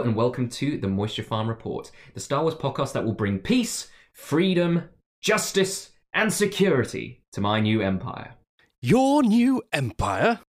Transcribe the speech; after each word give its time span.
Hello 0.00 0.08
and 0.08 0.16
welcome 0.16 0.48
to 0.48 0.78
the 0.78 0.88
Moisture 0.88 1.22
Farm 1.22 1.46
Report, 1.46 1.90
the 2.14 2.20
Star 2.20 2.40
Wars 2.40 2.54
podcast 2.54 2.94
that 2.94 3.04
will 3.04 3.12
bring 3.12 3.38
peace, 3.38 3.90
freedom, 4.14 4.88
justice, 5.20 5.90
and 6.14 6.32
security 6.32 7.22
to 7.32 7.42
my 7.42 7.60
new 7.60 7.82
empire. 7.82 8.32
Your 8.80 9.22
new 9.22 9.62
empire? 9.74 10.40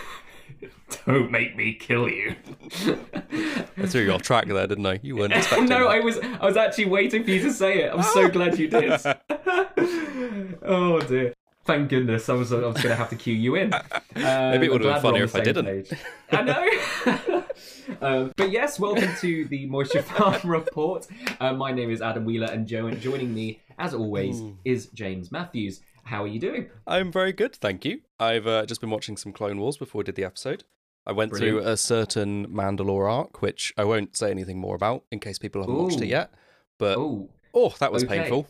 Don't 1.06 1.30
make 1.30 1.56
me 1.56 1.74
kill 1.74 2.08
you. 2.08 2.36
I 3.76 3.86
threw 3.86 4.04
you 4.04 4.12
off 4.12 4.22
track 4.22 4.46
there, 4.46 4.66
didn't 4.66 4.86
I? 4.86 4.98
You 5.02 5.16
weren't 5.16 5.32
expecting 5.34 5.68
no, 5.68 5.80
that. 5.80 5.90
I 5.90 6.00
was 6.00 6.18
I 6.18 6.46
was 6.46 6.56
actually 6.56 6.86
waiting 6.86 7.24
for 7.24 7.30
you 7.30 7.42
to 7.42 7.52
say 7.52 7.82
it. 7.82 7.92
I'm 7.92 8.02
so 8.02 8.30
glad 8.30 8.58
you 8.58 8.68
did. 8.68 8.92
oh 10.62 11.00
dear. 11.06 11.34
Thank 11.66 11.90
goodness. 11.90 12.30
I 12.30 12.32
was 12.32 12.50
I 12.50 12.60
was 12.60 12.76
going 12.76 12.88
to 12.88 12.94
have 12.94 13.10
to 13.10 13.16
cue 13.16 13.34
you 13.34 13.56
in. 13.56 13.74
Um, 13.74 13.82
Maybe 14.14 14.64
it 14.64 14.72
would 14.72 14.82
have 14.82 14.94
been 14.94 15.02
funnier 15.02 15.24
if 15.24 15.36
I 15.36 15.40
didn't. 15.40 15.66
page. 15.66 15.92
I 16.32 16.42
know. 16.42 17.18
Um, 18.00 18.32
but 18.36 18.50
yes, 18.50 18.78
welcome 18.78 19.10
to 19.20 19.44
the 19.46 19.66
Moisture 19.66 20.02
Farm 20.14 20.40
Report. 20.44 21.06
Uh, 21.40 21.52
my 21.54 21.72
name 21.72 21.90
is 21.90 22.00
Adam 22.02 22.24
Wheeler, 22.24 22.48
and 22.50 22.66
jo- 22.66 22.90
joining 22.92 23.34
me, 23.34 23.60
as 23.78 23.94
always, 23.94 24.40
Hmm. 24.40 24.50
is 24.64 24.86
James 24.86 25.30
Matthews. 25.32 25.80
How 26.04 26.24
are 26.24 26.28
you 26.28 26.40
doing? 26.40 26.70
I'm 26.86 27.12
very 27.12 27.32
good, 27.32 27.54
thank 27.54 27.84
you. 27.84 28.00
I've 28.18 28.46
uh, 28.46 28.64
just 28.66 28.80
been 28.80 28.90
watching 28.90 29.16
some 29.16 29.32
Clone 29.32 29.58
Wars 29.58 29.76
before 29.76 30.00
we 30.00 30.04
did 30.04 30.14
the 30.16 30.24
episode. 30.24 30.64
I 31.06 31.12
went 31.12 31.30
Brilliant. 31.32 31.58
through 31.62 31.66
a 31.70 31.76
certain 31.76 32.46
Mandalore 32.48 33.10
arc, 33.10 33.40
which 33.42 33.72
I 33.76 33.84
won't 33.84 34.16
say 34.16 34.30
anything 34.30 34.58
more 34.58 34.74
about 34.74 35.04
in 35.10 35.20
case 35.20 35.38
people 35.38 35.62
haven't 35.62 35.76
watched 35.76 36.00
it 36.00 36.06
yet. 36.08 36.30
But 36.78 36.98
Oh, 36.98 37.28
oh, 37.54 37.74
that 37.80 37.92
was 37.92 38.04
okay. 38.04 38.18
painful. 38.20 38.46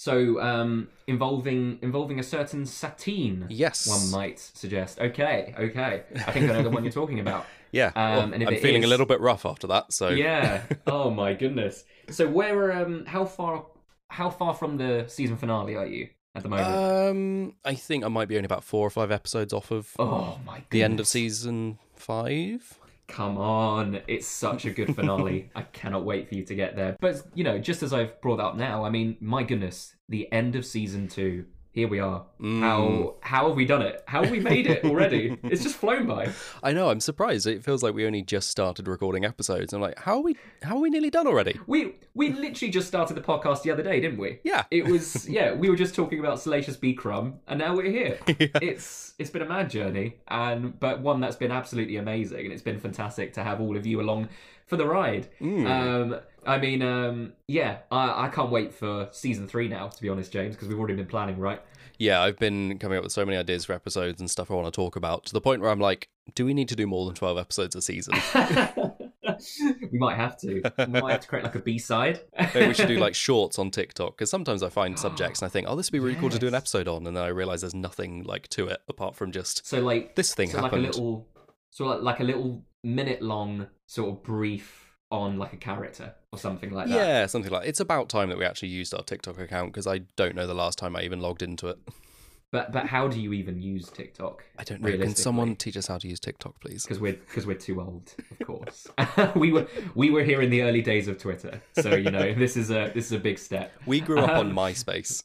So 0.00 0.40
um, 0.40 0.88
involving 1.06 1.78
involving 1.82 2.18
a 2.18 2.22
certain 2.22 2.64
Satine. 2.64 3.44
Yes. 3.50 3.86
One 3.86 4.10
might 4.10 4.38
suggest. 4.38 4.98
Okay, 4.98 5.54
okay. 5.58 6.04
I 6.26 6.32
think 6.32 6.48
I 6.48 6.54
know 6.54 6.62
the 6.62 6.70
one 6.70 6.84
you're 6.84 6.92
talking 6.92 7.20
about. 7.20 7.44
Yeah. 7.72 7.92
Um, 7.94 8.32
oh, 8.32 8.34
and 8.34 8.48
I'm 8.48 8.56
feeling 8.56 8.82
is- 8.82 8.86
a 8.86 8.88
little 8.88 9.06
bit 9.06 9.20
rough 9.20 9.46
after 9.46 9.68
that. 9.68 9.92
So 9.92 10.08
Yeah. 10.08 10.62
Oh 10.88 11.08
my 11.10 11.34
goodness. 11.34 11.84
So 12.08 12.26
where 12.26 12.72
um 12.72 13.04
how 13.06 13.26
far 13.26 13.66
how 14.08 14.28
far 14.28 14.54
from 14.54 14.76
the 14.78 15.04
season 15.06 15.36
finale 15.36 15.76
are 15.76 15.86
you 15.86 16.08
at 16.34 16.42
the 16.42 16.48
moment? 16.48 16.66
Um, 16.66 17.54
I 17.64 17.74
think 17.74 18.02
I 18.04 18.08
might 18.08 18.26
be 18.26 18.36
only 18.36 18.46
about 18.46 18.64
four 18.64 18.84
or 18.84 18.90
five 18.90 19.12
episodes 19.12 19.52
off 19.52 19.70
of 19.70 19.92
oh 20.00 20.40
my 20.44 20.54
goodness. 20.54 20.66
the 20.70 20.82
end 20.82 20.98
of 20.98 21.06
season 21.06 21.78
five. 21.94 22.79
Come 23.10 23.38
on, 23.38 24.00
it's 24.06 24.26
such 24.26 24.64
a 24.64 24.70
good 24.70 24.94
finale. 24.94 25.50
I 25.54 25.62
cannot 25.62 26.04
wait 26.04 26.28
for 26.28 26.36
you 26.36 26.44
to 26.44 26.54
get 26.54 26.76
there. 26.76 26.96
But 27.00 27.22
you 27.34 27.44
know, 27.44 27.58
just 27.58 27.82
as 27.82 27.92
I've 27.92 28.20
brought 28.20 28.40
up 28.40 28.56
now, 28.56 28.84
I 28.84 28.90
mean, 28.90 29.16
my 29.20 29.42
goodness, 29.42 29.96
the 30.08 30.30
end 30.32 30.56
of 30.56 30.64
season 30.64 31.08
two. 31.08 31.44
Here 31.72 31.86
we 31.86 32.00
are. 32.00 32.24
Mm. 32.40 32.60
How 32.60 33.14
how 33.20 33.46
have 33.46 33.56
we 33.56 33.64
done 33.64 33.82
it? 33.82 34.02
How 34.06 34.22
have 34.22 34.32
we 34.32 34.40
made 34.40 34.66
it 34.66 34.84
already? 34.84 35.38
it's 35.44 35.62
just 35.62 35.76
flown 35.76 36.04
by. 36.04 36.30
I 36.64 36.72
know. 36.72 36.90
I'm 36.90 36.98
surprised. 36.98 37.46
It 37.46 37.62
feels 37.62 37.80
like 37.80 37.94
we 37.94 38.06
only 38.06 38.22
just 38.22 38.50
started 38.50 38.88
recording 38.88 39.24
episodes. 39.24 39.72
I'm 39.72 39.80
like, 39.80 39.96
how 40.00 40.16
are 40.16 40.22
we? 40.22 40.36
How 40.62 40.76
are 40.76 40.80
we 40.80 40.90
nearly 40.90 41.10
done 41.10 41.28
already? 41.28 41.60
We 41.68 41.94
we 42.14 42.32
literally 42.32 42.72
just 42.72 42.88
started 42.88 43.14
the 43.14 43.20
podcast 43.20 43.62
the 43.62 43.70
other 43.70 43.84
day, 43.84 44.00
didn't 44.00 44.18
we? 44.18 44.40
Yeah. 44.42 44.64
It 44.72 44.86
was 44.86 45.28
yeah, 45.28 45.52
we 45.52 45.70
were 45.70 45.76
just 45.76 45.94
talking 45.94 46.18
about 46.18 46.40
Salacious 46.40 46.76
B 46.76 46.92
Crumb, 46.92 47.38
and 47.46 47.60
now 47.60 47.76
we're 47.76 47.90
here. 47.90 48.18
Yeah. 48.40 48.46
It's 48.62 49.12
it's 49.18 49.28
been 49.28 49.42
a 49.42 49.48
mad 49.48 49.68
journey, 49.68 50.16
and 50.28 50.78
but 50.80 51.02
one 51.02 51.20
that's 51.20 51.36
been 51.36 51.52
absolutely 51.52 51.96
amazing, 51.96 52.44
and 52.46 52.52
it's 52.52 52.62
been 52.62 52.80
fantastic 52.80 53.34
to 53.34 53.44
have 53.44 53.60
all 53.60 53.76
of 53.76 53.84
you 53.84 54.00
along 54.00 54.30
for 54.70 54.76
the 54.76 54.86
ride. 54.86 55.28
Mm. 55.40 55.66
Um, 55.66 56.20
I 56.46 56.56
mean, 56.58 56.80
um, 56.80 57.34
yeah, 57.48 57.78
I, 57.90 58.26
I 58.26 58.28
can't 58.28 58.50
wait 58.50 58.72
for 58.72 59.08
season 59.10 59.46
three 59.46 59.68
now. 59.68 59.88
To 59.88 60.00
be 60.00 60.08
honest, 60.08 60.32
James, 60.32 60.54
because 60.54 60.68
we've 60.68 60.78
already 60.78 60.94
been 60.94 61.06
planning, 61.06 61.38
right? 61.38 61.60
Yeah, 61.98 62.22
I've 62.22 62.38
been 62.38 62.78
coming 62.78 62.96
up 62.96 63.04
with 63.04 63.12
so 63.12 63.26
many 63.26 63.36
ideas 63.36 63.66
for 63.66 63.74
episodes 63.74 64.20
and 64.20 64.30
stuff 64.30 64.50
I 64.50 64.54
want 64.54 64.66
to 64.66 64.70
talk 64.70 64.96
about 64.96 65.26
to 65.26 65.34
the 65.34 65.40
point 65.40 65.60
where 65.60 65.70
I'm 65.70 65.80
like, 65.80 66.08
do 66.34 66.46
we 66.46 66.54
need 66.54 66.68
to 66.70 66.76
do 66.76 66.86
more 66.86 67.04
than 67.04 67.14
12 67.14 67.36
episodes 67.36 67.74
a 67.74 67.82
season? 67.82 68.14
we 69.92 69.98
might 69.98 70.16
have 70.16 70.38
to. 70.38 70.62
We 70.78 71.00
might 71.00 71.12
have 71.12 71.20
to 71.20 71.28
create 71.28 71.44
like 71.44 71.56
a 71.56 71.60
B 71.60 71.78
side. 71.78 72.20
Maybe 72.54 72.68
we 72.68 72.74
should 72.74 72.88
do 72.88 72.96
like 72.96 73.14
shorts 73.26 73.58
on 73.58 73.70
TikTok 73.70 74.16
because 74.16 74.30
sometimes 74.30 74.62
I 74.62 74.70
find 74.70 74.98
subjects 74.98 75.42
and 75.42 75.46
I 75.46 75.50
think, 75.50 75.66
oh, 75.68 75.76
this 75.76 75.90
would 75.90 75.96
be 75.96 76.00
really 76.00 76.18
cool 76.18 76.30
to 76.30 76.38
do 76.38 76.48
an 76.48 76.54
episode 76.54 76.88
on, 76.88 77.06
and 77.06 77.16
then 77.16 77.22
I 77.24 77.28
realize 77.28 77.60
there's 77.60 77.74
nothing 77.74 78.22
like 78.22 78.48
to 78.50 78.68
it 78.68 78.80
apart 78.88 79.16
from 79.16 79.32
just 79.32 79.66
So 79.66 79.80
like 79.80 80.14
this 80.14 80.34
thing 80.34 80.48
so 80.48 80.60
happened. 80.60 80.84
like 80.84 80.92
a 80.92 80.96
little, 80.96 81.28
so 81.70 81.86
like, 81.86 82.02
like 82.02 82.20
a 82.20 82.24
little 82.24 82.64
minute 82.82 83.22
long 83.22 83.66
sort 83.86 84.10
of 84.10 84.22
brief 84.22 84.94
on 85.10 85.38
like 85.38 85.52
a 85.52 85.56
character 85.56 86.14
or 86.32 86.38
something 86.38 86.70
like 86.70 86.86
that. 86.88 86.94
Yeah, 86.94 87.26
something 87.26 87.50
like 87.50 87.66
it's 87.66 87.80
about 87.80 88.08
time 88.08 88.28
that 88.28 88.38
we 88.38 88.44
actually 88.44 88.68
used 88.68 88.94
our 88.94 89.02
TikTok 89.02 89.38
account 89.38 89.72
because 89.72 89.86
I 89.86 89.98
don't 90.16 90.36
know 90.36 90.46
the 90.46 90.54
last 90.54 90.78
time 90.78 90.94
I 90.94 91.02
even 91.02 91.20
logged 91.20 91.42
into 91.42 91.68
it. 91.68 91.78
But 92.52 92.72
but 92.72 92.86
how 92.86 93.06
do 93.06 93.20
you 93.20 93.32
even 93.32 93.62
use 93.62 93.88
TikTok? 93.88 94.44
I 94.58 94.64
don't 94.64 94.80
know. 94.82 94.90
Can 94.98 95.14
someone 95.14 95.54
teach 95.54 95.76
us 95.76 95.86
how 95.86 95.98
to 95.98 96.08
use 96.08 96.18
TikTok, 96.18 96.60
please? 96.60 96.82
Because 96.82 96.98
we're 96.98 97.12
because 97.14 97.46
we're 97.46 97.54
too 97.56 97.80
old, 97.80 98.12
of 98.40 98.46
course. 98.46 98.88
we 99.36 99.52
were 99.52 99.68
we 99.94 100.10
were 100.10 100.24
here 100.24 100.42
in 100.42 100.50
the 100.50 100.62
early 100.62 100.82
days 100.82 101.06
of 101.06 101.18
Twitter, 101.18 101.60
so 101.80 101.94
you 101.94 102.10
know 102.10 102.34
this 102.44 102.56
is 102.56 102.70
a 102.70 102.90
this 102.92 103.06
is 103.06 103.12
a 103.12 103.20
big 103.20 103.38
step. 103.38 103.72
We 103.86 104.00
grew 104.00 104.18
up 104.18 104.30
on 104.30 104.48
Um, 104.48 104.56
MySpace. 104.56 105.22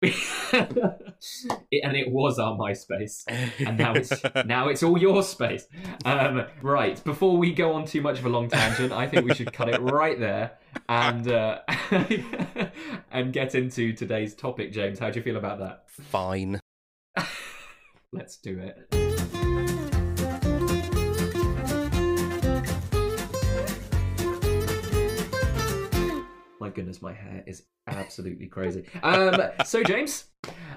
It- 0.00 0.14
and 0.52 1.96
it 1.96 2.10
was 2.10 2.38
our 2.38 2.56
MySpace, 2.56 3.24
and 3.58 3.76
now 3.78 3.94
it's 3.94 4.12
now 4.46 4.68
it's 4.68 4.82
all 4.82 4.96
your 4.98 5.22
space. 5.22 5.66
Um, 6.04 6.46
right, 6.62 7.02
before 7.04 7.36
we 7.36 7.52
go 7.52 7.72
on 7.72 7.84
too 7.84 8.00
much 8.00 8.18
of 8.18 8.26
a 8.26 8.28
long 8.28 8.48
tangent, 8.48 8.92
I 8.92 9.06
think 9.08 9.26
we 9.26 9.34
should 9.34 9.52
cut 9.52 9.68
it 9.68 9.80
right 9.80 10.18
there 10.18 10.52
and 10.88 11.28
uh, 11.28 11.60
and 13.10 13.32
get 13.32 13.54
into 13.54 13.92
today's 13.92 14.34
topic. 14.34 14.72
James, 14.72 14.98
how 14.98 15.10
do 15.10 15.18
you 15.18 15.22
feel 15.24 15.36
about 15.36 15.58
that? 15.58 15.84
Fine. 15.90 16.60
Let's 18.12 18.36
do 18.38 18.58
it. 18.58 19.07
My 26.60 26.70
goodness, 26.70 27.00
my 27.00 27.12
hair 27.12 27.44
is 27.46 27.64
absolutely 27.86 28.46
crazy. 28.46 28.84
Um, 29.02 29.40
so 29.64 29.82
James, 29.82 30.24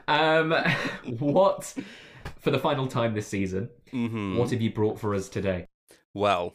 um, 0.07 0.51
what 1.19 1.73
for 2.39 2.51
the 2.51 2.59
final 2.59 2.87
time 2.87 3.13
this 3.13 3.27
season? 3.27 3.69
hmm 3.91 4.37
What 4.37 4.51
have 4.51 4.61
you 4.61 4.71
brought 4.71 4.99
for 4.99 5.13
us 5.15 5.29
today? 5.29 5.67
Well, 6.13 6.53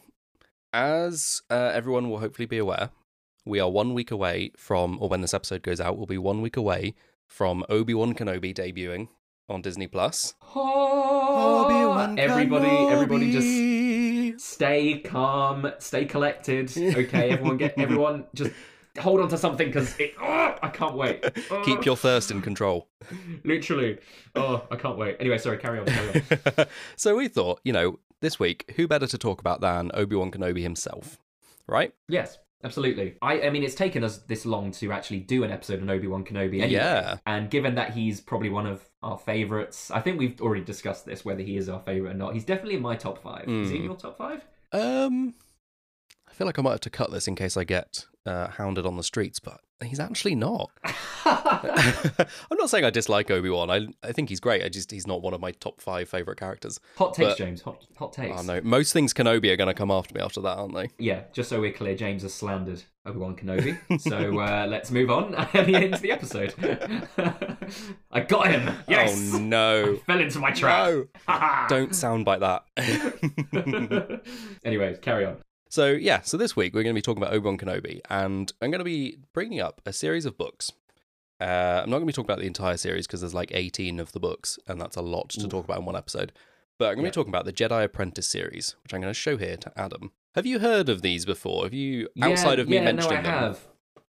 as 0.73 1.41
uh, 1.49 1.71
everyone 1.73 2.09
will 2.09 2.19
hopefully 2.19 2.45
be 2.45 2.57
aware, 2.57 2.91
we 3.45 3.59
are 3.59 3.69
one 3.69 3.93
week 3.93 4.11
away 4.11 4.51
from, 4.57 4.97
or 5.01 5.09
when 5.09 5.21
this 5.21 5.33
episode 5.33 5.63
goes 5.63 5.79
out, 5.79 5.97
we'll 5.97 6.05
be 6.05 6.17
one 6.17 6.41
week 6.41 6.57
away 6.57 6.95
from 7.27 7.63
Obi 7.69 7.93
Wan 7.93 8.13
Kenobi 8.13 8.53
debuting 8.53 9.07
on 9.49 9.61
Disney 9.61 9.87
Plus. 9.87 10.33
everybody, 12.17 12.69
everybody, 12.89 13.31
just 13.31 14.45
stay 14.53 14.99
calm, 14.99 15.71
stay 15.79 16.05
collected. 16.05 16.71
Okay, 16.77 17.31
everyone, 17.31 17.57
get 17.57 17.77
everyone 17.77 18.25
just 18.33 18.51
hold 18.99 19.21
on 19.21 19.29
to 19.29 19.37
something 19.37 19.67
because 19.67 19.97
it. 19.99 20.13
Oh, 20.59 20.59
I 20.63 20.69
can't 20.69 20.95
wait. 20.95 21.23
Oh, 21.51 21.61
keep 21.65 21.85
your 21.85 21.95
thirst 21.95 22.31
in 22.31 22.41
control. 22.41 22.87
literally. 23.43 23.99
Oh, 24.35 24.65
I 24.71 24.75
can't 24.75 24.97
wait. 24.97 25.17
Anyway, 25.19 25.37
sorry. 25.37 25.57
Carry 25.59 25.79
on. 25.79 25.85
Carry 25.85 26.23
on. 26.57 26.65
so 26.95 27.15
we 27.15 27.27
thought, 27.27 27.59
you 27.63 27.71
know, 27.73 27.99
this 28.21 28.39
week, 28.39 28.73
who 28.75 28.87
better 28.87 29.05
to 29.07 29.17
talk 29.19 29.39
about 29.39 29.61
than 29.61 29.91
Obi 29.93 30.15
Wan 30.15 30.31
Kenobi 30.31 30.61
himself, 30.63 31.19
right? 31.67 31.93
yes, 32.09 32.39
absolutely. 32.63 33.15
I, 33.21 33.41
I 33.41 33.49
mean, 33.51 33.61
it's 33.63 33.75
taken 33.75 34.03
us 34.03 34.17
this 34.19 34.45
long 34.47 34.71
to 34.71 34.91
actually 34.91 35.19
do 35.19 35.43
an 35.43 35.51
episode 35.51 35.79
on 35.81 35.89
Obi 35.91 36.07
Wan 36.07 36.23
Kenobi. 36.25 36.61
Anyway. 36.61 36.71
Yeah. 36.71 37.17
And 37.27 37.49
given 37.51 37.75
that 37.75 37.91
he's 37.93 38.19
probably 38.19 38.49
one 38.49 38.65
of 38.65 38.81
our 39.03 39.17
favorites, 39.19 39.91
I 39.91 40.01
think 40.01 40.17
we've 40.17 40.41
already 40.41 40.63
discussed 40.63 41.05
this 41.05 41.23
whether 41.23 41.43
he 41.43 41.57
is 41.57 41.69
our 41.69 41.79
favorite 41.81 42.11
or 42.11 42.15
not. 42.17 42.33
He's 42.33 42.45
definitely 42.45 42.75
in 42.77 42.81
my 42.81 42.95
top 42.95 43.21
five. 43.21 43.47
Is 43.47 43.69
he 43.69 43.75
in 43.77 43.81
Mm. 43.83 43.85
your 43.85 43.95
top 43.95 44.17
five? 44.17 44.43
Um, 44.71 45.35
feel 46.37 46.45
like 46.47 46.59
I 46.59 46.61
might 46.61 46.71
have 46.71 46.81
to 46.81 46.89
cut 46.91 47.11
this 47.11 47.27
in 47.27 47.35
case 47.35 47.57
I 47.57 47.63
get 47.63 48.05
uh, 48.25 48.49
hounded 48.49 48.85
on 48.85 48.95
the 48.95 49.03
streets, 49.03 49.39
but 49.39 49.59
he's 49.83 49.99
actually 49.99 50.35
not. 50.35 50.69
I'm 51.25 52.57
not 52.57 52.69
saying 52.69 52.85
I 52.85 52.91
dislike 52.91 53.31
Obi 53.31 53.49
Wan. 53.49 53.71
I 53.71 53.87
I 54.03 54.11
think 54.11 54.29
he's 54.29 54.39
great. 54.39 54.63
I 54.63 54.69
just 54.69 54.91
he's 54.91 55.07
not 55.07 55.23
one 55.23 55.33
of 55.33 55.41
my 55.41 55.51
top 55.51 55.81
five 55.81 56.07
favorite 56.07 56.37
characters. 56.37 56.79
hot 56.95 57.15
takes, 57.15 57.29
But- 57.31 57.37
James. 57.39 57.61
Hot, 57.63 57.85
hot 57.97 58.13
takes. 58.13 58.39
Oh 58.39 58.43
no, 58.43 58.61
most 58.61 58.93
things 58.93 59.13
Kenobi 59.15 59.51
are 59.51 59.55
going 59.55 59.67
to 59.67 59.73
come 59.73 59.89
after 59.89 60.13
me 60.13 60.21
after 60.21 60.39
that, 60.41 60.57
aren't 60.57 60.75
they? 60.75 60.89
Yeah, 60.99 61.21
just 61.33 61.49
so 61.49 61.59
we're 61.59 61.73
clear, 61.73 61.95
James 61.95 62.21
has 62.21 62.35
slandered 62.35 62.83
Obi 63.05 63.17
Wan 63.17 63.35
Kenobi. 63.35 63.99
so 64.01 64.39
uh, 64.39 64.67
let's 64.69 64.91
move 64.91 65.09
on 65.09 65.33
and 65.35 65.69
into 65.69 65.99
the 65.99 66.11
episode. 66.11 66.53
I 68.11 68.19
got 68.21 68.51
him. 68.51 68.75
Yes. 68.87 69.31
Oh 69.33 69.39
no. 69.39 69.95
Fell 70.05 70.19
into 70.19 70.37
my 70.39 70.51
trap. 70.51 70.87
No, 71.27 71.65
don't 71.67 71.95
sound 71.95 72.27
like 72.27 72.41
that. 72.41 72.63
Anyways, 74.63 74.99
carry 74.99 75.25
on. 75.25 75.37
So 75.69 75.91
yeah, 75.91 76.21
so 76.21 76.37
this 76.37 76.55
week 76.55 76.73
we're 76.73 76.83
going 76.83 76.95
to 76.95 76.97
be 76.97 77.01
talking 77.01 77.21
about 77.21 77.33
Obi 77.33 77.45
Wan 77.45 77.57
Kenobi, 77.57 78.01
and 78.09 78.51
I'm 78.61 78.71
going 78.71 78.79
to 78.79 78.85
be 78.85 79.17
bringing 79.33 79.59
up 79.59 79.81
a 79.85 79.93
series 79.93 80.25
of 80.25 80.37
books. 80.37 80.71
Uh, 81.39 81.81
I'm 81.83 81.89
not 81.89 81.97
going 81.97 82.01
to 82.01 82.05
be 82.07 82.13
talking 82.13 82.25
about 82.29 82.39
the 82.39 82.47
entire 82.47 82.77
series 82.77 83.05
because 83.05 83.21
there's 83.21 83.33
like 83.33 83.51
18 83.53 83.99
of 83.99 84.11
the 84.11 84.19
books, 84.19 84.57
and 84.67 84.81
that's 84.81 84.95
a 84.95 85.01
lot 85.01 85.29
to 85.29 85.43
Oof. 85.43 85.49
talk 85.49 85.65
about 85.65 85.79
in 85.79 85.85
one 85.85 85.95
episode. 85.95 86.31
But 86.79 86.85
I'm 86.89 86.95
going 86.95 87.03
to 87.03 87.07
Yeah. 87.07 87.11
be 87.11 87.13
talking 87.13 87.31
about 87.31 87.45
the 87.45 87.53
Jedi 87.53 87.83
Apprentice 87.83 88.27
series, 88.27 88.75
which 88.83 88.93
I'm 88.93 89.01
going 89.01 89.11
to 89.13 89.19
show 89.19 89.37
here 89.37 89.57
to 89.57 89.71
Adam. 89.79 90.11
Have 90.35 90.45
you 90.45 90.59
heard 90.59 90.89
of 90.89 91.01
these 91.01 91.25
before? 91.25 91.63
Have 91.63 91.73
you, 91.73 92.07
outside 92.21 92.57
yeah, 92.57 92.61
of 92.61 92.69
me 92.69 92.75
yeah, 92.77 92.83
mentioning 92.85 93.23
no, 93.23 93.29
I 93.29 93.31
them? 93.31 93.39
have. 93.43 93.59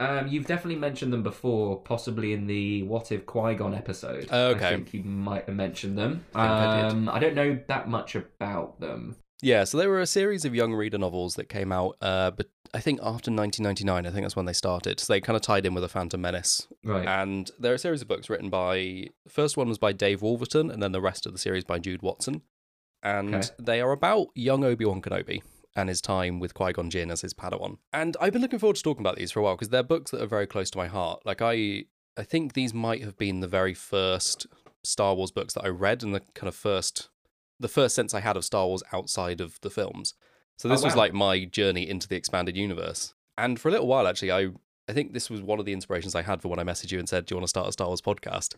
Um, 0.01 0.29
you've 0.29 0.47
definitely 0.47 0.77
mentioned 0.79 1.13
them 1.13 1.23
before, 1.23 1.81
possibly 1.81 2.33
in 2.33 2.47
the 2.47 2.83
What 2.85 3.11
If 3.11 3.27
Qui 3.27 3.55
Gon 3.57 3.75
episode. 3.75 4.31
Okay. 4.31 4.67
I 4.67 4.71
think 4.77 4.95
you 4.95 5.03
might 5.03 5.47
have 5.47 5.57
mentioned 5.57 5.99
them. 5.99 6.25
I 6.35 6.47
think 6.47 6.61
I 6.85 6.89
um, 6.89 7.09
I 7.09 7.19
don't 7.19 7.35
know 7.35 7.59
that 7.67 7.89
much 7.89 8.15
about 8.15 8.79
them. 8.81 9.17
Yeah, 9.43 9.64
so 9.64 9.79
there 9.79 9.88
were 9.88 10.00
a 10.00 10.06
series 10.06 10.44
of 10.44 10.55
young 10.55 10.75
reader 10.75 10.99
novels 10.99 11.37
that 11.37 11.49
came 11.49 11.70
out, 11.73 11.96
uh, 12.00 12.31
but 12.32 12.49
I 12.75 12.81
think 12.81 12.99
after 13.00 13.31
1999, 13.31 14.06
I 14.06 14.11
think 14.11 14.25
that's 14.25 14.35
when 14.37 14.46
they 14.46 14.52
started. 14.52 14.99
So 15.00 15.12
they 15.12 15.20
kind 15.20 15.37
of 15.37 15.43
tied 15.43 15.64
in 15.64 15.75
with 15.75 15.85
a 15.85 15.88
Phantom 15.88 16.20
Menace. 16.20 16.67
Right. 16.85 17.06
And 17.06 17.50
there 17.58 17.73
are 17.73 17.76
a 17.76 17.79
series 17.79 18.02
of 18.02 18.08
books 18.08 18.29
written 18.29 18.50
by, 18.50 19.06
first 19.29 19.56
one 19.56 19.69
was 19.69 19.79
by 19.79 19.93
Dave 19.93 20.23
Wolverton, 20.23 20.70
and 20.70 20.82
then 20.82 20.93
the 20.93 21.00
rest 21.00 21.25
of 21.25 21.32
the 21.32 21.38
series 21.38 21.64
by 21.64 21.79
Jude 21.79 22.02
Watson. 22.02 22.43
And 23.02 23.35
Okay. 23.35 23.49
they 23.61 23.81
are 23.81 23.93
about 23.93 24.29
young 24.35 24.64
Obi 24.64 24.85
Wan 24.85 25.00
Kenobi 25.00 25.43
and 25.76 25.88
his 25.88 26.00
time 26.00 26.40
with 26.40 26.52
Qui 26.55 26.73
Gon 26.73 26.90
Jinn 26.90 27.11
as 27.11 27.20
his 27.20 27.32
Padawan. 27.32 27.79
And 27.93 28.17
I've 28.20 28.32
been 28.32 28.43
looking 28.43 28.58
forward 28.58 28.75
to 28.76 28.82
talking 28.82 29.02
about 29.06 29.17
these 29.17 29.31
for 29.31 29.38
a 29.38 29.43
while 29.44 29.55
because 29.55 29.69
they're 29.69 29.85
books 29.85 30.11
that 30.11 30.20
are 30.20 30.26
very 30.26 30.49
close 30.49 30.69
to 30.73 30.79
my 30.79 30.88
heart. 30.88 31.25
Like 31.25 31.40
I, 31.40 31.85
I 32.17 32.25
think 32.25 32.55
these 32.55 32.75
might 32.75 33.05
have 33.05 33.17
been 33.17 33.38
the 33.38 33.46
very 33.46 33.75
first 33.75 34.49
Star 34.82 35.14
Wars 35.14 35.31
books 35.31 35.55
that 35.55 35.64
I 35.64 35.69
read, 35.69 36.02
and 36.02 36.12
the 36.12 36.20
kind 36.35 36.49
of 36.49 36.56
first, 36.56 37.08
the 37.61 37.69
first 37.69 37.95
sense 37.95 38.15
I 38.15 38.21
had 38.21 38.37
of 38.37 38.45
Star 38.45 38.67
Wars 38.67 38.83
outside 38.93 39.41
of 39.41 39.61
the 39.63 39.71
films. 39.71 40.15
So 40.57 40.69
Oh, 40.69 40.73
this 40.73 40.83
was 40.85 40.97
like 40.97 41.13
my 41.13 41.45
journey 41.45 41.89
into 41.89 42.09
the 42.09 42.17
expanded 42.17 42.57
universe. 42.57 43.15
And 43.37 43.61
for 43.61 43.69
a 43.69 43.73
little 43.73 43.87
while, 43.87 44.07
actually, 44.07 44.33
I 44.33 44.49
I 44.89 44.93
think 44.95 45.13
this 45.13 45.29
was 45.31 45.43
one 45.43 45.59
of 45.61 45.67
the 45.67 45.73
inspirations 45.73 46.15
I 46.15 46.23
had 46.23 46.41
for 46.43 46.49
when 46.49 46.59
I 46.59 46.65
messaged 46.65 46.91
you 46.93 46.99
and 46.99 47.09
said, 47.09 47.27
"Do 47.27 47.35
you 47.35 47.37
want 47.37 47.45
to 47.45 47.49
start 47.49 47.69
a 47.69 47.73
Star 47.73 47.87
Wars 47.89 48.01
podcast?" 48.01 48.55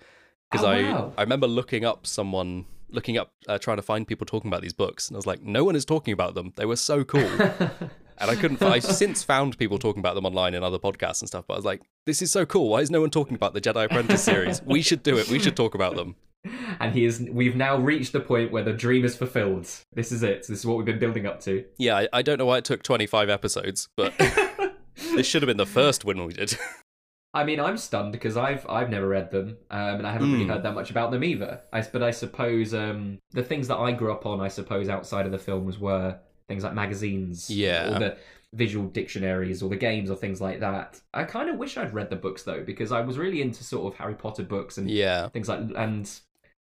Because 0.50 0.64
Oh, 0.64 0.68
I 0.70 0.82
wow. 0.82 1.12
I 1.18 1.22
remember 1.22 1.46
looking 1.46 1.84
up 1.84 2.06
someone, 2.06 2.66
looking 2.88 3.18
up, 3.18 3.32
uh, 3.48 3.58
trying 3.58 3.76
to 3.76 3.82
find 3.82 4.06
people 4.06 4.26
talking 4.26 4.48
about 4.48 4.62
these 4.62 4.72
books, 4.72 5.08
and 5.08 5.16
I 5.16 5.18
was 5.18 5.26
like, 5.26 5.42
no 5.42 5.64
one 5.64 5.76
is 5.76 5.84
talking 5.84 6.12
about 6.12 6.34
them. 6.34 6.52
They 6.56 6.64
were 6.66 6.76
so 6.76 7.04
cool, 7.04 7.20
and 8.18 8.30
I 8.30 8.34
couldn't. 8.36 8.62
I've 8.62 8.84
since 8.84 9.22
found 9.22 9.58
people 9.58 9.78
talking 9.78 10.00
about 10.00 10.14
them 10.14 10.24
online 10.26 10.54
in 10.54 10.62
other 10.64 10.78
podcasts 10.78 11.20
and 11.20 11.28
stuff, 11.28 11.44
but 11.46 11.54
I 11.54 11.56
was 11.56 11.64
like, 11.64 11.82
this 12.06 12.22
is 12.22 12.30
so 12.32 12.46
cool. 12.46 12.68
Why 12.68 12.78
is 12.80 12.90
no 12.90 13.00
one 13.00 13.10
talking 13.10 13.34
about 13.34 13.52
the 13.54 13.60
Jedi 13.60 13.84
Apprentice 13.84 14.22
series? 14.22 14.62
We 14.62 14.82
should 14.82 15.02
do 15.02 15.18
it. 15.18 15.28
We 15.28 15.38
should 15.38 15.56
talk 15.56 15.74
about 15.74 15.94
them. 15.96 16.16
and 16.80 16.94
he 16.94 17.04
is. 17.04 17.20
We've 17.30 17.56
now 17.56 17.76
reached 17.78 18.12
the 18.12 18.20
point 18.20 18.50
where 18.52 18.62
the 18.62 18.72
dream 18.72 19.04
is 19.04 19.16
fulfilled. 19.16 19.68
This 19.92 20.12
is 20.12 20.22
it. 20.22 20.46
This 20.48 20.60
is 20.60 20.66
what 20.66 20.76
we've 20.76 20.86
been 20.86 20.98
building 20.98 21.26
up 21.26 21.40
to. 21.42 21.64
Yeah, 21.78 21.96
I, 21.98 22.08
I 22.12 22.22
don't 22.22 22.38
know 22.38 22.46
why 22.46 22.58
it 22.58 22.64
took 22.64 22.82
25 22.82 23.28
episodes, 23.28 23.88
but 23.96 24.14
this 25.14 25.26
should 25.26 25.42
have 25.42 25.48
been 25.48 25.56
the 25.56 25.66
first 25.66 26.04
one 26.04 26.24
we 26.24 26.32
did. 26.32 26.56
I 27.34 27.44
mean, 27.44 27.60
I'm 27.60 27.76
stunned 27.76 28.10
because 28.10 28.36
I've 28.36 28.66
I've 28.68 28.90
never 28.90 29.06
read 29.06 29.30
them, 29.30 29.56
um, 29.70 29.96
and 29.96 30.06
I 30.06 30.12
haven't 30.12 30.32
really 30.32 30.44
Hmm. 30.44 30.50
heard 30.50 30.62
that 30.64 30.74
much 30.74 30.90
about 30.90 31.12
them 31.12 31.22
either. 31.22 31.60
I, 31.72 31.80
but 31.82 32.02
I 32.02 32.10
suppose 32.10 32.74
um, 32.74 33.18
the 33.30 33.42
things 33.44 33.68
that 33.68 33.76
I 33.76 33.92
grew 33.92 34.10
up 34.12 34.26
on, 34.26 34.40
I 34.40 34.48
suppose, 34.48 34.88
outside 34.88 35.26
of 35.26 35.32
the 35.32 35.38
films 35.38 35.78
were 35.78 36.18
things 36.48 36.64
like 36.64 36.74
magazines, 36.74 37.48
Yeah. 37.48 37.94
or 37.94 37.98
the 38.00 38.16
visual 38.52 38.88
dictionaries, 38.88 39.62
or 39.62 39.70
the 39.70 39.76
games, 39.76 40.10
or 40.10 40.16
things 40.16 40.40
like 40.40 40.58
that. 40.58 41.00
I 41.14 41.22
kind 41.22 41.48
of 41.48 41.56
wish 41.56 41.76
I'd 41.76 41.94
read 41.94 42.10
the 42.10 42.16
books 42.16 42.42
though, 42.42 42.64
because 42.64 42.90
I 42.90 43.00
was 43.02 43.16
really 43.16 43.42
into 43.42 43.62
sort 43.62 43.92
of 43.92 43.96
Harry 44.00 44.14
Potter 44.16 44.42
books 44.42 44.76
and 44.76 44.90
yeah. 44.90 45.28
things 45.28 45.48
like 45.48 45.60
and 45.76 46.10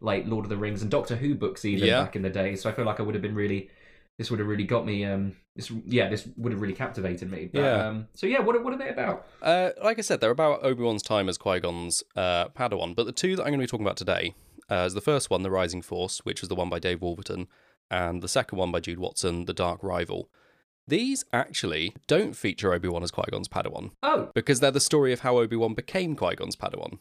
like 0.02 0.26
Lord 0.28 0.46
of 0.46 0.50
the 0.50 0.58
Rings 0.58 0.82
and 0.82 0.92
Doctor 0.92 1.16
Who 1.16 1.36
books 1.36 1.66
even 1.66 1.88
Yeah. 1.88 2.04
back 2.04 2.16
in 2.16 2.22
the 2.22 2.30
day. 2.30 2.56
So 2.56 2.70
I 2.70 2.74
feel 2.74 2.86
like 2.86 3.00
I 3.00 3.04
would 3.04 3.16
have 3.16 3.22
been 3.22 3.36
really. 3.36 3.70
This 4.18 4.32
would 4.32 4.40
have 4.40 4.48
really 4.48 4.64
got 4.64 4.86
me. 4.86 5.04
Um, 5.04 5.36
this 5.58 5.70
yeah, 5.86 6.08
this 6.10 6.26
would 6.38 6.54
have 6.54 6.62
really 6.62 6.74
captivated 6.74 7.30
me. 7.30 7.50
But, 7.52 7.60
Yeah. 7.62 7.88
Um, 7.88 8.08
so 8.14 8.28
yeah, 8.28 8.40
what 8.40 8.56
are- 8.56 8.62
what 8.62 8.74
are 8.74 8.78
they 8.78 8.88
about? 8.90 9.26
Uh, 9.42 9.72
like 9.84 9.98
I 10.00 10.02
said, 10.02 10.22
they're 10.22 10.32
about 10.32 10.64
Obi 10.64 10.84
Wan's 10.84 11.04
time 11.04 11.28
as 11.28 11.38
Qui 11.38 11.60
Gon's 11.60 12.02
uh, 12.16 12.48
Padawan. 12.50 12.96
But 12.96 13.06
the 13.08 13.12
two 13.12 13.36
that 13.36 13.42
I'm 13.44 13.50
going 13.50 13.60
to 13.60 13.64
be 13.64 13.68
talking 13.68 13.86
about 13.86 13.98
today 13.98 14.34
uh, 14.72 14.86
is 14.88 14.94
the 14.94 15.02
first 15.02 15.30
one, 15.30 15.44
The 15.44 15.52
Rising 15.52 15.82
Force, 15.82 16.20
which 16.20 16.42
was 16.42 16.48
the 16.50 16.56
one 16.56 16.70
by 16.70 16.80
Dave 16.80 17.02
Wolverton, 17.02 17.48
and 17.92 18.22
the 18.24 18.28
second 18.30 18.58
one 18.58 18.72
by 18.72 18.80
Jude 18.80 19.00
Watson, 19.00 19.46
The 19.46 19.54
Dark 19.54 19.84
Rival. 19.84 20.30
These 20.88 21.26
actually 21.34 21.94
don't 22.08 22.36
feature 22.38 22.72
Obi 22.74 22.88
Wan 22.88 23.04
as 23.04 23.12
Qui 23.12 23.26
Gon's 23.32 23.48
Padawan 23.50 23.92
Oh, 24.02 24.30
because 24.34 24.60
they're 24.62 24.72
the 24.72 24.80
story 24.80 25.12
of 25.14 25.22
how 25.22 25.38
Obi 25.40 25.56
Wan 25.56 25.74
became 25.74 26.16
Qui 26.16 26.36
Gon's 26.36 26.56
Padawan. 26.56 27.00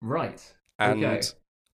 right. 0.00 0.54
And 0.78 1.04
Okay. 1.04 1.20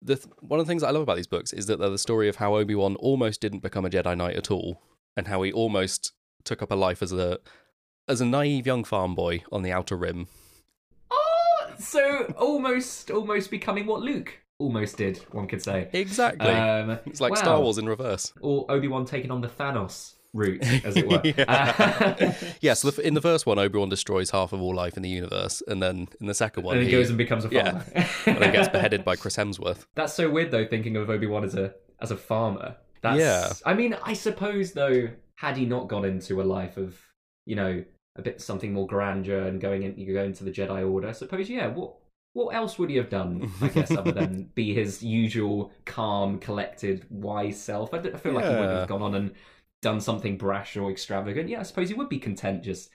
The 0.06 0.16
th- 0.16 0.28
one 0.40 0.60
of 0.60 0.66
the 0.66 0.70
things 0.70 0.84
I 0.84 0.92
love 0.92 1.02
about 1.02 1.18
these 1.18 1.28
books 1.28 1.52
is 1.52 1.66
that 1.66 1.80
they're 1.80 1.90
the 1.90 1.98
story 1.98 2.30
of 2.30 2.38
how 2.38 2.56
Obi 2.56 2.76
Wan 2.76 2.96
almost 2.98 3.42
didn't 3.42 3.60
become 3.60 3.86
a 3.86 3.90
Jedi 3.90 4.16
Knight 4.16 4.36
at 4.36 4.52
all, 4.52 4.82
and 5.18 5.28
how 5.28 5.42
he 5.42 5.52
almost 5.52 6.14
took 6.44 6.62
up 6.62 6.72
a 6.72 6.76
life 6.76 7.02
as 7.02 7.12
a 7.12 7.40
as 8.08 8.22
a 8.22 8.26
naive 8.26 8.68
young 8.68 8.84
farm 8.84 9.16
boy 9.16 9.44
on 9.52 9.64
the 9.64 9.72
Outer 9.72 9.96
Rim. 9.96 10.28
Oh, 11.10 11.74
so 11.80 12.34
almost, 12.38 13.10
almost 13.10 13.50
becoming 13.50 13.88
what 13.88 14.02
Luke 14.02 14.40
almost 14.60 14.98
did. 14.98 15.18
One 15.32 15.48
could 15.48 15.62
say. 15.62 15.90
Exactly. 15.92 16.48
Um, 16.48 17.00
it's 17.06 17.20
like 17.20 17.32
wow. 17.32 17.40
Star 17.40 17.62
Wars 17.62 17.78
in 17.78 17.88
reverse. 17.88 18.32
or 18.42 18.66
Obi 18.70 18.88
Wan 18.88 19.06
taking 19.06 19.32
on 19.32 19.42
the 19.42 19.48
Thanos 19.48 20.15
route, 20.36 20.62
as 20.86 20.96
it 20.98 21.08
were. 21.08 21.22
yeah. 21.24 22.36
yeah, 22.62 22.74
so 22.74 22.92
the, 22.92 23.08
in 23.08 23.14
the 23.14 23.22
first 23.22 23.46
one, 23.46 23.58
Obi 23.58 23.80
Wan 23.80 23.90
destroys 23.90 24.30
half 24.32 24.54
of 24.54 24.62
all 24.62 24.76
life 24.76 24.98
in 24.98 25.04
the 25.04 25.10
universe, 25.10 25.64
and 25.68 25.82
then 25.82 26.08
in 26.20 26.28
the 26.28 26.34
second 26.34 26.64
one, 26.64 26.78
and 26.78 26.86
he 26.86 26.92
goes 26.92 27.10
and 27.10 27.18
becomes 27.18 27.46
a 27.46 27.50
yeah. 27.50 27.80
farmer. 27.80 28.08
and 28.26 28.38
then 28.38 28.52
gets 28.52 28.70
beheaded 28.70 29.04
by 29.04 29.16
Chris 29.16 29.38
Hemsworth. 29.38 29.86
That's 29.96 30.14
so 30.14 30.30
weird, 30.30 30.52
though, 30.52 30.66
thinking 30.68 30.96
of 30.98 31.10
Obi 31.10 31.28
Wan 31.28 31.44
as 31.44 31.56
a 31.56 31.74
as 32.02 32.12
a 32.12 32.18
farmer. 32.18 32.76
That's, 33.02 33.20
Yeah. 33.20 33.54
I 33.66 33.74
mean, 33.74 33.96
I 34.04 34.14
suppose 34.14 34.74
though, 34.74 35.10
had 35.36 35.58
he 35.58 35.66
not 35.66 35.88
gone 35.88 36.06
into 36.06 36.42
a 36.42 36.44
life 36.44 36.78
of, 36.78 37.00
you 37.46 37.56
know, 37.56 37.84
a 38.18 38.22
bit 38.22 38.42
something 38.42 38.74
more 38.74 38.88
grandeur 38.88 39.48
and 39.48 39.60
going 39.60 39.84
in, 39.84 39.98
you 39.98 40.14
go 40.14 40.24
into 40.24 40.44
the 40.44 40.52
Jedi 40.52 40.90
Order. 40.90 41.08
I 41.08 41.12
suppose, 41.12 41.50
yeah. 41.50 41.68
What 41.68 41.96
what 42.34 42.54
else 42.54 42.78
would 42.78 42.90
he 42.90 42.98
have 42.98 43.10
done? 43.10 43.50
I 43.62 43.70
guess 43.70 43.92
other 43.92 44.12
than 44.12 44.50
be 44.56 44.74
his 44.74 45.02
usual 45.02 45.72
calm, 45.86 46.38
collected, 46.40 47.06
wise 47.10 47.62
self. 47.62 47.94
I, 47.94 48.00
I 48.00 48.18
feel 48.18 48.34
like 48.34 48.44
he 48.44 48.52
wouldn't 48.52 48.80
have 48.80 48.90
gone 48.90 49.02
on 49.02 49.16
and 49.16 49.32
done 49.82 50.00
something 50.02 50.38
brash 50.38 50.76
or 50.78 50.90
extravagant. 50.92 51.50
Yeah, 51.50 51.60
I 51.60 51.64
suppose 51.64 51.90
he 51.90 51.96
would 51.96 52.10
be 52.10 52.20
content 52.20 52.64
just 52.64 52.90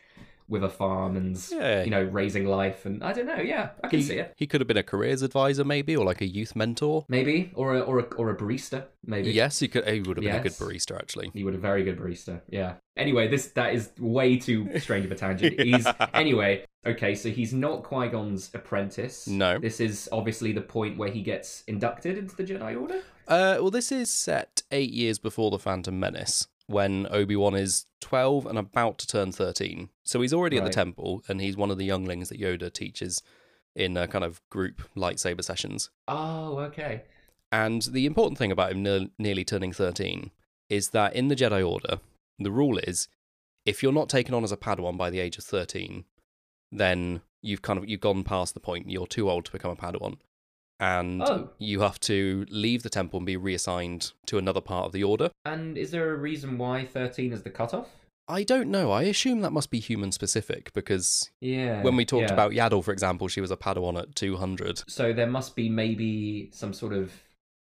with 0.48 0.64
a 0.64 0.68
farm 0.68 1.16
and 1.16 1.40
Yeah. 1.52 1.84
you 1.84 1.90
know 1.90 2.02
raising 2.02 2.44
life 2.44 2.84
and 2.84 3.04
I 3.04 3.12
don't 3.12 3.26
know. 3.26 3.36
Yeah, 3.40 3.70
I 3.84 3.88
can 3.88 4.00
He, 4.00 4.04
see 4.04 4.14
it. 4.18 4.32
he 4.36 4.48
could 4.48 4.60
have 4.60 4.66
been 4.66 4.76
a 4.76 4.82
careers 4.82 5.22
advisor, 5.22 5.62
maybe, 5.64 5.96
or 5.96 6.04
like 6.04 6.20
a 6.20 6.26
youth 6.26 6.56
mentor. 6.56 7.04
Maybe 7.08 7.52
or 7.54 7.76
a 7.76 7.80
or 7.80 8.00
a 8.00 8.02
or 8.16 8.30
a 8.30 8.36
barista. 8.36 8.86
Maybe. 9.06 9.30
Yes, 9.30 9.60
he 9.60 9.68
could. 9.68 9.86
He 9.88 10.00
would 10.00 10.16
have 10.16 10.24
been 10.24 10.34
a 10.34 10.40
good 10.40 10.46
Yes. 10.50 10.58
barista, 10.60 10.96
actually. 10.98 11.30
He 11.34 11.44
would 11.44 11.54
have 11.54 11.60
a 11.60 11.66
very 11.66 11.84
good 11.84 11.96
barista. 11.98 12.40
Yeah. 12.48 12.74
Anyway, 12.96 13.28
this 13.28 13.46
that 13.52 13.74
is 13.74 13.90
way 14.00 14.38
too 14.38 14.76
strange 14.80 15.04
of 15.04 15.12
a 15.12 15.14
tangent. 15.14 15.60
He's 15.60 15.86
anyway. 16.14 16.64
Okay, 16.84 17.14
so 17.14 17.28
he's 17.28 17.52
not 17.52 17.82
Qui 17.84 18.08
Gon's 18.08 18.50
apprentice. 18.54 19.28
No. 19.28 19.58
This 19.58 19.80
is 19.80 20.08
obviously 20.12 20.52
the 20.52 20.62
point 20.62 20.96
where 20.96 21.10
he 21.10 21.20
gets 21.20 21.62
inducted 21.68 22.16
into 22.16 22.34
the 22.34 22.42
Jedi 22.42 22.80
Order. 22.80 23.02
Uh, 23.28 23.58
well, 23.60 23.70
this 23.70 23.92
is 23.92 24.10
set 24.10 24.62
eight 24.72 24.90
years 24.90 25.18
before 25.18 25.50
the 25.50 25.58
Phantom 25.58 26.00
Menace, 26.00 26.48
when 26.70 27.06
Obi 27.10 27.34
Wan 27.36 27.54
is 27.54 27.86
twelve 28.00 28.46
and 28.46 28.56
about 28.58 28.98
to 28.98 29.06
turn 29.06 29.32
thirteen. 29.32 29.90
So 30.04 30.20
he's 30.20 30.32
already 30.32 30.56
at 30.58 30.64
the 30.64 30.70
temple, 30.70 31.22
and 31.28 31.40
he's 31.40 31.56
one 31.56 31.70
of 31.70 31.78
the 31.78 31.84
younglings 31.84 32.28
that 32.28 32.40
Yoda 32.40 32.72
teaches 32.72 33.22
in 33.74 33.96
a 33.96 34.06
kind 34.06 34.24
of 34.24 34.40
group 34.50 34.82
lightsaber 34.96 35.42
sessions. 35.42 35.90
Oh, 36.08 36.58
okay. 36.58 37.02
And 37.52 37.82
the 37.82 38.06
important 38.06 38.38
thing 38.38 38.52
about 38.52 38.72
him 38.72 38.82
ne- 38.82 39.10
nearly 39.18 39.44
turning 39.44 39.72
13 39.72 40.30
is 40.68 40.90
that 40.90 41.14
in 41.14 41.28
the 41.28 41.36
Jedi 41.36 41.68
Order, 41.68 41.98
the 42.38 42.50
rule 42.50 42.78
is 42.78 43.08
if 43.66 43.82
you're 43.82 43.92
not 43.92 44.08
taken 44.08 44.34
on 44.34 44.44
as 44.44 44.52
a 44.52 44.56
Padawan 44.56 44.96
by 44.96 45.10
the 45.10 45.20
age 45.20 45.36
of 45.38 45.44
13, 45.44 46.04
then 46.70 47.20
you've 47.42 47.62
kind 47.62 47.78
of 47.78 47.88
you've 47.88 48.00
gone 48.00 48.22
past 48.22 48.54
the 48.54 48.60
point. 48.60 48.90
You're 48.90 49.06
too 49.06 49.28
old 49.28 49.44
to 49.46 49.52
become 49.52 49.72
a 49.72 49.76
Padawan. 49.76 50.18
And 50.80 51.22
Oh. 51.22 51.50
you 51.58 51.80
have 51.80 52.00
to 52.00 52.46
leave 52.50 52.82
the 52.82 52.88
temple 52.90 53.18
and 53.18 53.26
be 53.26 53.36
reassigned 53.36 54.12
to 54.26 54.38
another 54.38 54.60
part 54.62 54.86
of 54.86 54.92
the 54.92 55.04
order. 55.04 55.30
And 55.44 55.76
is 55.78 55.90
there 55.90 56.10
a 56.12 56.16
reason 56.16 56.56
why 56.58 56.86
thirteen 56.86 57.32
is 57.32 57.42
the 57.42 57.50
cutoff? 57.50 57.88
I 58.28 58.44
don't 58.44 58.70
know. 58.70 58.90
I 58.92 59.02
assume 59.02 59.40
that 59.40 59.50
must 59.52 59.70
be 59.70 59.80
human 59.80 60.12
specific 60.12 60.72
because 60.72 61.30
Yeah. 61.40 61.82
when 61.82 61.96
we 61.96 62.04
talked 62.04 62.28
yeah. 62.28 62.32
about 62.32 62.52
Yaddle, 62.52 62.82
for 62.84 62.92
example, 62.92 63.28
she 63.28 63.40
was 63.40 63.50
a 63.50 63.56
Padawan 63.56 64.00
at 64.00 64.14
200. 64.14 64.84
so 64.88 65.12
there 65.12 65.26
must 65.26 65.54
be 65.56 65.68
maybe 65.68 66.48
some 66.52 66.72
sort 66.72 66.92
of 66.92 67.12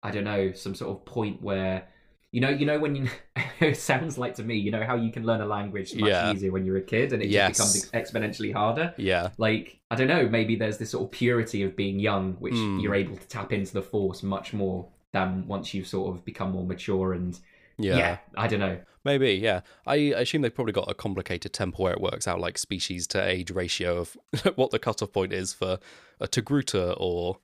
I 0.03 0.12
don't 0.12 0.25
know, 0.25 0.51
some 0.51 0.75
sort 0.75 0.91
of 0.95 1.05
point 1.05 1.41
where 1.41 1.88
you 2.31 2.41
know, 2.41 2.50
you 2.50 2.65
know 2.65 2.77
when 2.79 2.96
you 2.96 3.07
it 3.60 3.77
sounds 3.77 4.17
like 4.17 4.36
to 4.36 4.43
me, 4.43 4.55
you 4.57 4.72
know 4.72 4.84
how 4.84 4.96
you 4.96 5.12
can 5.12 5.24
learn 5.25 5.41
a 5.41 5.46
language 5.46 5.96
much 5.96 6.10
Yeah. 6.10 6.31
easier 6.31 6.51
when 6.51 6.65
you're 6.65 6.77
a 6.77 6.81
kid 6.81 7.13
and 7.13 7.24
it 7.24 7.29
Yes. 7.29 7.57
just 7.57 7.91
becomes 7.91 8.10
exponentially 8.12 8.53
harder. 8.53 8.93
Yeah. 8.98 9.29
Like 9.38 9.79
I 9.89 9.96
don't 9.96 10.07
know, 10.07 10.27
maybe 10.27 10.55
there's 10.55 10.77
this 10.77 10.89
sort 10.91 11.05
of 11.05 11.12
purity 11.12 11.63
of 11.63 11.75
being 11.75 12.00
young 12.00 12.34
which 12.39 12.53
Hmm. 12.55 12.79
you're 12.79 12.96
able 12.96 13.15
to 13.15 13.27
tap 13.27 13.53
into 13.53 13.74
the 13.74 13.81
force 13.81 14.24
much 14.24 14.53
more 14.53 14.88
than 15.13 15.48
once 15.48 15.74
you've 15.74 15.88
sort 15.88 16.13
of 16.15 16.25
become 16.25 16.51
more 16.51 16.65
mature 16.65 17.13
and 17.13 17.39
Yeah. 17.77 17.98
yeah, 17.98 18.17
I 18.36 18.48
don't 18.48 18.60
know. 18.60 18.77
Maybe, 19.05 19.36
yeah. 19.36 19.62
I 19.86 19.93
I 20.13 20.19
assume 20.22 20.41
they've 20.41 20.53
probably 20.53 20.74
got 20.74 20.91
a 20.91 20.93
complicated 20.93 21.53
temple 21.53 21.86
where 21.86 21.93
it 21.93 22.01
works 22.01 22.27
out 22.27 22.41
like 22.41 22.57
species 22.57 23.07
to 23.07 23.24
age 23.25 23.51
ratio 23.51 23.98
of 24.00 24.17
what 24.55 24.72
the 24.72 24.79
cutoff 24.79 25.13
point 25.13 25.31
is 25.31 25.53
for 25.53 25.79
a 26.19 26.27
Togruta 26.27 26.93
or 27.00 27.38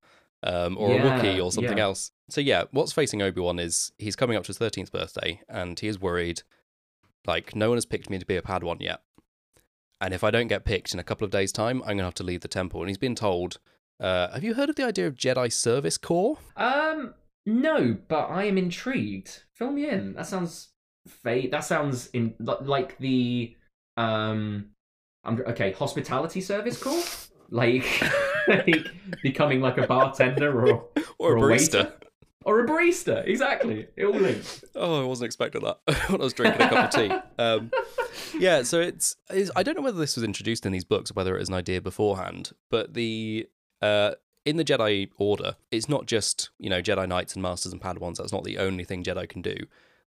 um, 0.44 0.78
or 0.78 0.94
Yeah, 0.94 1.18
a 1.18 1.22
Wookiee 1.22 1.44
or 1.44 1.52
something 1.52 1.78
yeah. 1.78 1.84
else. 1.84 2.12
So 2.30 2.42
yeah, 2.42 2.66
what's 2.72 2.92
facing 2.92 3.22
Obi 3.22 3.42
Wan 3.42 3.60
is 3.60 3.92
he's 3.98 4.16
coming 4.16 4.38
up 4.38 4.44
to 4.44 4.48
his 4.48 4.58
thirteenth 4.58 4.92
birthday 4.92 5.42
and 5.50 5.80
he 5.80 5.88
is 5.88 6.00
worried, 6.00 6.44
like 7.26 7.56
no 7.56 7.70
one 7.70 7.78
has 7.78 7.86
picked 7.86 8.10
me 8.10 8.20
to 8.20 8.26
be 8.26 8.36
a 8.36 8.42
Padawan 8.42 8.82
yet, 8.82 9.02
and 10.02 10.14
if 10.14 10.24
I 10.24 10.32
don't 10.32 10.48
get 10.48 10.66
picked 10.66 10.94
in 10.94 11.00
a 11.00 11.04
couple 11.04 11.26
of 11.26 11.32
days' 11.32 11.52
time, 11.52 11.82
I'm 11.84 11.98
gonna 11.98 12.04
have 12.04 12.14
to 12.16 12.24
leave 12.24 12.42
the 12.42 12.48
temple. 12.48 12.82
And 12.82 12.90
he's 12.90 12.98
been 12.98 13.16
told, 13.16 13.60
uh, 14.00 14.32
"Have 14.32 14.44
you 14.44 14.54
heard 14.54 14.70
of 14.70 14.76
the 14.76 14.86
idea 14.86 15.08
of 15.08 15.16
Jedi 15.16 15.52
Service 15.52 15.98
Corps?" 15.98 16.38
Um 16.58 17.14
no, 17.46 17.98
but 18.08 18.28
I 18.30 18.46
am 18.46 18.58
intrigued. 18.58 19.44
Fill 19.54 19.72
me 19.72 19.90
in. 19.90 20.14
That 20.14 20.28
sounds 20.28 20.70
fate. 21.08 21.52
That 21.52 21.62
sounds 21.62 22.08
in 22.14 22.36
like 22.40 22.98
the 23.00 23.56
um 23.98 24.70
I'm 25.26 25.40
okay, 25.42 25.72
hospitality 25.72 26.42
service 26.42 26.82
corps? 26.82 27.04
Like, 27.50 27.86
like 28.48 28.86
becoming 29.22 29.62
like 29.62 29.78
a 29.78 29.88
bartender 29.88 30.52
or 30.66 30.86
Or 31.20 31.36
a 31.36 31.40
Or 31.42 31.52
a 31.52 31.54
barista. 31.56 31.74
waiter? 31.86 31.94
or 32.46 32.60
a 32.60 32.68
barista. 32.68 33.26
Exactly, 33.26 33.88
it 33.96 34.04
all 34.06 34.12
links. 34.14 34.66
Oh, 34.76 35.02
I 35.02 35.06
wasn't 35.06 35.28
expecting 35.28 35.62
that 35.64 35.78
when 36.10 36.20
I 36.20 36.24
was 36.24 36.34
drinking 36.34 36.62
a 36.62 36.70
cup 36.70 36.94
of 36.94 37.00
tea. 37.00 37.42
Um, 37.42 37.72
yeah, 38.38 38.64
so 38.64 38.82
it's, 38.82 39.16
it's 39.30 39.50
I 39.56 39.64
don't 39.64 39.76
know 39.78 39.82
whether 39.84 39.98
this 40.00 40.16
was 40.18 40.24
introduced 40.26 40.66
in 40.66 40.74
these 40.74 40.84
books 40.84 41.10
or 41.12 41.14
whether 41.14 41.36
it 41.36 41.40
was 41.40 41.48
an 41.50 41.56
idea 41.56 41.80
beforehand, 41.82 42.52
but 42.70 42.94
the 42.96 43.48
uh, 43.82 44.12
in 44.46 44.58
the 44.58 44.66
Jedi 44.66 45.10
Order, 45.18 45.56
it's 45.72 45.88
not 45.88 46.06
just 46.06 46.50
you 46.60 46.70
know 46.70 46.82
Jedi 46.82 47.08
Knights 47.08 47.34
and 47.34 47.42
Masters 47.42 47.72
and 47.72 47.82
Padawans. 47.82 48.18
That's 48.18 48.34
not 48.34 48.44
the 48.44 48.58
only 48.58 48.84
thing 48.84 49.04
Jedi 49.06 49.30
can 49.30 49.42
do. 49.42 49.56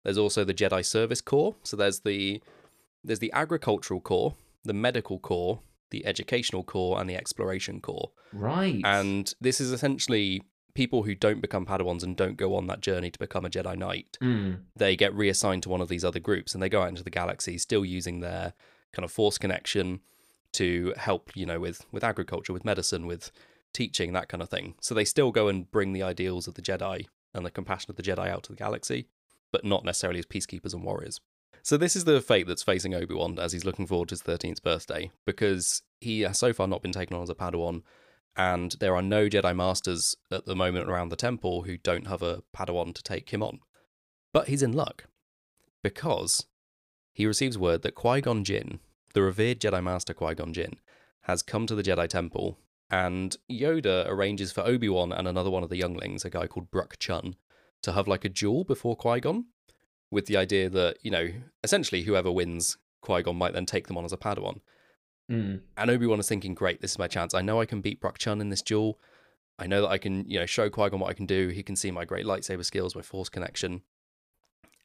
There's 0.05 0.19
also 0.19 0.45
the 0.45 0.53
Jedi 0.55 0.85
Service 0.85 1.23
Corps. 1.23 1.55
So 1.63 1.75
there's 1.77 2.01
the 2.01 2.43
there's 3.03 3.21
the 3.21 3.33
Agricultural 3.33 4.01
Corps, 4.03 4.35
the 4.63 4.75
Medical 4.75 5.19
Corps, 5.19 5.61
the 5.91 6.05
Educational 6.07 6.65
Corps, 6.65 7.01
and 7.01 7.09
the 7.09 7.17
Exploration 7.17 7.81
Corps. 7.81 8.11
Right. 8.33 8.81
And 8.85 9.33
this 9.41 9.61
is 9.61 9.73
essentially 9.73 10.43
people 10.75 11.05
who 11.05 11.15
don't 11.15 11.41
become 11.41 11.65
Padawans 11.65 12.03
and 12.03 12.17
don't 12.17 12.37
go 12.37 12.55
on 12.55 12.67
that 12.67 12.81
journey 12.81 13.11
to 13.11 13.19
become 13.19 13.45
a 13.47 13.49
Jedi 13.51 13.77
Knight 13.79 14.19
Mm. 14.21 14.61
they 14.77 14.95
get 14.97 15.15
reassigned 15.15 15.63
to 15.63 15.69
one 15.71 15.81
of 15.81 15.89
these 15.89 16.05
other 16.05 16.21
groups 16.21 16.53
and 16.53 16.63
they 16.63 16.69
go 16.69 16.83
out 16.83 16.89
into 16.91 17.03
the 17.03 17.09
galaxy 17.11 17.57
still 17.57 17.83
using 17.85 18.21
their 18.21 18.53
kind 18.93 19.05
of 19.05 19.11
force 19.11 19.39
connection 19.39 20.01
to 20.53 20.93
help 20.99 21.31
you 21.35 21.47
know 21.47 21.59
with 21.61 21.87
with 21.93 22.05
agriculture 22.05 22.53
with 22.53 22.65
medicine 22.65 23.07
with 23.07 23.31
teaching 23.73 24.13
that 24.13 24.29
kind 24.29 24.43
of 24.43 24.49
thing 24.51 24.75
so 24.81 24.95
they 24.95 25.05
still 25.05 25.31
go 25.33 25.49
and 25.49 25.71
bring 25.71 25.93
the 25.95 26.03
ideals 26.03 26.47
of 26.47 26.55
the 26.55 26.63
jedi 26.63 27.07
and 27.35 27.45
the 27.47 27.51
compassion 27.51 27.91
of 27.91 27.97
the 27.97 28.03
jedi 28.03 28.29
out 28.29 28.43
to 28.43 28.53
the 28.53 28.57
galaxy 28.57 29.09
but 29.53 29.65
not 29.65 29.85
necessarily 29.85 30.19
as 30.19 30.27
peacekeepers 30.27 30.75
and 30.75 30.85
warriors 30.85 31.21
so 31.67 31.77
this 31.77 31.97
is 31.97 32.05
the 32.05 32.21
fate 32.21 32.47
that's 32.47 32.63
facing 32.63 32.95
obi-wan 32.95 33.39
as 33.39 33.53
he's 33.53 33.65
looking 33.65 33.87
forward 33.87 34.09
to 34.09 34.13
his 34.13 34.23
13th 34.23 34.63
birthday 34.63 35.11
because 35.25 35.83
he 36.01 36.21
has 36.21 36.39
so 36.39 36.53
far 36.53 36.69
not 36.69 36.83
been 36.83 36.93
taken 36.93 37.17
on 37.17 37.23
as 37.23 37.31
a 37.31 37.35
padawan 37.35 37.83
and 38.37 38.77
there 38.81 38.95
are 38.95 39.03
no 39.03 39.29
jedi 39.29 39.57
masters 39.57 40.15
at 40.31 40.45
the 40.45 40.55
moment 40.55 40.89
around 40.89 41.09
the 41.09 41.17
temple 41.17 41.63
who 41.63 41.77
don't 41.79 42.07
have 42.07 42.23
a 42.23 42.43
padawan 42.55 42.95
to 42.95 43.03
take 43.03 43.31
him 43.31 43.43
on. 43.43 43.61
But 44.33 44.49
he's 44.49 44.63
in 44.63 44.73
luck 44.73 45.05
because 45.83 46.47
he 47.13 47.27
receives 47.27 47.57
word 47.57 47.83
that 47.83 47.95
Qui 47.95 48.21
Gon 48.21 48.45
Jinn, 48.45 48.81
the 49.15 49.23
revered 49.23 49.61
Jedi 49.61 49.83
Master 49.83 50.13
Qui 50.13 50.35
Gon 50.35 50.53
Jinn, 50.53 50.75
has 51.23 51.43
come 51.43 51.67
to 51.67 51.75
the 51.75 51.83
Jedi 51.83 52.07
Temple, 52.07 52.59
and 52.91 53.37
Yoda 53.51 54.07
arranges 54.07 54.53
for 54.53 54.61
Obi 54.61 54.91
Wan 54.91 55.13
and 55.13 55.27
another 55.27 55.51
one 55.51 55.63
of 55.63 55.71
the 55.71 55.79
younglings, 55.79 56.25
a 56.25 56.31
guy 56.31 56.47
called 56.47 56.71
Bruck 56.71 56.99
Chun, 56.99 57.37
to 57.83 57.93
have 57.93 58.07
like 58.07 58.27
a 58.27 58.29
duel 58.29 58.65
before 58.65 58.97
Qui 58.97 59.21
Gon, 59.21 59.47
with 60.11 60.27
the 60.27 60.37
idea 60.37 60.69
that, 60.69 60.99
you 61.03 61.11
know, 61.11 61.31
essentially 61.65 62.03
whoever 62.03 62.31
wins, 62.31 62.79
Qui 63.03 63.23
Gon 63.23 63.37
might 63.37 63.53
then 63.53 63.67
take 63.67 63.87
them 63.87 63.99
on 63.99 64.05
as 64.05 64.13
a 64.13 64.17
Padawan. 64.17 64.61
Mm. 65.31 65.61
And 65.77 65.91
Obi 65.91 66.07
Wan 66.07 66.21
is 66.21 66.29
thinking, 66.29 66.55
great, 66.55 66.81
this 66.81 66.93
is 66.93 66.99
my 66.99 67.09
chance. 67.09 67.35
I 67.35 67.43
know 67.43 67.61
I 67.61 67.67
can 67.67 67.81
beat 67.81 68.01
Bruck 68.01 68.19
Chun 68.19 68.41
in 68.41 68.49
this 68.49 68.63
duel. 68.63 68.99
I 69.59 69.67
know 69.67 69.83
that 69.83 69.89
I 69.89 69.99
can, 69.99 70.29
you 70.29 70.39
know, 70.39 70.47
show 70.47 70.71
Qui 70.71 70.91
Gon 70.91 71.01
what 71.01 71.11
I 71.11 71.15
can 71.15 71.27
do. 71.27 71.49
He 71.49 71.63
can 71.63 71.77
see 71.77 71.91
my 71.91 72.05
great 72.05 72.27
lightsaber 72.27 72.65
skills, 72.65 72.95
my 72.95 73.03
force 73.03 73.29
connection. 73.29 73.83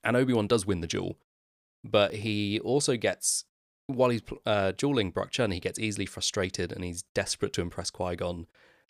And 0.03 0.17
Obi 0.17 0.33
Wan 0.33 0.47
does 0.47 0.65
win 0.65 0.81
the 0.81 0.87
duel, 0.87 1.17
but 1.83 2.15
he 2.15 2.59
also 2.59 2.97
gets, 2.97 3.45
while 3.87 4.09
he's 4.09 4.23
uh, 4.45 4.71
dueling 4.75 5.11
Bruck 5.11 5.29
Chun, 5.29 5.51
he 5.51 5.59
gets 5.59 5.77
easily 5.77 6.05
frustrated 6.05 6.71
and 6.71 6.83
he's 6.83 7.03
desperate 7.13 7.53
to 7.53 7.61
impress 7.61 7.91
Qui 7.91 8.15
Gon. 8.15 8.47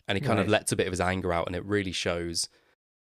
And 0.08 0.16
he 0.16 0.20
kind 0.20 0.40
of 0.40 0.48
lets 0.48 0.72
a 0.72 0.76
bit 0.76 0.88
of 0.88 0.92
his 0.92 1.00
anger 1.00 1.32
out, 1.32 1.46
and 1.46 1.54
it 1.54 1.64
really 1.64 1.92
shows 1.92 2.48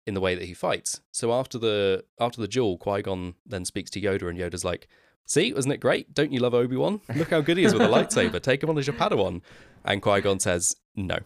in 0.07 0.15
the 0.15 0.21
way 0.21 0.35
that 0.35 0.45
he 0.45 0.55
fights. 0.55 1.01
So 1.13 1.33
after 1.33 1.59
the 1.59 2.05
after 2.21 2.41
the 2.41 2.49
duel, 2.49 2.79
Qui 2.79 3.03
Gon 3.03 3.35
then 3.45 3.65
speaks 3.65 3.91
to 3.93 4.01
Yoda, 4.01 4.29
and 4.31 4.39
Yoda's 4.39 4.65
like, 4.65 4.89
"See, 5.27 5.53
wasn't 5.53 5.75
it 5.75 5.81
great? 5.81 6.15
Don't 6.15 6.33
you 6.33 6.41
love 6.41 6.55
Obi 6.55 6.77
Wan? 6.77 7.01
Look 7.15 7.31
how 7.31 7.41
good 7.41 7.57
he 7.57 7.65
is 7.65 7.73
with 7.75 7.83
a 7.83 7.87
lightsaber. 7.97 8.41
Take 8.41 8.63
him 8.63 8.71
on 8.71 8.79
as 8.79 8.87
your 8.87 8.97
Padawan." 8.97 9.43
And 9.85 10.01
Qui 10.03 10.21
Gon 10.21 10.39
says, 10.41 10.77
"No, 10.95 11.19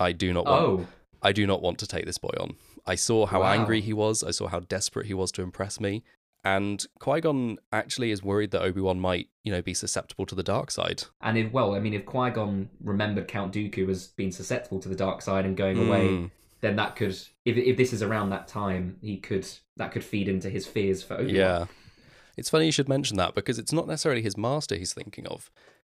I 0.00 0.12
do 0.12 0.32
not 0.32 0.46
want. 0.46 0.62
Oh, 0.64 0.86
I 1.22 1.32
do 1.32 1.46
not 1.46 1.62
want 1.62 1.78
to 1.80 1.86
take 1.86 2.06
this 2.06 2.18
boy 2.18 2.34
on. 2.40 2.56
I 2.86 2.94
saw 2.96 3.26
how 3.26 3.40
Wow. 3.40 3.52
angry 3.52 3.80
he 3.80 3.92
was. 3.92 4.22
I 4.24 4.30
saw 4.32 4.48
how 4.48 4.60
desperate 4.60 5.06
he 5.06 5.14
was 5.14 5.30
to 5.32 5.42
impress 5.42 5.80
me." 5.80 6.02
And 6.44 6.84
Qui 6.98 7.20
Gon 7.20 7.58
actually 7.72 8.10
is 8.10 8.20
worried 8.22 8.50
that 8.50 8.62
Obi 8.62 8.80
Wan 8.80 8.98
might, 8.98 9.28
you 9.44 9.52
know, 9.52 9.62
be 9.62 9.74
susceptible 9.74 10.26
to 10.26 10.34
the 10.34 10.42
dark 10.42 10.72
side. 10.72 11.04
and 11.20 11.38
if 11.38 11.52
well, 11.52 11.74
I 11.74 11.78
mean, 11.78 11.94
if 11.94 12.04
Qui 12.04 12.30
Gon 12.30 12.68
remembered 12.82 13.28
Count 13.28 13.54
Dooku 13.54 13.88
as 13.88 14.08
being 14.08 14.32
susceptible 14.32 14.80
to 14.80 14.88
the 14.88 14.96
dark 14.96 15.22
side 15.22 15.44
and 15.44 15.56
going 15.56 15.78
away, 15.88 16.08
Mm. 16.08 16.30
Then 16.62 16.76
that 16.76 16.96
could, 16.96 17.10
if 17.44 17.56
if 17.56 17.76
this 17.76 17.92
is 17.92 18.02
around 18.02 18.30
that 18.30 18.48
time, 18.48 18.96
he 19.02 19.18
could 19.18 19.46
that 19.76 19.92
could 19.92 20.02
feed 20.04 20.28
into 20.28 20.48
his 20.48 20.66
fears 20.66 21.02
for 21.02 21.14
Obi 21.14 21.26
Wan. 21.26 21.34
Yeah. 21.34 21.64
It's 22.36 22.48
funny 22.48 22.64
you 22.66 22.72
should 22.72 22.88
mention 22.88 23.18
that 23.18 23.34
because 23.34 23.58
it's 23.58 23.72
not 23.74 23.86
necessarily 23.86 24.22
his 24.22 24.38
master 24.38 24.76
he's 24.76 24.94
thinking 24.94 25.26
of. 25.26 25.50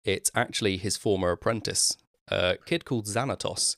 It's 0.03 0.29
actually 0.36 0.75
his 0.77 0.98
former 0.98 1.31
apprentice, 1.31 1.95
a 2.27 2.57
kid 2.65 2.84
called 2.84 3.05
Xanatos, 3.05 3.77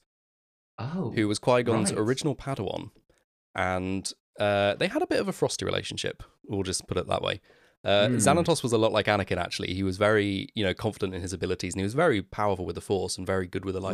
Oh, 0.80 1.12
who 1.16 1.28
was 1.28 1.38
Qui 1.40 1.62
Gon's 1.64 1.92
right. 1.92 2.00
original 2.02 2.36
Padawan. 2.36 2.90
And 3.56 4.12
uh, 4.40 4.74
they 4.76 4.88
had 4.88 5.02
a 5.04 5.08
bit 5.08 5.20
of 5.20 5.28
a 5.28 5.32
frosty 5.34 5.66
relationship, 5.66 6.24
we'll 6.48 6.64
just 6.64 6.88
put 6.88 6.98
it 6.98 7.08
that 7.08 7.22
way. 7.22 7.42
Uh, 7.84 8.08
Hmm. 8.10 8.16
Xanatos 8.18 8.64
was 8.64 8.74
a 8.74 8.78
lot 8.78 8.92
like 8.92 9.06
Anakin, 9.06 9.38
actually. 9.38 9.74
He 9.74 9.84
was 9.84 9.98
very, 9.98 10.50
you 10.56 10.64
know, 10.64 10.74
confident 10.74 11.14
in 11.16 11.22
his 11.22 11.34
abilities 11.34 11.74
and 11.74 11.80
he 11.80 11.84
was 11.86 11.94
very 11.94 12.22
powerful 12.22 12.66
with 12.66 12.76
the 12.76 12.82
Force 12.82 13.18
and 13.18 13.26
very 13.26 13.48
good 13.48 13.66
with 13.66 13.76
a 13.76 13.82
Right. 13.82 13.94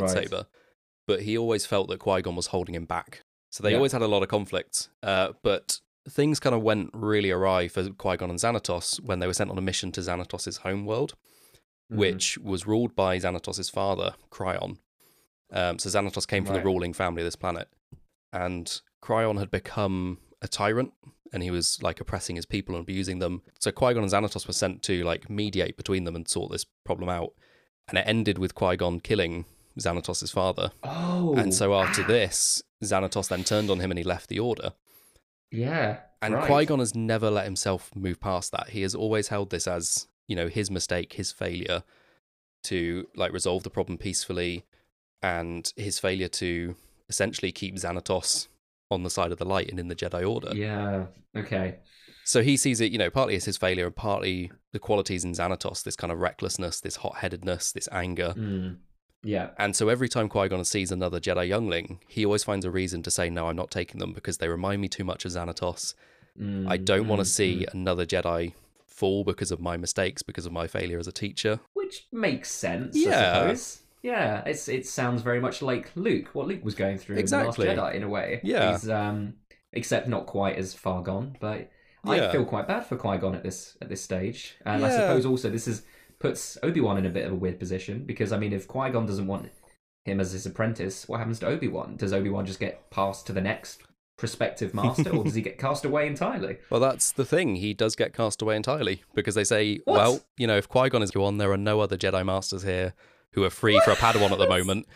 But 1.08 1.24
he 1.24 1.38
always 1.38 1.66
felt 1.66 1.90
that 1.90 2.00
Qui 2.00 2.22
Gon 2.22 2.36
was 2.36 2.48
holding 2.48 2.76
him 2.76 2.86
back. 2.86 3.24
So 3.52 3.64
they 3.64 3.72
Yeah. 3.72 3.78
always 3.78 3.92
had 3.92 4.02
a 4.02 4.08
lot 4.08 4.24
of 4.24 4.30
conflict. 4.30 4.90
Uh, 5.02 5.34
but 5.44 5.80
things 6.10 6.40
kind 6.40 6.56
of 6.56 6.62
went 6.62 6.90
really 6.94 7.30
awry 7.32 7.68
for 7.68 7.90
Qui 7.90 8.18
Gon 8.18 8.30
and 8.30 8.40
Xanatos 8.40 9.00
when 9.02 9.20
they 9.20 9.28
were 9.28 9.34
sent 9.34 9.50
on 9.52 9.58
a 9.58 9.62
mission 9.62 9.92
to 9.94 10.02
Xanatos' 10.02 10.60
home 10.60 10.86
world, 10.86 11.16
Mhm. 11.92 11.98
which 11.98 12.38
was 12.40 12.66
ruled 12.66 12.96
by 12.96 13.18
Xanatos' 13.18 13.72
father, 13.72 14.16
Crion. 14.30 14.80
Um, 15.52 15.78
so 15.78 15.90
Xanatos 15.90 16.28
came 16.28 16.46
from 16.46 16.56
Right. 16.56 16.62
the 16.64 16.66
ruling 16.66 16.94
family 16.94 17.22
of 17.22 17.26
this 17.28 17.36
planet. 17.36 17.70
And 18.32 18.82
Crion 19.02 19.38
had 19.38 19.52
become 19.52 20.20
a 20.42 20.48
tyrant 20.48 20.94
and 21.32 21.44
he 21.44 21.52
was 21.52 21.82
like 21.82 22.00
oppressing 22.00 22.36
his 22.36 22.46
people 22.46 22.76
and 22.76 22.82
abusing 22.84 23.20
them. 23.20 23.42
So 23.60 23.72
Qui 23.72 23.94
Gon 23.94 24.04
and 24.04 24.12
Xanatos 24.12 24.48
were 24.48 24.54
sent 24.54 24.82
to 24.84 25.04
like 25.04 25.30
mediate 25.30 25.78
between 25.78 26.04
them 26.06 26.16
and 26.16 26.28
sort 26.28 26.52
this 26.52 26.66
problem 26.86 27.10
out. 27.10 27.34
And 27.88 27.98
it 27.98 28.08
ended 28.08 28.38
with 28.38 28.56
Qui 28.56 28.76
Gon 28.78 29.00
killing 29.00 29.46
Xanatos' 29.80 30.32
father. 30.32 30.72
oh, 30.84 31.36
and 31.36 31.54
so 31.54 31.74
after 31.74 32.04
ah, 32.04 32.08
this, 32.08 32.64
Xanatos 32.84 33.30
then 33.30 33.44
turned 33.44 33.70
on 33.70 33.80
him 33.80 33.92
and 33.92 33.98
he 33.98 34.04
left 34.04 34.30
the 34.30 34.40
order. 34.40 34.74
yeah, 35.52 36.00
And 36.22 36.36
right. 36.36 36.48
Qui 36.48 36.66
Gon 36.66 36.80
has 36.80 36.96
never 36.96 37.30
let 37.30 37.46
himself 37.46 37.92
move 37.96 38.20
past 38.20 38.52
that. 38.52 38.70
He 38.70 38.82
has 38.82 38.96
always 38.96 39.30
held 39.30 39.50
this 39.50 39.68
as, 39.68 40.08
you 40.28 40.36
know, 40.36 40.48
his 40.48 40.70
mistake, 40.70 41.14
his 41.14 41.32
failure 41.32 41.84
to 42.66 43.08
like 43.16 43.34
resolve 43.34 43.64
the 43.64 43.70
problem 43.70 43.98
peacefully, 43.98 44.66
and 45.22 45.72
his 45.76 46.00
failure 46.00 46.28
to 46.28 46.76
essentially 47.10 47.52
keep 47.52 47.76
Xanatos 47.76 48.48
on 48.92 49.04
the 49.04 49.10
side 49.10 49.32
of 49.32 49.38
the 49.38 49.46
light 49.46 49.70
and 49.70 49.80
in 49.80 49.88
the 49.88 49.96
Jedi 49.96 50.28
Order. 50.28 50.56
Yeah. 50.56 51.06
Okay. 51.36 51.78
So 52.26 52.42
he 52.42 52.56
sees 52.56 52.80
it, 52.80 52.92
you 52.92 52.98
know, 52.98 53.10
partly 53.10 53.36
as 53.36 53.46
his 53.46 53.58
failure 53.58 53.86
and 53.86 53.96
partly 53.96 54.52
the 54.72 54.80
qualities 54.80 55.26
in 55.26 55.34
Xanatos, 55.34 55.84
this 55.84 55.96
kind 55.96 56.12
of 56.12 56.20
recklessness, 56.20 56.80
this 56.80 56.98
hot 56.98 57.18
headedness, 57.18 57.72
this 57.74 57.90
anger. 57.92 58.34
Mm. 58.38 58.78
Yeah. 59.24 59.50
And 59.58 59.76
so 59.76 59.90
every 59.90 60.10
time 60.10 60.30
Qui 60.30 60.50
Gon 60.50 60.66
sees 60.66 60.92
another 60.92 61.20
Jedi 61.20 61.48
youngling, 61.48 62.00
he 62.08 62.26
always 62.26 62.44
finds 62.44 62.66
a 62.66 62.72
reason 62.72 63.02
to 63.04 63.12
say, 63.12 63.30
No, 63.30 63.48
I'm 63.48 63.56
not 63.56 63.72
taking 63.72 64.00
them 64.00 64.14
because 64.14 64.38
they 64.38 64.50
remind 64.50 64.82
me 64.82 64.90
too 64.90 65.04
much 65.04 65.26
of 65.26 65.32
Xanatos. 65.32 65.94
Mm, 66.40 66.70
I 66.70 66.78
don't 66.78 67.08
want 67.08 67.20
to 67.20 67.26
mm, 67.26 67.32
see 67.32 67.66
mm. 67.68 67.74
another 67.74 68.06
Jedi 68.06 68.54
fall 68.88 69.24
because 69.24 69.52
of 69.52 69.60
my 69.60 69.78
mistakes, 69.78 70.22
because 70.22 70.46
of 70.46 70.52
my 70.52 70.68
failure 70.68 71.00
as 71.00 71.08
a 71.08 71.12
teacher. 71.12 71.60
Which 71.74 72.08
makes 72.12 72.50
sense. 72.52 72.96
Yeah. 72.96 73.32
I 73.32 73.54
suppose. 73.54 73.80
Yeah, 74.02 74.44
it's 74.46 74.68
it 74.68 74.86
sounds 74.86 75.22
very 75.22 75.40
much 75.40 75.62
like 75.62 75.90
Luke, 75.96 76.28
what 76.34 76.46
Luke 76.46 76.64
was 76.64 76.76
going 76.76 76.98
through 76.98 77.16
Exactly. 77.16 77.70
in 77.70 77.76
the 77.78 77.82
Last 77.82 77.94
Jedi, 77.94 77.96
in 77.96 78.04
a 78.04 78.10
way. 78.10 78.42
Yeah. 78.44 78.74
He's, 78.74 78.90
um, 78.90 79.36
except 79.72 80.10
not 80.10 80.26
quite 80.26 80.58
as 80.58 80.74
far 80.74 81.02
gone. 81.02 81.38
But 81.40 81.72
Yeah. 82.06 82.28
I 82.28 82.32
feel 82.34 82.44
quite 82.44 82.68
bad 82.68 82.86
for 82.86 82.98
Qui 82.98 83.18
Gon 83.18 83.34
at 83.34 83.44
this 83.44 83.78
at 83.82 83.88
this 83.88 84.02
stage, 84.02 84.56
and 84.66 84.86
I 84.86 84.90
suppose 84.90 85.26
also 85.26 85.50
this 85.50 85.70
is 85.70 85.84
puts 86.24 86.58
Obi 86.64 86.80
Wan 86.80 86.98
in 86.98 87.06
a 87.06 87.10
bit 87.10 87.26
of 87.26 87.34
a 87.34 87.36
weird 87.36 87.60
position 87.60 88.06
because 88.06 88.32
I 88.32 88.40
mean, 88.40 88.54
if 88.54 88.66
Qui 88.66 88.90
Gon 88.92 89.06
doesn't 89.06 89.28
want 89.28 89.52
him 90.06 90.22
as 90.22 90.32
his 90.32 90.46
apprentice, 90.46 91.06
what 91.10 91.18
happens 91.20 91.38
to 91.40 91.48
Obi 91.48 91.68
Wan? 91.68 91.98
Does 91.98 92.14
Obi 92.14 92.30
Wan 92.30 92.46
just 92.46 92.62
get 92.62 92.90
passed 92.90 93.28
to 93.28 93.34
the 93.34 93.42
next 93.42 93.82
prospective 94.18 94.74
master, 94.82 95.10
or 95.10 95.26
does 95.26 95.36
he 95.36 95.42
get 95.42 95.58
cast 95.58 95.84
away 95.84 96.08
entirely? 96.08 96.60
Well, 96.70 96.80
that's 96.80 97.12
the 97.12 97.26
thing. 97.26 97.56
He 97.58 97.74
does 97.74 97.98
get 97.98 98.14
cast 98.14 98.42
away 98.42 98.56
entirely 98.56 99.04
because 99.14 99.36
they 99.36 99.44
say, 99.44 99.80
What? 99.84 99.98
well, 99.98 100.22
you 100.38 100.48
know, 100.48 100.56
if 100.56 100.70
Qui 100.70 100.88
Gon 100.90 101.04
is 101.04 101.14
on, 101.14 101.40
there 101.40 101.52
are 101.52 101.58
no 101.58 101.82
other 101.82 101.98
Jedi 101.98 102.26
Masters 102.26 102.64
here 102.64 102.94
who 103.34 103.44
are 103.44 103.50
free 103.50 103.82
for 103.84 103.92
a 103.92 103.96
Padawan 103.96 104.32
at 104.32 104.38
the 104.38 104.48
moment. 104.58 104.88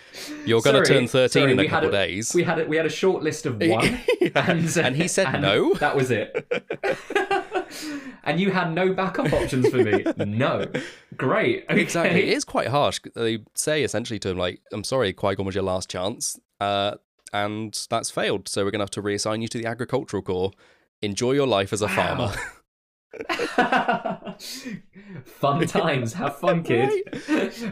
You're 0.46 0.62
going 0.62 0.82
to 0.82 0.88
turn 0.88 1.08
13 1.08 1.30
sorry, 1.30 1.52
in 1.52 1.60
a 1.60 1.68
couple 1.68 1.90
a- 1.90 1.92
days. 1.92 2.34
We 2.34 2.44
had 2.44 2.60
a, 2.60 2.66
we 2.66 2.78
had 2.78 2.86
a 2.86 2.90
short 2.90 3.22
list 3.22 3.46
of 3.46 3.58
one. 3.62 4.00
and, 4.34 4.78
and 4.78 4.96
he 4.96 5.10
said 5.10 5.28
and 5.28 5.42
no. 5.42 5.74
That 5.74 5.96
was 5.98 6.10
it. 6.10 6.48
And 8.24 8.40
you 8.40 8.52
had 8.52 8.74
no 8.74 8.94
backup 8.94 9.32
options 9.34 9.70
for 9.70 9.78
me. 9.78 10.06
No. 10.18 10.66
Great. 11.16 11.66
Okay. 11.70 11.82
Exactly. 11.82 12.22
It 12.22 12.30
is 12.30 12.44
quite 12.44 12.68
harsh. 12.68 13.00
They 13.16 13.40
say 13.56 13.84
essentially 13.84 14.20
to 14.20 14.30
him, 14.30 14.38
like, 14.38 14.62
I'm 14.72 14.84
sorry, 14.84 15.14
Qui 15.14 15.36
Gon 15.36 15.46
was 15.46 15.56
your 15.56 15.64
last 15.64 15.90
chance. 15.90 16.40
Uh, 16.60 16.96
and 17.34 17.88
that's 17.90 18.12
failed. 18.12 18.48
So 18.48 18.64
we're 18.64 18.72
going 18.72 18.80
to 18.80 18.84
have 18.84 18.92
to 18.92 19.02
reassign 19.02 19.42
you 19.42 19.48
to 19.50 19.58
the 19.58 19.66
Agricultural 19.66 20.22
Corps. 20.24 20.52
Enjoy 21.02 21.32
your 21.32 21.48
life 21.48 21.74
as 21.74 21.82
a 21.82 21.88
Wow. 21.88 21.94
farmer. 21.96 22.34
fun 25.26 25.66
times, 25.68 26.14
have 26.14 26.38
fun, 26.38 26.64
kids. 26.64 26.94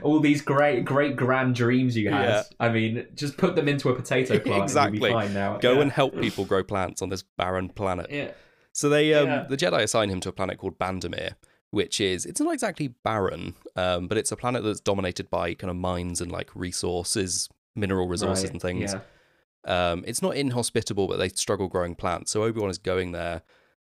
All 0.02 0.20
these 0.20 0.42
great, 0.42 0.86
great 0.86 1.16
grand 1.16 1.56
dreams 1.56 1.96
you 1.98 2.10
had. 2.10 2.26
Yeah. 2.26 2.44
I 2.60 2.70
mean, 2.70 3.06
just 3.16 3.38
put 3.38 3.56
them 3.56 3.68
into 3.68 3.90
a 3.90 3.96
potato 3.96 4.40
plant. 4.40 4.64
Exactly. 4.64 4.98
And 4.98 5.02
you'll 5.02 5.22
be 5.22 5.26
fine 5.28 5.34
now. 5.34 5.58
Go 5.58 5.74
yeah. 5.74 5.82
and 5.82 5.92
help 5.92 6.20
people 6.20 6.46
grow 6.46 6.64
plants 6.64 7.02
on 7.02 7.10
this 7.10 7.24
barren 7.38 7.70
planet. 7.70 8.08
Yeah. 8.10 8.32
So 8.76 8.90
they, 8.90 9.14
um, 9.14 9.28
Yeah. 9.28 9.44
the 9.48 9.56
Jedi 9.56 9.82
assign 9.82 10.10
him 10.10 10.20
to 10.20 10.30
a 10.30 10.34
planet 10.34 10.58
called 10.58 10.78
Bandomeer, 10.78 11.36
which 11.72 12.02
is 12.02 12.26
it's 12.26 12.42
not 12.42 12.54
exactly 12.54 12.90
barren, 12.90 13.56
um, 13.78 14.08
but 14.10 14.18
it's 14.18 14.32
a 14.32 14.36
planet 14.36 14.64
that's 14.64 14.82
dominated 14.82 15.30
by 15.30 15.54
kind 15.54 15.72
of 15.72 15.78
mines 15.78 16.20
and 16.20 16.30
like 16.32 16.54
resources, 16.56 17.48
mineral 17.74 18.08
resources 18.10 18.44
Right, 18.46 18.52
and 18.52 18.62
things. 18.62 18.94
Yeah. 18.94 19.92
Um, 19.92 20.04
it's 20.06 20.22
not 20.22 20.36
inhospitable, 20.36 21.08
but 21.08 21.18
they 21.18 21.30
struggle 21.30 21.68
growing 21.70 21.96
plants. 21.96 22.32
So 22.32 22.44
Obi 22.44 22.60
Wan 22.60 22.70
is 22.70 22.78
going 22.78 23.14
there 23.14 23.44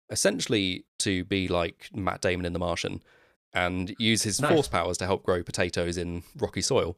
essentially 0.09 0.85
to 0.99 1.23
be 1.23 1.47
like 1.47 1.89
Matt 1.93 2.19
Damon 2.21 2.45
in 2.45 2.53
The 2.53 2.59
Martian 2.59 3.01
and 3.53 3.95
use 3.97 4.23
his 4.23 4.41
Nice. 4.41 4.51
force 4.51 4.67
powers 4.67 4.97
to 4.99 5.05
help 5.05 5.23
grow 5.23 5.41
potatoes 5.41 5.97
in 5.97 6.23
rocky 6.37 6.61
soil. 6.61 6.97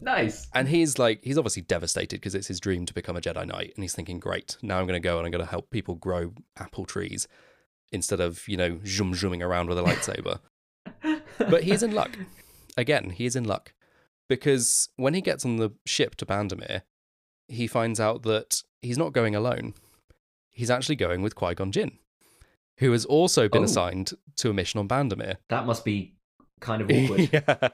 Nice. 0.00 0.48
And 0.54 0.68
he's 0.68 0.98
like, 0.98 1.20
he's 1.22 1.36
obviously 1.38 1.62
devastated 1.62 2.16
because 2.16 2.34
it's 2.34 2.46
his 2.48 2.60
dream 2.60 2.86
to 2.86 2.94
become 2.94 3.16
a 3.16 3.20
Jedi 3.20 3.46
Knight. 3.46 3.72
And 3.74 3.84
he's 3.84 3.94
thinking, 3.94 4.18
great, 4.18 4.56
now 4.62 4.78
I'm 4.78 4.86
going 4.86 5.00
to 5.00 5.06
go 5.06 5.18
and 5.18 5.26
I'm 5.26 5.30
going 5.32 5.44
to 5.44 5.50
help 5.50 5.70
people 5.70 5.94
grow 5.94 6.32
apple 6.58 6.84
trees 6.86 7.28
instead 7.92 8.20
of, 8.20 8.46
you 8.48 8.56
know, 8.56 8.80
zoom 8.86 9.14
zooming 9.14 9.42
around 9.42 9.68
with 9.68 9.78
a 9.78 9.82
lightsaber. 9.82 10.40
but 11.38 11.64
he's 11.64 11.82
in 11.82 11.92
luck. 11.94 12.16
Again, 12.76 13.10
he's 13.10 13.36
in 13.36 13.44
luck 13.44 13.74
because 14.28 14.88
when 14.96 15.14
he 15.14 15.20
gets 15.20 15.44
on 15.44 15.56
the 15.56 15.70
ship 15.84 16.14
to 16.16 16.26
Bandomeer, 16.26 16.82
he 17.48 17.66
finds 17.66 17.98
out 18.00 18.22
that 18.22 18.62
he's 18.80 18.96
not 18.98 19.12
going 19.12 19.34
alone. 19.34 19.74
He's 20.50 20.70
actually 20.70 20.96
going 20.96 21.20
with 21.22 21.34
Qui 21.34 21.54
Gon 21.54 21.72
Jinn, 21.72 21.98
who 22.78 22.92
has 22.92 23.04
also 23.04 23.48
been 23.48 23.62
Oh. 23.62 23.64
assigned 23.64 24.12
to 24.36 24.50
a 24.50 24.54
mission 24.54 24.78
on 24.80 24.88
Bandomeer. 24.88 25.36
that 25.48 25.66
must 25.66 25.84
be 25.84 26.14
kind 26.60 26.82
of 26.82 26.90
awkward. 26.94 27.30
yeah, 27.32 27.68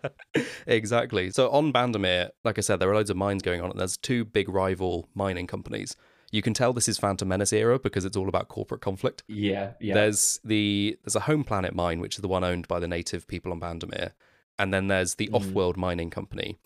exactly. 0.66 1.30
So 1.30 1.50
on 1.50 1.72
Bandomeer, 1.72 2.30
like 2.44 2.58
I 2.58 2.60
said, 2.60 2.78
there 2.80 2.90
are 2.90 2.94
loads 2.94 3.10
of 3.10 3.16
mines 3.16 3.42
going 3.42 3.60
on, 3.60 3.70
and 3.70 3.78
there's 3.80 3.96
two 3.96 4.24
big 4.24 4.48
rival 4.48 5.08
mining 5.14 5.46
companies. 5.46 5.96
You 6.32 6.42
can 6.42 6.54
tell 6.54 6.72
this 6.72 6.88
is 6.88 6.98
Phantom 6.98 7.28
Menace 7.28 7.52
era 7.52 7.78
because 7.78 8.04
it's 8.04 8.16
all 8.16 8.28
about 8.28 8.48
corporate 8.48 8.80
conflict. 8.80 9.22
yeah. 9.28 9.72
Yeah. 9.80 9.94
There's 9.94 10.40
the 10.44 10.98
there's 11.04 11.16
a 11.16 11.20
home 11.20 11.44
planet 11.44 11.74
mine, 11.74 12.00
which 12.00 12.16
is 12.16 12.20
the 12.22 12.28
one 12.28 12.44
owned 12.44 12.66
by 12.68 12.80
the 12.80 12.88
native 12.88 13.26
people 13.28 13.52
on 13.52 13.60
Bandomeer, 13.60 14.12
and 14.58 14.74
then 14.74 14.88
there's 14.88 15.14
the 15.14 15.28
Mm. 15.28 15.34
off-world 15.34 15.76
mining 15.76 16.10
company, 16.10 16.56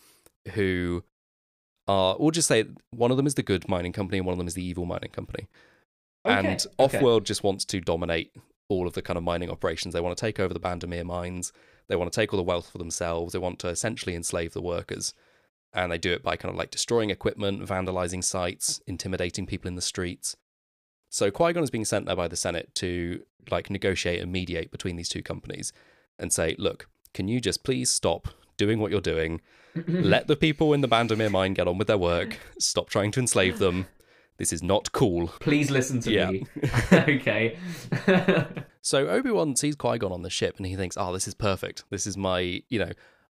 who 0.55 1.05
are 1.87 2.17
we'll 2.19 2.31
just 2.31 2.49
say 2.49 2.65
one 2.91 3.11
of 3.11 3.17
them 3.17 3.27
is 3.27 3.35
the 3.35 3.43
good 3.43 3.69
mining 3.69 3.93
company 3.93 4.19
and 4.19 4.27
one 4.27 4.33
of 4.33 4.39
them 4.39 4.49
is 4.49 4.55
the 4.55 4.65
evil 4.65 4.87
mining 4.87 5.11
company. 5.11 5.47
Okay, 6.27 6.35
And 6.49 6.67
okay. 6.79 6.99
Offworld 6.99 7.25
just 7.25 7.43
wants 7.43 7.65
to 7.67 7.81
dominate 7.81 8.31
all 8.69 8.87
of 8.87 8.93
the 8.93 9.03
kind 9.03 9.17
of 9.17 9.23
mining 9.25 9.50
operations. 9.50 9.95
They 9.95 10.00
want 10.00 10.17
to 10.17 10.21
take 10.21 10.39
over 10.39 10.53
the 10.55 10.61
Bandomeer 10.61 11.05
mines. 11.05 11.53
They 11.90 11.97
want 11.97 12.11
to 12.12 12.18
take 12.18 12.32
all 12.32 12.38
the 12.38 12.44
wealth 12.44 12.70
for 12.70 12.78
themselves. 12.78 13.32
They 13.32 13.40
want 13.40 13.59
to 13.59 13.68
essentially 13.68 14.14
enslave 14.14 14.52
the 14.52 14.62
workers. 14.62 15.12
And 15.73 15.90
they 15.90 15.99
do 15.99 16.12
it 16.12 16.23
by 16.23 16.37
kind 16.37 16.52
of 16.52 16.56
like 16.56 16.70
destroying 16.70 17.11
equipment, 17.11 17.66
vandalizing 17.66 18.23
sites, 18.23 18.80
intimidating 18.87 19.44
people 19.44 19.66
in 19.66 19.75
the 19.75 19.82
streets. 19.82 20.37
So 21.09 21.32
Qui 21.32 21.52
Gon 21.52 21.64
is 21.64 21.70
being 21.70 21.85
sent 21.85 22.06
there 22.06 22.14
by 22.14 22.28
the 22.28 22.37
Senate 22.37 22.73
to 22.76 23.23
like 23.50 23.70
negotiate 23.70 24.23
and 24.23 24.30
mediate 24.30 24.70
between 24.70 24.94
these 24.94 25.09
two 25.09 25.20
companies 25.20 25.73
and 26.16 26.32
say, 26.32 26.54
look, 26.59 26.88
can 27.12 27.26
you 27.26 27.40
just 27.40 27.64
please 27.64 27.90
stop 27.90 28.28
doing 28.56 28.78
what 28.78 28.92
you're 28.92 29.00
doing? 29.00 29.40
Let 29.88 30.28
the 30.28 30.36
people 30.36 30.73
in 30.73 30.82
the 30.82 30.88
Bandomeer 30.88 31.30
mine 31.30 31.54
get 31.54 31.67
on 31.67 31.76
with 31.76 31.88
their 31.88 31.99
work. 31.99 32.38
Stop 32.60 32.88
trying 32.88 33.10
to 33.12 33.21
enslave 33.21 33.58
them. 33.58 33.88
This 34.41 34.55
is 34.55 34.63
not 34.63 34.91
cool. 34.93 35.29
Please 35.39 35.71
listen 35.71 36.00
to 36.00 36.11
Yeah. 36.11 36.31
me. 36.31 36.47
okay. 36.93 37.59
So 38.83 39.09
Obi 39.09 39.31
Wan 39.31 39.57
sees 39.57 39.76
Qui 39.76 39.99
Gon 39.99 40.11
on 40.11 40.23
the 40.23 40.31
ship 40.31 40.57
and 40.57 40.65
he 40.65 40.75
thinks, 40.75 40.97
"Oh, 40.99 41.13
this 41.13 41.29
is 41.29 41.35
perfect. 41.35 41.85
This 41.91 42.07
is 42.07 42.17
my, 42.17 42.63
you 42.71 42.79
know, 42.79 42.93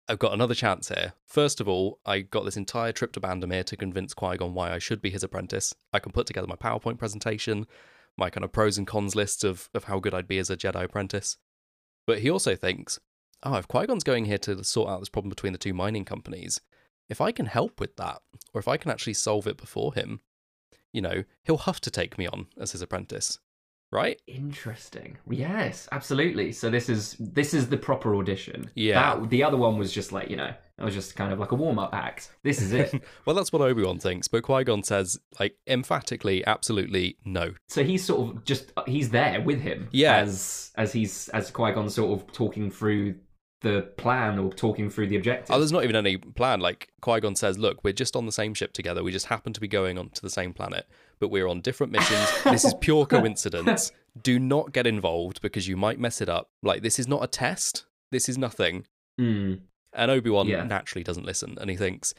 I've 0.09 0.21
got 0.21 0.33
another 0.33 0.55
chance 0.55 0.89
here. 0.89 1.15
First 1.27 1.61
of 1.61 1.67
all, 1.69 1.99
I 2.07 2.21
got 2.21 2.45
this 2.45 2.57
entire 2.57 2.93
trip 2.93 3.13
to 3.15 3.21
Bandomeer 3.21 3.65
to 3.65 3.77
convince 3.77 4.15
Qui 4.15 4.37
Gon 4.37 4.55
why 4.55 4.73
I 4.73 4.79
should 4.79 5.03
be 5.03 5.11
his 5.11 5.25
apprentice. 5.25 5.75
I 5.93 5.99
can 5.99 6.13
put 6.13 6.29
together 6.29 6.47
my 6.47 6.55
PowerPoint 6.55 6.97
presentation, 6.99 7.67
my 8.17 8.31
kind 8.31 8.45
of 8.45 8.53
pros 8.53 8.79
and 8.79 8.87
cons 8.87 9.17
list 9.17 9.43
of 9.43 9.69
of 9.75 9.85
how 9.85 9.99
good 9.99 10.15
I'd 10.15 10.29
be 10.29 10.39
as 10.39 10.49
a 10.49 10.57
Jedi 10.57 10.85
apprentice. 10.85 11.37
But 12.07 12.21
he 12.21 12.31
also 12.31 12.55
thinks, 12.55 13.01
oh, 13.43 13.57
if 13.57 13.67
Qui 13.67 13.87
Gon's 13.89 14.05
going 14.05 14.27
here 14.27 14.39
to 14.39 14.63
sort 14.63 14.91
out 14.91 15.01
this 15.01 15.09
problem 15.09 15.31
between 15.31 15.53
the 15.53 15.59
two 15.59 15.75
mining 15.75 16.05
companies, 16.05 16.61
if 17.09 17.21
I 17.21 17.33
can 17.33 17.47
help 17.47 17.81
with 17.81 17.97
that, 17.97 18.23
or 18.55 18.61
if 18.61 18.69
I 18.69 18.77
can 18.77 18.93
actually 18.93 19.15
solve 19.15 19.49
it 19.49 19.57
before 19.57 19.93
him, 19.95 20.21
you 20.93 21.01
know, 21.01 21.25
he'll 21.45 21.59
have 21.59 21.81
to 21.83 21.91
take 21.91 22.19
me 22.19 22.27
on 22.27 22.47
as 22.59 22.73
his 22.73 22.83
apprentice, 22.83 23.39
right? 23.91 24.21
Interesting. 24.27 25.19
Yes, 25.29 25.89
absolutely. 25.93 26.53
So 26.53 26.71
this 26.71 26.89
is 26.89 27.17
this 27.19 27.55
is 27.55 27.69
the 27.69 27.77
proper 27.77 28.15
audition. 28.17 28.71
Yeah. 28.75 29.17
That, 29.17 29.31
the 29.31 29.45
other 29.45 29.57
one 29.57 29.79
was 29.79 29.93
just 29.93 30.13
like 30.13 30.31
you 30.31 30.37
know, 30.37 30.53
it 30.79 30.85
was 30.85 30.95
just 30.95 31.15
kind 31.17 31.33
of 31.33 31.39
like 31.39 31.53
a 31.53 31.55
warm 31.55 31.79
up 31.79 31.95
act. 31.95 32.31
This 32.43 32.61
is 32.61 32.73
it. 32.73 32.93
Well, 33.25 33.37
that's 33.37 33.53
what 33.53 33.63
Obi 33.63 33.85
Wan 33.85 33.99
thinks, 33.99 34.27
but 34.27 34.43
Qui 34.43 34.65
Gon 34.65 34.83
says, 34.83 35.17
like, 35.39 35.57
emphatically, 35.69 36.45
absolutely 36.45 37.17
no. 37.25 37.53
so 37.69 37.85
he's 37.85 38.05
sort 38.05 38.37
of 38.37 38.45
just 38.45 38.73
he's 38.87 39.11
there 39.11 39.41
with 39.41 39.61
him. 39.61 39.89
Yeah. 39.93 40.17
As 40.17 40.73
as 40.77 40.93
he's 40.93 41.29
as 41.29 41.51
Qui 41.51 41.73
Gon 41.73 41.89
sort 41.89 42.21
of 42.21 42.33
talking 42.33 42.71
through 42.71 43.15
the 43.63 43.83
plan 43.97 44.39
or 44.39 44.53
talking 44.53 44.91
through 44.91 45.07
the 45.09 45.17
objective. 45.17 45.55
Oh, 45.55 45.59
there's 45.59 45.73
not 45.73 45.85
even 45.85 45.97
any 45.97 46.17
plan. 46.17 46.61
Like, 46.61 46.89
Qui 47.01 47.21
Gon 47.21 47.35
says, 47.37 47.59
look, 47.59 47.83
we're 47.85 47.93
just 47.93 48.15
on 48.17 48.27
the 48.27 48.33
same 48.33 48.55
ship 48.55 48.73
together. 48.73 49.03
We 49.03 49.13
just 49.13 49.27
happen 49.27 49.53
to 49.53 49.61
be 49.61 49.69
going 49.69 49.99
on 49.99 50.11
to 50.11 50.23
the 50.23 50.31
same 50.31 50.53
planet, 50.53 50.87
but 51.21 51.29
we're 51.29 51.47
on 51.49 51.61
different 51.61 51.93
missions. 51.93 52.29
this 52.45 52.65
is 52.65 52.75
pure 52.81 53.07
coincidence. 53.17 53.93
Do 54.23 54.39
not 54.39 54.73
get 54.73 54.87
involved 54.87 55.41
because 55.41 55.67
you 55.69 55.77
might 55.77 55.99
mess 55.99 56.21
it 56.21 56.29
up. 56.29 56.51
Like, 56.63 56.83
this 56.83 56.99
is 56.99 57.09
not 57.09 57.23
a 57.25 57.27
test. 57.27 57.87
This 58.11 58.29
is 58.29 58.37
nothing. 58.37 58.87
Hmm. 59.19 59.55
And 59.95 60.11
Obi 60.11 60.31
Wan 60.31 60.47
Yeah. 60.49 60.65
naturally 60.65 61.05
doesn't 61.05 61.25
listen, 61.27 61.57
and 61.61 61.69
he 61.71 61.77
thinks, 61.77 62.15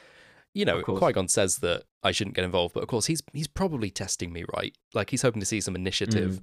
you 0.53 0.63
know. 0.65 0.81
Qui 0.81 1.11
Gon 1.13 1.27
says 1.27 1.57
that 1.57 1.83
I 2.03 2.11
shouldn't 2.11 2.35
get 2.35 2.45
involved, 2.45 2.73
but 2.75 2.83
of 2.83 2.89
course 2.89 3.07
he's 3.07 3.23
he's 3.33 3.47
probably 3.47 3.89
testing 3.89 4.31
me, 4.31 4.45
right? 4.55 4.75
Like 4.93 5.09
he's 5.09 5.23
hoping 5.23 5.39
to 5.39 5.45
see 5.45 5.59
some 5.59 5.75
initiative, 5.75 6.39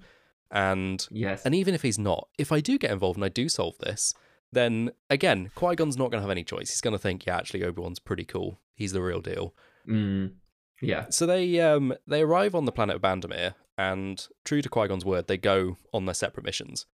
and 0.51 1.07
Yes. 1.11 1.45
and 1.45 1.55
even 1.55 1.75
if 1.75 1.83
he's 1.83 1.99
not, 1.99 2.29
if 2.39 2.51
I 2.53 2.61
do 2.61 2.79
get 2.79 2.91
involved 2.91 3.17
and 3.17 3.25
I 3.25 3.29
do 3.29 3.49
solve 3.49 3.79
this, 3.79 4.13
then 4.53 4.91
again, 5.09 5.51
Qui 5.55 5.77
Gon's 5.77 5.97
not 5.97 6.11
going 6.11 6.21
to 6.21 6.23
have 6.23 6.31
any 6.31 6.45
choice. 6.45 6.71
He's 6.71 6.81
going 6.81 6.93
to 6.93 6.99
think, 6.99 7.27
yeah, 7.27 7.37
actually, 7.37 7.65
Obi 7.65 7.81
Wan's 7.83 7.99
pretty 7.99 8.25
cool. 8.25 8.61
He's 8.75 8.93
the 8.93 9.03
real 9.03 9.21
deal. 9.21 9.55
Hmm. 9.85 10.27
Yeah. 10.81 11.07
So 11.11 11.27
they 11.27 11.61
um 11.61 11.95
they 12.07 12.23
arrive 12.23 12.55
on 12.55 12.65
the 12.65 12.73
planet 12.73 12.97
of 12.97 13.03
Bandomeer, 13.03 13.55
and 13.77 14.27
true 14.45 14.63
to 14.63 14.69
Qui 14.69 14.89
Gon's 14.89 15.05
word, 15.05 15.27
they 15.27 15.37
go 15.37 15.77
on 15.93 16.07
their 16.07 16.15
separate 16.15 16.45
missions. 16.45 16.87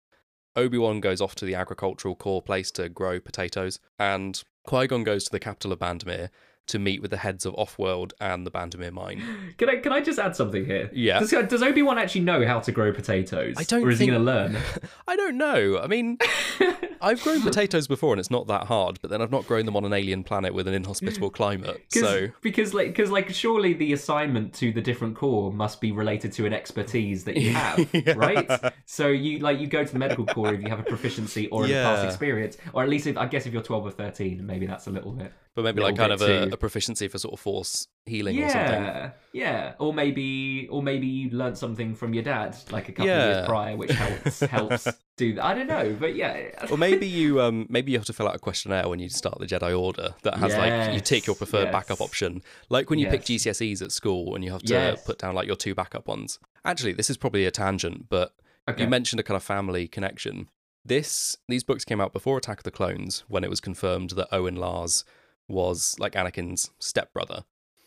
Obi 0.55 0.77
Wan 0.77 1.01
goes 1.01 1.21
off 1.21 1.35
to 1.35 1.45
the 1.45 1.55
agricultural 1.55 2.15
corps 2.15 2.41
place 2.41 2.71
to 2.71 2.89
grow 2.89 3.19
potatoes, 3.19 3.79
and 3.99 4.41
Qui 4.65 4.87
Gon 4.87 5.03
goes 5.03 5.25
to 5.25 5.31
the 5.31 5.39
capital 5.39 5.71
of 5.71 5.79
Bandomeer 5.79 6.29
to 6.67 6.79
meet 6.79 7.01
with 7.01 7.11
the 7.11 7.17
heads 7.17 7.45
of 7.45 7.53
Offworld 7.55 8.11
and 8.19 8.45
the 8.45 8.51
Bandomeer 8.51 8.91
mine. 8.91 9.21
Can 9.57 9.69
I 9.69 9.75
can 9.77 9.91
I 9.93 10.01
just 10.01 10.19
add 10.19 10.35
something 10.35 10.65
here? 10.65 10.89
Yeah. 10.93 11.19
Does, 11.19 11.29
does 11.29 11.61
Obi 11.63 11.81
Wan 11.81 11.97
actually 11.97 12.21
know 12.21 12.45
how 12.45 12.59
to 12.59 12.71
grow 12.71 12.91
potatoes? 12.91 13.55
I 13.57 13.63
don't 13.63 13.83
Or 13.83 13.91
is 13.91 13.99
think- 13.99 14.11
he 14.11 14.15
going 14.17 14.25
to 14.25 14.31
learn? 14.31 14.57
I 15.07 15.15
don't 15.15 15.37
know. 15.37 15.79
I 15.79 15.87
mean, 15.87 16.17
I've 17.01 17.21
grown 17.21 17.41
potatoes 17.41 17.87
before, 17.87 18.13
and 18.13 18.19
it's 18.19 18.31
not 18.31 18.47
that 18.47 18.63
hard. 18.65 18.99
But 19.01 19.11
then 19.11 19.21
I've 19.21 19.31
not 19.31 19.45
grown 19.47 19.65
them 19.65 19.75
on 19.75 19.85
an 19.85 19.93
alien 19.93 20.23
planet 20.23 20.53
with 20.53 20.67
an 20.67 20.73
inhospitable 20.73 21.29
climate. 21.29 21.81
So 22.05 22.27
because 22.41 22.73
like 22.73 22.87
because 22.87 23.09
like 23.09 23.29
surely 23.33 23.73
the 23.73 23.93
assignment 23.93 24.53
to 24.55 24.71
the 24.73 24.81
different 24.81 25.15
corps 25.15 25.51
must 25.51 25.79
be 25.81 25.91
related 25.91 26.31
to 26.33 26.45
an 26.45 26.53
expertise 26.53 27.23
that 27.23 27.37
you 27.37 27.51
have, 27.53 27.87
Yeah. 27.93 28.13
right? 28.17 28.73
So 28.85 29.07
you 29.07 29.39
like 29.39 29.59
you 29.59 29.67
go 29.67 29.83
to 29.85 29.91
the 29.93 29.99
medical 29.99 30.25
corps 30.25 30.53
if 30.53 30.61
you 30.61 30.67
have 30.69 30.79
a 30.79 30.83
proficiency 30.83 31.47
or 31.49 31.65
a 31.65 31.69
past 31.69 32.03
experience, 32.05 32.57
or 32.73 32.83
at 32.83 32.89
least 32.89 33.07
if, 33.07 33.17
I 33.17 33.27
guess 33.27 33.45
if 33.45 33.53
you're 33.53 33.61
12 33.63 33.85
or 33.85 33.91
13, 33.91 34.45
maybe 34.45 34.65
that's 34.65 34.87
a 34.87 34.91
little 34.91 35.11
bit. 35.11 35.31
but 35.55 35.63
maybe 35.63 35.81
Little 35.81 35.91
like 35.91 35.97
kind 35.99 36.11
of 36.11 36.21
a, 36.21 36.54
a 36.55 36.57
proficiency 36.57 37.07
for 37.07 37.17
sort 37.19 37.33
of 37.33 37.39
force 37.39 37.87
healing 38.05 38.37
or 38.43 38.49
something. 38.49 38.81
Yeah, 38.81 39.11
yeah, 39.33 39.73
or 39.79 39.93
maybe 39.93 40.67
or 40.71 40.81
maybe 40.81 41.07
you 41.07 41.29
learned 41.29 41.57
something 41.57 41.93
from 41.95 42.13
your 42.13 42.23
dad 42.23 42.57
like 42.71 42.89
a 42.89 42.91
couple 42.91 43.11
of 43.11 43.23
years 43.23 43.45
prior, 43.45 43.77
which 43.77 43.91
helps 43.91 44.39
helps 44.57 44.87
do 45.17 45.35
that. 45.35 45.43
I 45.45 45.53
don't 45.53 45.67
know, 45.67 45.95
but 45.99 46.15
yeah. 46.15 46.65
Or 46.71 46.77
maybe 46.77 47.07
you 47.07 47.41
um 47.41 47.67
maybe 47.69 47.91
you 47.91 47.97
have 47.97 48.05
to 48.07 48.13
fill 48.13 48.27
out 48.27 48.35
a 48.35 48.39
questionnaire 48.39 48.87
when 48.89 48.99
you 48.99 49.09
start 49.09 49.39
the 49.39 49.45
Jedi 49.45 49.77
Order 49.79 50.15
that 50.23 50.37
has 50.37 50.57
like 50.57 50.93
you 50.93 50.99
tick 51.01 51.27
your 51.27 51.33
Yes, 51.35 51.37
preferred 51.37 51.71
backup 51.71 52.01
option. 52.01 52.41
Like 52.69 52.89
when 52.89 52.99
you 52.99 53.07
pick 53.07 53.27
Yes. 53.29 53.43
GCSEs 53.45 53.81
at 53.81 53.91
school 53.91 54.35
and 54.35 54.43
you 54.43 54.51
have 54.51 54.63
to 54.63 54.73
Yes. 54.73 55.03
put 55.05 55.19
down 55.19 55.35
like 55.35 55.47
your 55.47 55.55
two 55.55 55.75
backup 55.75 56.07
ones. 56.07 56.39
Actually, 56.63 56.93
this 56.93 57.09
is 57.09 57.17
probably 57.17 57.45
a 57.45 57.51
tangent, 57.51 58.07
but 58.09 58.33
Okay. 58.67 58.81
you 58.81 58.89
mentioned 58.89 59.19
a 59.19 59.23
kind 59.23 59.35
of 59.35 59.43
family 59.43 59.87
connection. 59.87 60.49
This 60.83 61.35
these 61.47 61.63
books 61.63 61.83
came 61.85 61.99
out 62.01 62.13
before 62.13 62.37
Attack 62.37 62.59
of 62.59 62.63
the 62.63 62.71
Clones 62.71 63.23
when 63.27 63.43
it 63.43 63.49
was 63.49 63.59
confirmed 63.59 64.11
that 64.11 64.27
Owen 64.31 64.55
Lars 64.55 65.03
was 65.47 65.95
like 65.99 66.13
Anakin's 66.13 66.71
stepbrother. 66.79 67.43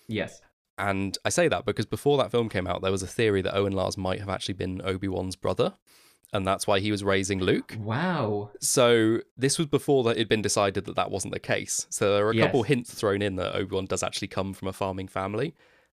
yes. 0.07 0.41
And 0.81 1.19
I 1.25 1.29
say 1.31 1.49
that 1.49 1.65
because 1.67 1.87
before 1.87 2.19
that 2.19 2.31
film 2.31 2.49
came 2.49 2.69
out, 2.69 2.83
there 2.83 2.93
was 2.93 3.03
a 3.03 3.07
theory 3.09 3.43
that 3.43 3.57
Owen 3.57 3.73
Lars 3.73 3.97
might 3.99 4.21
have 4.21 4.29
actually 4.29 4.55
been 4.55 4.81
Obi 4.85 5.09
Wan's 5.09 5.35
brother, 5.35 5.75
and 6.33 6.47
that's 6.47 6.69
why 6.69 6.79
he 6.79 6.93
was 6.93 7.03
raising 7.03 7.41
Luke. 7.41 7.77
Wow. 7.81 8.51
So 8.61 9.23
this 9.37 9.59
was 9.59 9.67
before 9.67 10.05
that 10.05 10.13
it'd 10.13 10.29
been 10.29 10.41
decided 10.41 10.85
that 10.85 10.95
that 10.95 11.11
wasn't 11.11 11.35
the 11.35 11.41
case. 11.41 11.89
So 11.91 12.15
there 12.15 12.25
are 12.29 12.31
a 12.31 12.35
Yes. 12.37 12.47
couple 12.47 12.63
hints 12.63 12.95
thrown 12.95 13.23
in 13.23 13.35
that 13.37 13.57
Obi 13.57 13.75
Wan 13.75 13.87
does 13.87 14.05
actually 14.05 14.29
come 14.29 14.55
from 14.55 14.69
a 14.69 14.73
farming 14.73 15.09
family, 15.09 15.53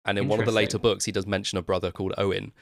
and 0.06 0.16
in 0.18 0.28
one 0.28 0.40
of 0.40 0.46
the 0.46 0.52
later 0.52 0.78
books, 0.78 1.04
he 1.04 1.12
does 1.12 1.26
mention 1.26 1.58
a 1.58 1.62
brother 1.62 1.92
called 1.92 2.14
Owen, 2.16 2.52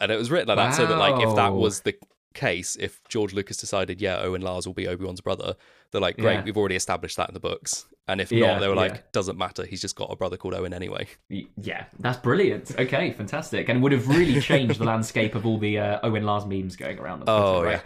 and 0.00 0.10
it 0.10 0.18
was 0.18 0.32
written 0.32 0.48
like 0.48 0.56
that 0.56 0.74
so 0.74 0.84
that 0.84 0.98
like 0.98 1.22
if 1.22 1.36
that 1.36 1.52
was 1.54 1.82
the 1.82 1.94
case, 2.32 2.76
if 2.80 3.00
George 3.08 3.32
Lucas 3.32 3.56
decided, 3.56 4.00
yeah, 4.00 4.18
Owen 4.20 4.42
Lars 4.42 4.66
will 4.66 4.74
be 4.74 4.88
Obi 4.88 5.04
Wan's 5.04 5.20
brother, 5.20 5.54
they're 5.90 6.00
like, 6.00 6.16
great, 6.16 6.34
Yeah. 6.34 6.44
we've 6.44 6.56
already 6.56 6.76
established 6.76 7.16
that 7.18 7.28
in 7.28 7.34
the 7.34 7.40
books. 7.40 7.86
And 8.08 8.20
if 8.20 8.32
Yeah, 8.32 8.54
not, 8.54 8.60
they 8.60 8.66
were 8.68 8.74
like, 8.74 8.92
yeah. 8.94 9.00
doesn't 9.12 9.38
matter. 9.38 9.64
He's 9.64 9.80
just 9.80 9.94
got 9.94 10.10
a 10.12 10.16
brother 10.16 10.36
called 10.36 10.54
Owen 10.54 10.74
anyway. 10.74 11.06
Yeah, 11.28 11.84
that's 12.00 12.18
brilliant. 12.18 12.72
Okay, 12.78 13.12
fantastic, 13.12 13.68
and 13.68 13.80
would 13.82 13.92
have 13.92 14.08
really 14.08 14.40
changed 14.40 14.80
the 14.80 14.84
landscape 14.84 15.34
of 15.36 15.46
all 15.46 15.58
the 15.58 15.78
uh, 15.78 16.00
Owen 16.02 16.24
Lars 16.24 16.44
memes 16.44 16.74
going 16.74 16.98
around. 16.98 17.22
Oh 17.28 17.62
Twitter, 17.62 17.82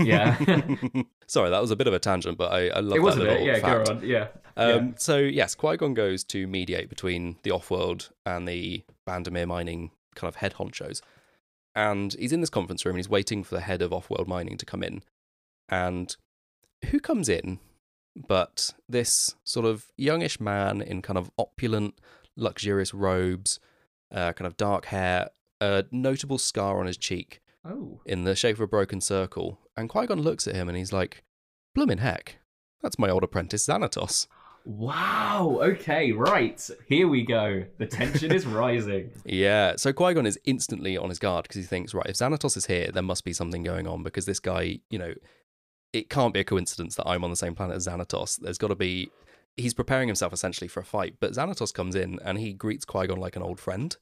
yeah, 0.00 0.36
right? 0.38 0.58
yeah. 0.94 1.02
Sorry, 1.26 1.48
that 1.48 1.60
was 1.62 1.70
a 1.70 1.76
bit 1.76 1.86
of 1.86 1.94
a 1.94 1.98
tangent, 1.98 2.36
but 2.36 2.52
I, 2.52 2.68
I 2.68 2.80
love 2.80 2.96
it 2.98 3.00
was 3.02 3.14
that 3.16 3.22
a 3.22 3.24
little 3.24 3.38
bit. 3.38 3.46
Yeah, 3.46 3.60
fact. 3.60 3.86
go 3.86 3.92
on. 3.94 4.02
Yeah. 4.06 4.26
Um, 4.56 4.94
So 4.98 5.16
yes, 5.18 5.54
Qui 5.54 5.76
Gon 5.78 5.94
goes 5.94 6.22
to 6.24 6.46
mediate 6.46 6.88
between 6.90 7.36
the 7.42 7.50
off-world 7.50 8.10
and 8.26 8.46
the 8.46 8.84
Bandomeer 9.06 9.46
mining 9.48 9.90
kind 10.14 10.28
of 10.28 10.36
head 10.36 10.54
honchos, 10.54 11.00
and 11.74 12.14
he's 12.14 12.32
in 12.32 12.40
this 12.40 12.50
conference 12.50 12.84
room 12.84 12.94
and 12.94 12.98
he's 12.98 13.08
waiting 13.08 13.42
for 13.44 13.54
the 13.54 13.60
head 13.60 13.82
of 13.82 13.92
off-world 13.92 14.28
mining 14.28 14.56
to 14.58 14.66
come 14.66 14.82
in, 14.82 15.02
and 15.68 16.16
who 16.90 17.00
comes 17.00 17.28
in 17.28 17.58
but 18.28 18.72
this 18.88 19.34
sort 19.42 19.66
of 19.66 19.86
youngish 19.96 20.38
man 20.38 20.80
in 20.80 21.02
kind 21.02 21.18
of 21.18 21.30
opulent, 21.36 21.98
luxurious 22.36 22.94
robes, 22.94 23.58
uh, 24.12 24.32
kind 24.34 24.46
of 24.46 24.56
dark 24.56 24.84
hair, 24.86 25.30
a 25.60 25.84
notable 25.90 26.38
scar 26.38 26.78
on 26.78 26.86
his 26.86 26.96
cheek 26.96 27.40
Oh. 27.64 28.00
in 28.06 28.22
the 28.24 28.36
shape 28.36 28.56
of 28.56 28.60
a 28.60 28.66
broken 28.68 29.00
circle, 29.00 29.58
and 29.76 29.88
Qui 29.88 30.06
Gon 30.06 30.20
looks 30.20 30.46
at 30.46 30.54
him 30.54 30.68
and 30.68 30.76
he's 30.78 30.92
like, 30.92 31.24
"Bloomin' 31.74 31.98
heck, 31.98 32.38
that's 32.82 32.98
my 33.00 33.08
old 33.10 33.24
apprentice 33.24 33.66
Xanatos." 33.66 34.28
Wow. 34.64 35.58
Okay. 35.62 36.12
Right. 36.12 36.68
Here 36.88 37.06
we 37.06 37.22
go. 37.24 37.64
The 37.78 37.86
tension 37.86 38.32
is 38.32 38.46
rising. 38.46 39.10
Yeah, 39.26 39.76
so 39.76 39.92
Qui 39.92 40.14
Gon 40.14 40.26
is 40.26 40.38
instantly 40.44 40.96
on 40.96 41.08
his 41.08 41.18
guard 41.18 41.44
because 41.44 41.56
he 41.56 41.62
thinks, 41.62 41.92
right, 41.92 42.06
if 42.06 42.16
Xanatos 42.16 42.56
is 42.56 42.66
here, 42.66 42.90
there 42.92 43.02
must 43.02 43.24
be 43.24 43.32
something 43.32 43.62
going 43.62 43.86
on 43.86 44.02
because 44.02 44.26
this 44.26 44.40
guy, 44.40 44.80
you 44.90 44.98
know, 44.98 45.14
it 45.92 46.10
can't 46.10 46.34
be 46.34 46.40
a 46.40 46.44
coincidence 46.44 46.96
that 46.96 47.08
I'm 47.08 47.24
on 47.24 47.30
the 47.30 47.36
same 47.36 47.54
planet 47.54 47.76
as 47.76 47.86
Xanatos. 47.86 48.40
There's 48.40 48.58
got 48.58 48.68
to 48.68 48.74
be. 48.74 49.10
He's 49.56 49.74
preparing 49.74 50.08
himself 50.08 50.32
essentially 50.32 50.68
for 50.68 50.80
a 50.80 50.84
fight, 50.84 51.16
but 51.20 51.32
Xanatos 51.32 51.72
comes 51.72 51.94
in 51.94 52.18
and 52.24 52.38
he 52.38 52.52
greets 52.52 52.84
Qui 52.84 53.06
Gon 53.06 53.18
like 53.18 53.36
an 53.36 53.42
old 53.42 53.60
friend. 53.60 53.96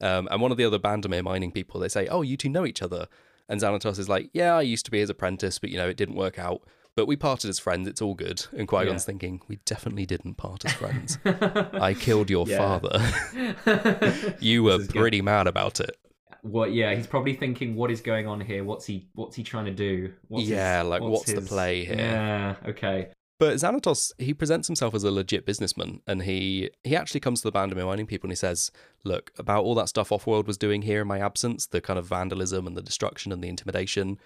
Um, 0.00 0.28
and 0.30 0.40
one 0.40 0.50
of 0.50 0.56
the 0.56 0.64
other 0.64 0.78
Bandomeer 0.78 1.22
mining 1.22 1.52
people, 1.52 1.80
they 1.80 1.88
say, 1.88 2.06
"Oh, 2.06 2.22
you 2.22 2.36
two 2.36 2.48
know 2.48 2.66
each 2.66 2.82
other." 2.82 3.08
And 3.48 3.60
Xanatos 3.60 3.98
is 3.98 4.08
like, 4.08 4.30
"Yeah, 4.32 4.56
I 4.56 4.62
used 4.62 4.84
to 4.86 4.90
be 4.90 4.98
his 5.00 5.10
apprentice, 5.10 5.58
but 5.58 5.70
you 5.70 5.78
know, 5.78 5.88
it 5.88 5.96
didn't 5.96 6.16
work 6.16 6.38
out. 6.38 6.62
But 6.96 7.06
we 7.06 7.14
parted 7.14 7.48
as 7.50 7.58
friends. 7.58 7.86
It's 7.86 8.02
all 8.02 8.14
good." 8.14 8.46
And 8.56 8.66
Qui 8.66 8.84
Gon's 8.86 9.02
Yeah. 9.02 9.06
thinking, 9.06 9.40
"We 9.48 9.56
definitely 9.64 10.06
didn't 10.06 10.34
part 10.34 10.64
as 10.64 10.72
friends. 10.72 11.18
I 11.24 11.94
killed 11.94 12.30
your 12.30 12.48
Yeah. 12.48 12.58
father. 12.58 14.34
you 14.40 14.62
were 14.64 14.80
is 14.80 14.86
good. 14.88 14.96
pretty 15.00 15.22
mad 15.22 15.46
about 15.46 15.80
it." 15.80 15.96
What? 16.42 16.72
Yeah, 16.72 16.94
he's 16.94 17.06
probably 17.06 17.34
thinking, 17.34 17.74
"What 17.76 17.90
is 17.90 18.00
going 18.00 18.26
on 18.26 18.40
here? 18.40 18.64
What's 18.64 18.86
he? 18.86 19.08
What's 19.14 19.36
he 19.36 19.42
trying 19.42 19.64
to 19.66 19.74
do? 19.74 20.12
What's 20.28 20.46
Yeah, 20.48 20.82
like, 20.82 21.02
what's 21.02 21.32
the 21.32 21.40
play 21.42 21.84
here? 21.84 21.96
Yeah. 21.96 22.56
Okay. 22.66 23.08
But 23.38 23.56
Xanatos, 23.56 24.12
he 24.18 24.32
presents 24.32 24.66
himself 24.66 24.94
as 24.94 25.04
a 25.04 25.10
legit 25.10 25.44
businessman, 25.44 26.00
and 26.06 26.22
he 26.22 26.70
he 26.84 26.96
actually 26.96 27.20
comes 27.20 27.42
to 27.42 27.50
the 27.50 27.58
Bandomeer 27.58 27.84
mining 27.84 28.06
people 28.06 28.28
and 28.28 28.32
he 28.32 28.36
says, 28.36 28.70
"Look, 29.04 29.30
about 29.38 29.64
all 29.64 29.74
that 29.74 29.88
stuff 29.90 30.08
Offworld 30.08 30.46
was 30.46 30.56
doing 30.56 30.82
here 30.82 31.02
in 31.02 31.08
my 31.08 31.18
absence, 31.18 31.66
the 31.66 31.80
kind 31.82 31.98
of 31.98 32.06
vandalism 32.06 32.66
and 32.66 32.76
the 32.76 32.82
destruction 32.82 33.32
and 33.32 33.42
the 33.44 33.48
intimidation, 33.48 34.18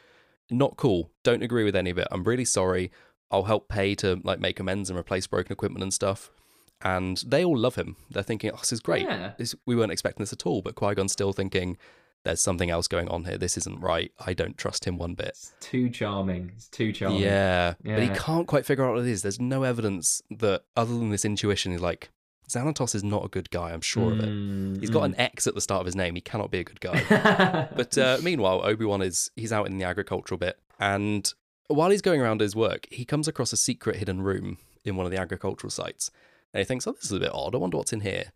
not 0.51 0.77
cool. 0.77 1.11
Don't 1.23 1.43
agree 1.43 1.65
with 1.65 1.77
any 1.77 1.91
of 1.91 1.99
it. 1.99 2.09
I'm 2.11 2.25
really 2.25 2.45
sorry. 2.45 2.91
I'll 3.31 3.45
help 3.45 3.69
pay 3.69 3.95
to 3.97 4.21
like 4.25 4.41
make 4.41 4.59
amends 4.59 4.91
and 4.91 4.99
replace 4.99 5.27
broken 5.27 5.53
equipment 5.53 5.83
and 5.83 5.95
stuff." 5.95 6.31
And 6.83 7.23
they 7.27 7.45
all 7.45 7.59
love 7.59 7.75
him. 7.75 7.97
They're 8.11 8.23
thinking, 8.23 8.51
"Oh, 8.53 8.57
this 8.57 8.73
is 8.73 8.81
great. 8.81 9.03
Yeah. 9.03 9.33
This 9.39 9.55
we 9.67 9.77
weren't 9.77 9.93
expecting 9.93 10.23
this 10.23 10.33
at 10.33 10.47
all." 10.47 10.63
But 10.63 10.75
Qui 10.75 10.95
Gon's 10.95 11.13
still 11.13 11.33
thinking, 11.33 11.77
"There's 12.25 12.41
something 12.41 12.71
else 12.71 12.89
going 12.89 13.09
on 13.09 13.25
here. 13.25 13.37
This 13.37 13.59
isn't 13.59 13.81
right. 13.81 14.13
I 14.19 14.33
don't 14.33 14.57
trust 14.57 14.87
him 14.87 14.97
one 14.97 15.15
bit." 15.15 15.29
It's 15.29 15.53
too 15.61 15.91
charming. 15.91 16.53
It's 16.57 16.69
too 16.69 16.93
charming. 16.93 17.21
Yeah, 17.21 17.75
but 17.85 18.03
he 18.03 18.09
can't 18.09 18.47
quite 18.47 18.65
figure 18.65 18.85
out 18.85 18.95
what 18.95 19.05
it 19.05 19.11
is. 19.11 19.23
There's 19.23 19.41
no 19.41 19.63
evidence 19.63 20.23
that, 20.31 20.63
other 20.75 20.93
than 20.93 21.11
this 21.11 21.25
intuition, 21.25 21.73
he's 21.73 21.81
like, 21.83 22.11
Xanatos 22.51 22.95
is 22.95 23.05
not 23.05 23.25
a 23.25 23.29
good 23.29 23.51
guy. 23.51 23.71
I'm 23.71 23.81
sure 23.81 24.13
of 24.13 24.19
it. 24.21 24.29
Mm, 24.29 24.81
He's 24.81 24.91
got 24.91 25.05
an 25.05 25.15
X 25.17 25.47
at 25.47 25.55
the 25.55 25.61
start 25.61 25.81
of 25.81 25.87
his 25.87 25.95
name. 25.95 26.15
He 26.17 26.21
cannot 26.21 26.51
be 26.51 26.59
a 26.59 26.65
good 26.65 26.81
guy. 26.81 27.69
but 27.77 27.97
uh, 27.97 28.19
meanwhile, 28.23 28.61
Obi 28.65 28.85
Wan 28.85 29.03
is 29.03 29.31
he's 29.37 29.53
out 29.53 29.67
in 29.67 29.79
the 29.79 29.85
agricultural 29.85 30.39
bit, 30.39 30.59
and 30.79 31.33
while 31.69 31.91
he's 31.91 32.03
going 32.03 32.21
around 32.21 32.41
his 32.41 32.57
work, 32.57 32.87
he 32.91 33.05
comes 33.05 33.29
across 33.29 33.53
a 33.53 33.57
secret 33.57 33.97
hidden 33.97 34.23
room 34.23 34.59
in 34.85 34.97
one 34.97 35.07
of 35.07 35.13
the 35.13 35.19
agricultural 35.21 35.71
sites, 35.71 36.11
and 36.53 36.59
he 36.61 36.65
thinks, 36.65 36.87
"Oh, 36.87 36.93
this 36.93 37.05
is 37.05 37.13
a 37.13 37.21
bit 37.21 37.31
odd. 37.33 37.55
I 37.55 37.59
wonder 37.59 37.77
what's 37.77 37.93
in 37.93 38.01
here." 38.01 38.33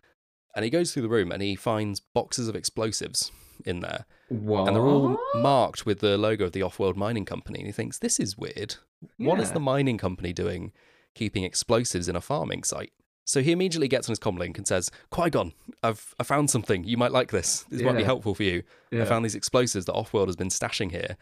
And 0.55 0.62
he 0.64 0.70
goes 0.70 0.92
through 0.92 1.03
the 1.03 1.09
room 1.09 1.33
and 1.33 1.42
he 1.42 1.57
finds 1.57 1.98
boxes 1.98 2.46
of 2.46 2.55
explosives 2.55 3.33
in 3.66 3.81
there, 3.81 4.05
what? 4.29 4.68
and 4.68 4.77
they're 4.77 4.87
all 4.87 5.18
marked 5.35 5.85
with 5.85 5.98
the 5.98 6.16
logo 6.16 6.44
of 6.44 6.53
the 6.53 6.62
Off-World 6.62 6.96
Mining 6.96 7.24
Company. 7.24 7.59
And 7.59 7.66
he 7.66 7.72
thinks, 7.72 7.98
"This 7.98 8.20
is 8.20 8.38
weird. 8.38 8.77
What 9.16 9.40
is 9.40 9.50
the 9.50 9.59
mining 9.61 9.98
company 9.98 10.33
doing 10.33 10.72
keeping 11.14 11.42
explosives 11.44 12.09
in 12.09 12.14
a 12.16 12.20
farming 12.20 12.62
site? 12.62 12.92
So 13.26 13.40
he 13.42 13.52
immediately 13.52 13.88
gets 13.88 14.08
on 14.08 14.12
his 14.12 14.18
comlink 14.18 14.58
and 14.58 14.66
says, 14.66 14.90
Qui 15.10 15.30
Gon, 15.30 15.52
I've 15.82 16.14
I 16.20 16.24
found 16.24 16.50
something. 16.50 16.84
You 16.84 16.96
might 16.98 17.12
like 17.12 17.30
this. 17.30 17.64
This 17.70 17.82
might 17.82 17.96
be 17.96 18.02
helpful 18.04 18.34
for 18.34 18.42
you. 18.42 18.62
I 18.92 19.04
found 19.06 19.24
these 19.24 19.34
explosives 19.34 19.87
that 19.87 19.94
Offworld 19.94 20.26
has 20.26 20.37
been 20.37 20.48
stashing 20.48 20.90
here. 20.90 21.16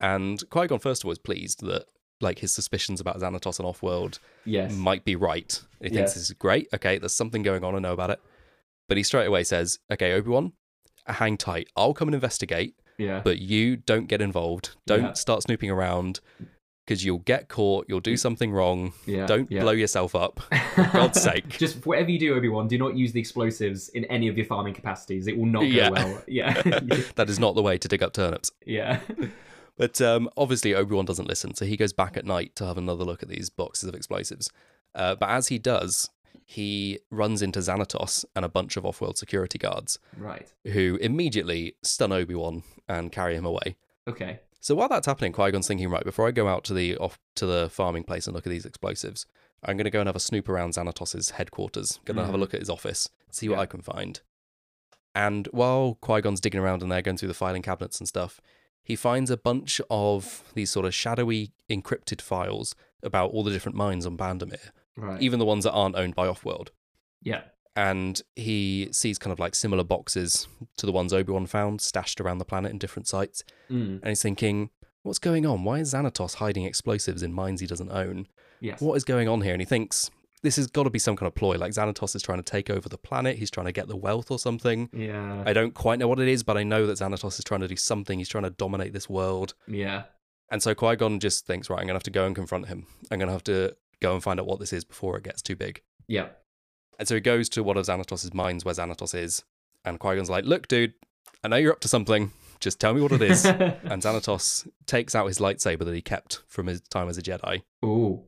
And 0.00 0.42
Qui 0.50 0.66
Gon, 0.66 0.78
first 0.78 1.02
of 1.02 1.06
all, 1.06 1.12
is 1.12 1.18
pleased 1.18 1.64
that 1.66 1.86
like 2.20 2.40
his 2.40 2.52
suspicions 2.52 3.00
about 3.00 3.16
Xanatos 3.18 3.58
and 3.60 3.68
Offworld 3.68 4.18
Yes. 4.44 4.72
might 4.74 5.04
be 5.04 5.16
right. 5.16 5.60
He 5.80 5.88
thinks 5.88 5.96
Yes. 6.10 6.14
this 6.14 6.22
is 6.24 6.32
great. 6.32 6.68
Okay, 6.74 6.98
there's 6.98 7.14
something 7.14 7.42
going 7.42 7.64
on. 7.64 7.74
I 7.74 7.78
know 7.78 7.92
about 7.92 8.10
it. 8.10 8.20
But 8.88 8.96
he 8.96 9.02
straight 9.02 9.26
away 9.26 9.44
says, 9.44 9.78
Okay, 9.90 10.12
Obi 10.12 10.28
Wan, 10.30 10.52
hang 11.06 11.36
tight. 11.36 11.68
I'll 11.76 11.94
come 11.94 12.08
and 12.08 12.14
investigate 12.14 12.74
yeah. 12.98 13.20
but 13.24 13.38
you 13.38 13.76
don't 13.76 14.06
get 14.06 14.20
involved. 14.20 14.70
Don't 14.86 15.02
Yeah. 15.02 15.12
start 15.14 15.42
snooping 15.44 15.70
around 15.70 16.20
because 16.88 17.04
you'll 17.04 17.18
get 17.18 17.48
caught. 17.48 17.84
You'll 17.86 18.00
do 18.00 18.16
something 18.16 18.50
wrong. 18.50 18.94
yeah. 19.04 19.26
Don't 19.26 19.50
yeah. 19.52 19.60
blow 19.60 19.72
yourself 19.72 20.14
up. 20.14 20.40
For 20.74 20.84
God's 20.94 21.20
sake. 21.20 21.46
Just 21.58 21.84
whatever 21.84 22.10
you 22.10 22.18
do, 22.18 22.34
Obi 22.34 22.48
Wan, 22.48 22.66
do 22.66 22.78
not 22.78 22.96
use 22.96 23.12
the 23.12 23.20
explosives 23.20 23.90
in 23.90 24.06
any 24.06 24.26
of 24.28 24.38
your 24.38 24.46
farming 24.46 24.72
capacities. 24.72 25.26
It 25.26 25.36
will 25.36 25.44
not 25.44 25.60
go 25.60 25.66
Yeah. 25.66 25.90
well. 25.90 26.22
Yeah. 26.28 26.62
that 27.16 27.26
is 27.28 27.38
not 27.38 27.54
the 27.56 27.60
way 27.62 27.76
to 27.76 27.88
dig 27.88 28.02
up 28.02 28.14
turnips. 28.14 28.50
yeah. 28.64 29.00
But 29.76 30.00
um, 30.00 30.28
obviously, 30.36 30.74
Obi 30.74 30.94
Wan 30.96 31.04
doesn't 31.04 31.28
listen, 31.28 31.54
so 31.54 31.64
he 31.66 31.76
goes 31.76 31.92
back 31.92 32.16
at 32.16 32.24
night 32.24 32.56
to 32.56 32.64
have 32.66 32.78
another 32.78 33.04
look 33.04 33.22
at 33.22 33.28
these 33.28 33.48
boxes 33.50 33.88
of 33.88 33.94
explosives. 33.94 34.50
Uh, 34.94 35.14
but 35.14 35.28
as 35.28 35.48
he 35.48 35.58
does, 35.58 36.10
he 36.44 36.98
runs 37.10 37.42
into 37.42 37.58
Xanatos 37.60 38.24
and 38.34 38.44
a 38.44 38.48
bunch 38.48 38.76
of 38.78 38.84
off 38.86 39.00
world 39.02 39.18
security 39.18 39.58
guards 39.58 39.98
Right. 40.16 40.52
who 40.64 40.98
immediately 41.02 41.74
stun 41.82 42.10
Obi 42.12 42.34
Wan 42.34 42.62
and 42.88 43.12
carry 43.12 43.36
him 43.36 43.44
away. 43.44 43.76
Okay. 44.08 44.40
So 44.60 44.74
while 44.74 44.88
that's 44.88 45.06
happening, 45.06 45.32
Qui 45.32 45.50
Gon's 45.52 45.68
thinking, 45.68 45.88
right, 45.88 46.04
before 46.04 46.26
I 46.26 46.30
go 46.32 46.48
out 46.48 46.64
to 46.64 46.74
the 46.74 46.96
off 46.96 47.18
to 47.36 47.46
the 47.46 47.68
farming 47.70 48.04
place 48.04 48.26
and 48.26 48.34
look 48.34 48.46
at 48.46 48.50
these 48.50 48.66
explosives, 48.66 49.24
I'm 49.62 49.76
going 49.76 49.84
to 49.84 49.90
go 49.90 50.00
and 50.00 50.08
have 50.08 50.16
a 50.16 50.20
snoop 50.20 50.48
around 50.48 50.74
Xanatos's 50.74 51.30
headquarters. 51.30 52.00
Going 52.04 52.16
to 52.16 52.24
have 52.24 52.34
a 52.34 52.36
Mhm. 52.36 52.40
look 52.40 52.54
at 52.54 52.60
his 52.60 52.70
office, 52.70 53.08
see 53.30 53.48
what 53.48 53.56
Yeah. 53.56 53.62
I 53.62 53.66
can 53.66 53.82
find. 53.82 54.20
And 55.14 55.46
while 55.52 55.96
Qui 56.00 56.20
Gon's 56.20 56.40
digging 56.40 56.60
around 56.60 56.82
in 56.82 56.88
there, 56.88 57.02
going 57.02 57.16
through 57.16 57.28
the 57.28 57.34
filing 57.34 57.62
cabinets 57.62 57.98
and 57.98 58.06
stuff, 58.08 58.40
he 58.82 58.94
finds 58.96 59.30
a 59.30 59.36
bunch 59.36 59.80
of 59.90 60.44
these 60.54 60.70
sort 60.70 60.86
of 60.86 60.94
shadowy 60.94 61.52
encrypted 61.68 62.20
files 62.20 62.74
about 63.02 63.30
all 63.32 63.42
the 63.44 63.50
different 63.50 63.76
mines 63.76 64.06
on 64.06 64.16
Bandomeer, 64.16 64.70
Right. 64.96 65.20
even 65.22 65.38
the 65.38 65.44
ones 65.44 65.64
that 65.64 65.72
aren't 65.72 65.96
owned 65.96 66.14
by 66.14 66.26
Offworld. 66.26 66.68
yeah. 67.22 67.42
And 67.78 68.20
he 68.34 68.88
sees 68.90 69.18
kind 69.18 69.32
of 69.32 69.38
like 69.38 69.54
similar 69.54 69.84
boxes 69.84 70.48
to 70.78 70.84
the 70.84 70.90
ones 70.90 71.12
Obi 71.12 71.32
Wan 71.32 71.46
found 71.46 71.80
stashed 71.80 72.20
around 72.20 72.38
the 72.38 72.44
planet 72.44 72.72
in 72.72 72.78
different 72.78 73.06
sites. 73.06 73.44
Mm. 73.70 74.00
And 74.02 74.08
he's 74.08 74.20
thinking, 74.20 74.70
what's 75.04 75.20
going 75.20 75.46
on? 75.46 75.62
Why 75.62 75.78
is 75.78 75.94
Xanatos 75.94 76.34
hiding 76.34 76.64
explosives 76.64 77.22
in 77.22 77.32
mines 77.32 77.60
he 77.60 77.68
doesn't 77.68 77.92
own? 77.92 78.26
Yes. 78.60 78.80
What 78.80 78.96
is 78.96 79.04
going 79.04 79.28
on 79.28 79.42
here? 79.42 79.52
And 79.52 79.62
he 79.62 79.64
thinks, 79.64 80.10
this 80.42 80.56
has 80.56 80.66
got 80.66 80.82
to 80.82 80.90
be 80.90 80.98
some 80.98 81.14
kind 81.14 81.28
of 81.28 81.36
ploy. 81.36 81.56
Like 81.56 81.70
Xanatos 81.70 82.16
is 82.16 82.22
trying 82.22 82.40
to 82.40 82.42
take 82.42 82.68
over 82.68 82.88
the 82.88 82.98
planet. 82.98 83.38
He's 83.38 83.50
trying 83.50 83.66
to 83.66 83.72
get 83.72 83.86
the 83.86 83.96
wealth 83.96 84.28
or 84.32 84.40
something. 84.40 84.90
Yeah. 84.92 85.44
I 85.46 85.52
don't 85.52 85.72
quite 85.72 86.00
know 86.00 86.08
what 86.08 86.18
it 86.18 86.26
is, 86.26 86.42
but 86.42 86.56
I 86.56 86.64
know 86.64 86.84
that 86.84 86.98
Xanatos 86.98 87.38
is 87.38 87.44
trying 87.44 87.60
to 87.60 87.68
do 87.68 87.76
something. 87.76 88.18
He's 88.18 88.28
trying 88.28 88.42
to 88.42 88.50
dominate 88.50 88.92
this 88.92 89.08
world. 89.08 89.54
Yeah. 89.68 90.02
And 90.50 90.60
so 90.60 90.74
Qui 90.74 90.96
Gon 90.96 91.20
just 91.20 91.46
thinks, 91.46 91.70
right, 91.70 91.78
I'm 91.78 91.86
going 91.86 91.94
to 91.94 91.98
have 91.98 92.02
to 92.02 92.10
go 92.10 92.26
and 92.26 92.34
confront 92.34 92.66
him. 92.66 92.86
I'm 93.12 93.20
going 93.20 93.28
to 93.28 93.34
have 93.34 93.44
to 93.44 93.76
go 94.00 94.14
and 94.14 94.22
find 94.22 94.40
out 94.40 94.46
what 94.46 94.58
this 94.58 94.72
is 94.72 94.84
before 94.84 95.16
it 95.16 95.22
gets 95.22 95.42
too 95.42 95.54
big. 95.54 95.80
Yeah. 96.08 96.30
And 96.98 97.06
so 97.06 97.14
he 97.14 97.20
goes 97.20 97.48
to 97.50 97.62
one 97.62 97.76
of 97.76 97.86
Xanatos' 97.86 98.34
mines 98.34 98.64
where 98.64 98.74
Xanatos 98.74 99.14
is. 99.14 99.44
And 99.84 99.98
Qui 100.00 100.16
Gon's 100.16 100.30
like, 100.30 100.44
look, 100.44 100.66
dude, 100.68 100.94
I 101.44 101.48
know 101.48 101.56
you're 101.56 101.72
up 101.72 101.80
to 101.80 101.88
something. 101.88 102.32
Just 102.60 102.80
tell 102.80 102.92
me 102.92 103.00
what 103.00 103.12
it 103.12 103.22
is. 103.22 103.44
and 103.44 104.02
Xanatos 104.02 104.66
takes 104.86 105.14
out 105.14 105.26
his 105.26 105.38
lightsaber 105.38 105.84
that 105.84 105.94
he 105.94 106.02
kept 106.02 106.42
from 106.48 106.66
his 106.66 106.80
time 106.90 107.08
as 107.08 107.16
a 107.16 107.22
Jedi, 107.22 107.62
Ooh. 107.84 108.24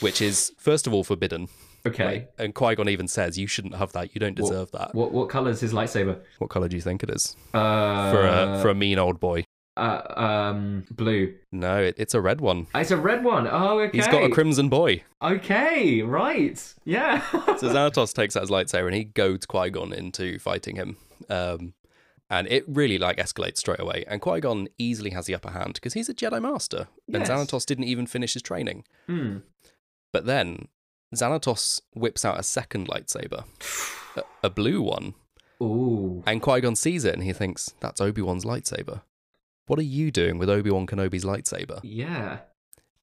which 0.00 0.22
is 0.22 0.52
first 0.58 0.86
of 0.86 0.94
all 0.94 1.02
forbidden. 1.02 1.48
Okay. 1.86 2.04
Like, 2.04 2.30
and 2.38 2.54
Qui 2.54 2.76
Gon 2.76 2.88
even 2.88 3.08
says, 3.08 3.36
"You 3.36 3.46
shouldn't 3.48 3.74
have 3.74 3.92
that. 3.92 4.14
You 4.14 4.20
don't 4.20 4.38
What- 4.38 4.48
deserve 4.48 4.70
that." 4.72 4.94
What 4.94 5.12
what 5.12 5.28
color 5.28 5.50
is 5.50 5.60
his 5.60 5.72
lightsaber? 5.74 6.18
What 6.38 6.48
color 6.50 6.68
do 6.68 6.76
you 6.76 6.80
think 6.82 7.02
it 7.02 7.10
is 7.10 7.36
Uh, 7.52 8.10
for 8.12 8.24
a 8.26 8.58
for 8.62 8.70
a 8.70 8.74
mean 8.74 8.98
old 8.98 9.18
boy? 9.20 9.44
Uh, 9.76 10.02
um 10.16 10.84
blue. 10.90 11.34
No, 11.52 11.82
it, 11.82 11.94
it's 11.98 12.14
a 12.14 12.20
red 12.20 12.40
one. 12.40 12.66
Ah, 12.74 12.80
It's 12.80 12.90
a 12.90 12.96
red 12.96 13.24
one. 13.24 13.46
Oh, 13.50 13.80
okay. 13.80 13.96
He's 13.98 14.06
got 14.08 14.22
a 14.24 14.28
crimson 14.30 14.68
boy. 14.68 15.02
Okay, 15.22 16.02
right. 16.02 16.74
Yeah. 16.84 17.22
So 17.58 17.68
Xanatos 17.68 18.12
takes 18.14 18.36
out 18.36 18.42
his 18.42 18.50
lightsaber 18.50 18.86
and 18.86 18.94
he 18.94 19.04
goads 19.04 19.46
Qui 19.46 19.70
Gon 19.70 19.92
into 19.92 20.38
fighting 20.38 20.76
him. 20.76 20.96
Um, 21.28 21.74
And 22.30 22.48
it 22.48 22.64
really 22.66 22.98
like 22.98 23.16
escalates 23.18 23.58
straight 23.58 23.80
away. 23.80 24.04
And 24.08 24.20
Qui 24.20 24.40
Gon 24.40 24.68
easily 24.78 25.10
has 25.10 25.26
the 25.26 25.34
upper 25.34 25.50
hand 25.50 25.74
because 25.74 25.92
he's 25.94 26.08
a 26.08 26.14
Jedi 26.14 26.40
Master, 26.40 26.88
Yes. 27.06 27.28
and 27.28 27.48
Xanatos 27.48 27.66
didn't 27.66 27.84
even 27.84 28.06
finish 28.06 28.32
his 28.34 28.42
training. 28.42 28.84
Hmm. 29.06 29.38
But 30.12 30.26
then 30.26 30.68
Xanatos 31.14 31.80
whips 31.94 32.24
out 32.24 32.38
a 32.40 32.42
second 32.42 32.88
lightsaber, 32.88 33.44
a, 34.16 34.22
a 34.44 34.50
blue 34.50 34.80
one, 34.82 35.14
Ooh. 35.62 36.22
and 36.26 36.40
Qui 36.42 36.60
Gon 36.60 36.76
sees 36.76 37.04
it 37.04 37.14
and 37.14 37.22
he 37.24 37.32
thinks, 37.32 37.74
"That's 37.80 38.00
Obi 38.00 38.22
Wan's 38.22 38.44
lightsaber. 38.44 39.02
What 39.66 39.78
are 39.78 39.82
you 39.82 40.10
doing 40.10 40.38
with 40.38 40.50
Obi 40.50 40.70
Wan 40.70 40.86
Kenobi's 40.86 41.24
lightsaber?" 41.24 41.80
Yeah. 41.82 42.40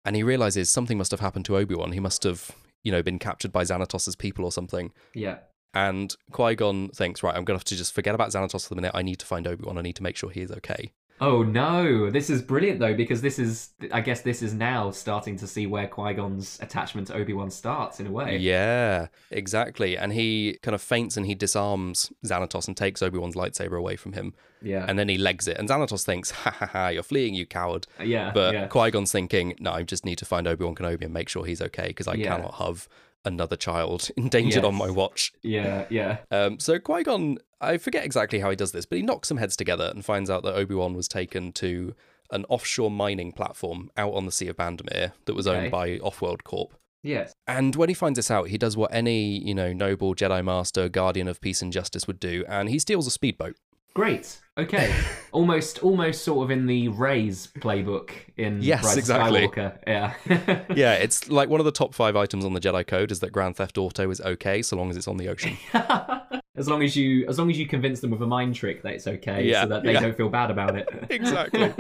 And 0.03 0.15
he 0.15 0.23
realizes 0.23 0.69
something 0.69 0.97
must 0.97 1.11
have 1.11 1.19
happened 1.19 1.45
to 1.45 1.57
Obi 1.57 1.75
Wan. 1.75 1.91
He 1.91 1.99
must 1.99 2.23
have, 2.23 2.51
you 2.83 2.91
know, 2.91 3.03
been 3.03 3.19
captured 3.19 3.51
by 3.51 3.63
Xanatos's 3.63 4.15
people 4.15 4.45
or 4.45 4.51
something. 4.51 4.91
Yeah. 5.13 5.39
And 5.73 6.15
Qui 6.31 6.55
Gon 6.55 6.89
thinks, 6.89 7.23
right, 7.23 7.35
I'm 7.35 7.45
going 7.45 7.55
to 7.55 7.59
have 7.59 7.65
to 7.65 7.75
just 7.75 7.93
forget 7.93 8.15
about 8.15 8.29
Xanatos 8.29 8.63
for 8.63 8.69
the 8.69 8.75
minute. 8.75 8.91
I 8.93 9.03
need 9.03 9.19
to 9.19 9.25
find 9.25 9.47
Obi 9.47 9.63
Wan. 9.63 9.77
I 9.77 9.81
need 9.81 9.95
to 9.97 10.03
make 10.03 10.17
sure 10.17 10.29
he's 10.29 10.51
okay. 10.51 10.91
Oh 11.23 11.43
no, 11.43 12.09
this 12.09 12.31
is 12.31 12.41
brilliant 12.41 12.79
though 12.79 12.95
because 12.95 13.21
this 13.21 13.37
is 13.37 13.69
I 13.91 14.01
guess 14.01 14.21
this 14.21 14.41
is 14.41 14.55
now 14.55 14.89
starting 14.89 15.37
to 15.37 15.45
see 15.47 15.67
where 15.67 15.87
Qui-Gon's 15.87 16.57
attachment 16.61 17.07
to 17.07 17.13
Obi-Wan 17.13 17.51
starts 17.51 17.99
in 17.99 18.07
a 18.07 18.11
way. 18.11 18.37
Yeah, 18.37 19.07
exactly. 19.29 19.95
And 19.95 20.11
he 20.13 20.57
kind 20.63 20.73
of 20.73 20.81
feints 20.81 21.17
and 21.17 21.25
he 21.27 21.35
disarms 21.35 22.11
Xanatos 22.25 22.67
and 22.67 22.75
takes 22.75 23.03
Obi 23.03 23.19
Wan's 23.19 23.35
lightsaber 23.35 23.77
away 23.77 23.95
from 23.97 24.13
him. 24.13 24.33
Yeah. 24.63 24.83
And 24.87 24.97
then 24.97 25.09
he 25.09 25.17
legs 25.19 25.47
it. 25.47 25.57
And 25.57 25.69
Xanatos 25.69 26.03
thinks, 26.03 26.31
ha 26.31 26.49
ha 26.51 26.65
ha, 26.65 26.87
you're 26.89 27.03
fleeing, 27.03 27.33
you 27.35 27.45
coward. 27.45 27.85
yeah. 28.03 28.31
But 28.33 28.53
yeah. 28.55 28.67
Qui 28.67 28.89
Gon's 28.89 29.11
thinking, 29.11 29.53
no, 29.59 29.71
I 29.73 29.83
just 29.83 30.05
need 30.05 30.17
to 30.17 30.25
find 30.25 30.47
Obi 30.47 30.65
Wan 30.65 30.73
Kenobi 30.75 31.03
and 31.03 31.13
make 31.13 31.29
sure 31.29 31.45
he's 31.45 31.61
okay 31.61 31.87
because 31.89 32.07
I 32.07 32.15
Yeah. 32.15 32.35
cannot 32.35 32.55
have 32.55 32.87
another 33.25 33.55
child 33.55 34.09
endangered 34.17 34.63
on 34.65 34.75
my 34.75 34.89
watch. 34.89 35.31
Yeah, 35.43 35.85
yeah. 35.89 36.17
Um, 36.31 36.59
so 36.59 36.79
Qui 36.79 37.03
Gon, 37.03 37.37
I 37.59 37.77
forget 37.77 38.03
exactly 38.05 38.39
how 38.39 38.49
he 38.49 38.55
does 38.55 38.71
this, 38.71 38.85
but 38.85 38.97
he 38.97 39.03
knocks 39.03 39.27
some 39.27 39.37
heads 39.37 39.55
together 39.55 39.91
and 39.93 40.03
finds 40.03 40.29
out 40.29 40.43
that 40.43 40.55
Obi 40.55 40.75
Wan 40.75 40.93
was 40.93 41.07
taken 41.07 41.51
to 41.53 41.93
an 42.31 42.45
offshore 42.49 42.89
mining 42.91 43.31
platform 43.33 43.91
out 43.97 44.13
on 44.13 44.25
the 44.25 44.31
Sea 44.31 44.47
of 44.47 44.55
Bandomeer 44.57 45.11
that 45.25 45.33
was 45.33 45.47
Okay. 45.47 45.63
owned 45.63 45.71
by 45.71 45.97
Offworld 45.99 46.43
Corp. 46.43 46.73
Yes. 47.03 47.33
And 47.47 47.75
when 47.75 47.89
he 47.89 47.95
finds 47.95 48.17
this 48.17 48.29
out, 48.31 48.47
he 48.49 48.57
does 48.57 48.77
what 48.77 48.93
any, 48.93 49.37
you 49.43 49.55
know, 49.55 49.73
noble 49.73 50.13
Jedi 50.15 50.43
Master, 50.45 50.87
guardian 50.87 51.27
of 51.27 51.41
peace 51.41 51.61
and 51.61 51.73
justice 51.73 52.05
would 52.07 52.19
do, 52.19 52.45
and 52.47 52.69
he 52.69 52.77
steals 52.79 53.07
a 53.07 53.11
speedboat. 53.11 53.55
Great. 53.93 54.39
Okay. 54.57 54.93
almost 55.31 55.79
almost 55.79 56.23
sort 56.23 56.43
of 56.43 56.51
in 56.51 56.65
the 56.65 56.87
Ray's 56.89 57.47
playbook 57.59 58.11
in 58.37 58.61
Yes, 58.61 58.83
Rise 58.83 58.93
of 58.93 58.97
exactly. 58.99 59.47
Skywalker. 59.47 59.77
Yeah. 59.87 60.13
Yeah, 60.75 60.93
it's 60.93 61.29
like 61.29 61.49
one 61.49 61.59
of 61.59 61.65
the 61.65 61.71
top 61.71 61.93
five 61.93 62.15
items 62.15 62.45
on 62.45 62.53
the 62.53 62.59
Jedi 62.59 62.85
Code 62.85 63.11
is 63.11 63.19
that 63.21 63.31
Grand 63.31 63.55
Theft 63.57 63.77
Auto 63.77 64.09
is 64.09 64.21
okay 64.21 64.61
so 64.61 64.75
long 64.77 64.89
as 64.89 64.97
it's 64.97 65.07
on 65.07 65.17
the 65.17 65.27
ocean. 65.27 65.57
as 66.55 66.67
long 66.67 66.83
as 66.83 66.95
you 66.95 67.25
as 67.27 67.37
long 67.39 67.49
as 67.49 67.57
you 67.57 67.67
convince 67.67 67.99
them 68.01 68.11
with 68.11 68.21
a 68.21 68.27
mind 68.27 68.55
trick 68.55 68.83
that 68.83 68.93
it's 68.93 69.07
okay 69.07 69.43
Yeah, 69.45 69.63
so 69.63 69.69
that 69.69 69.83
they 69.83 69.93
yeah. 69.93 69.99
don't 70.01 70.17
feel 70.17 70.29
bad 70.29 70.51
about 70.51 70.75
it. 70.75 70.87
Exactly. 71.09 71.73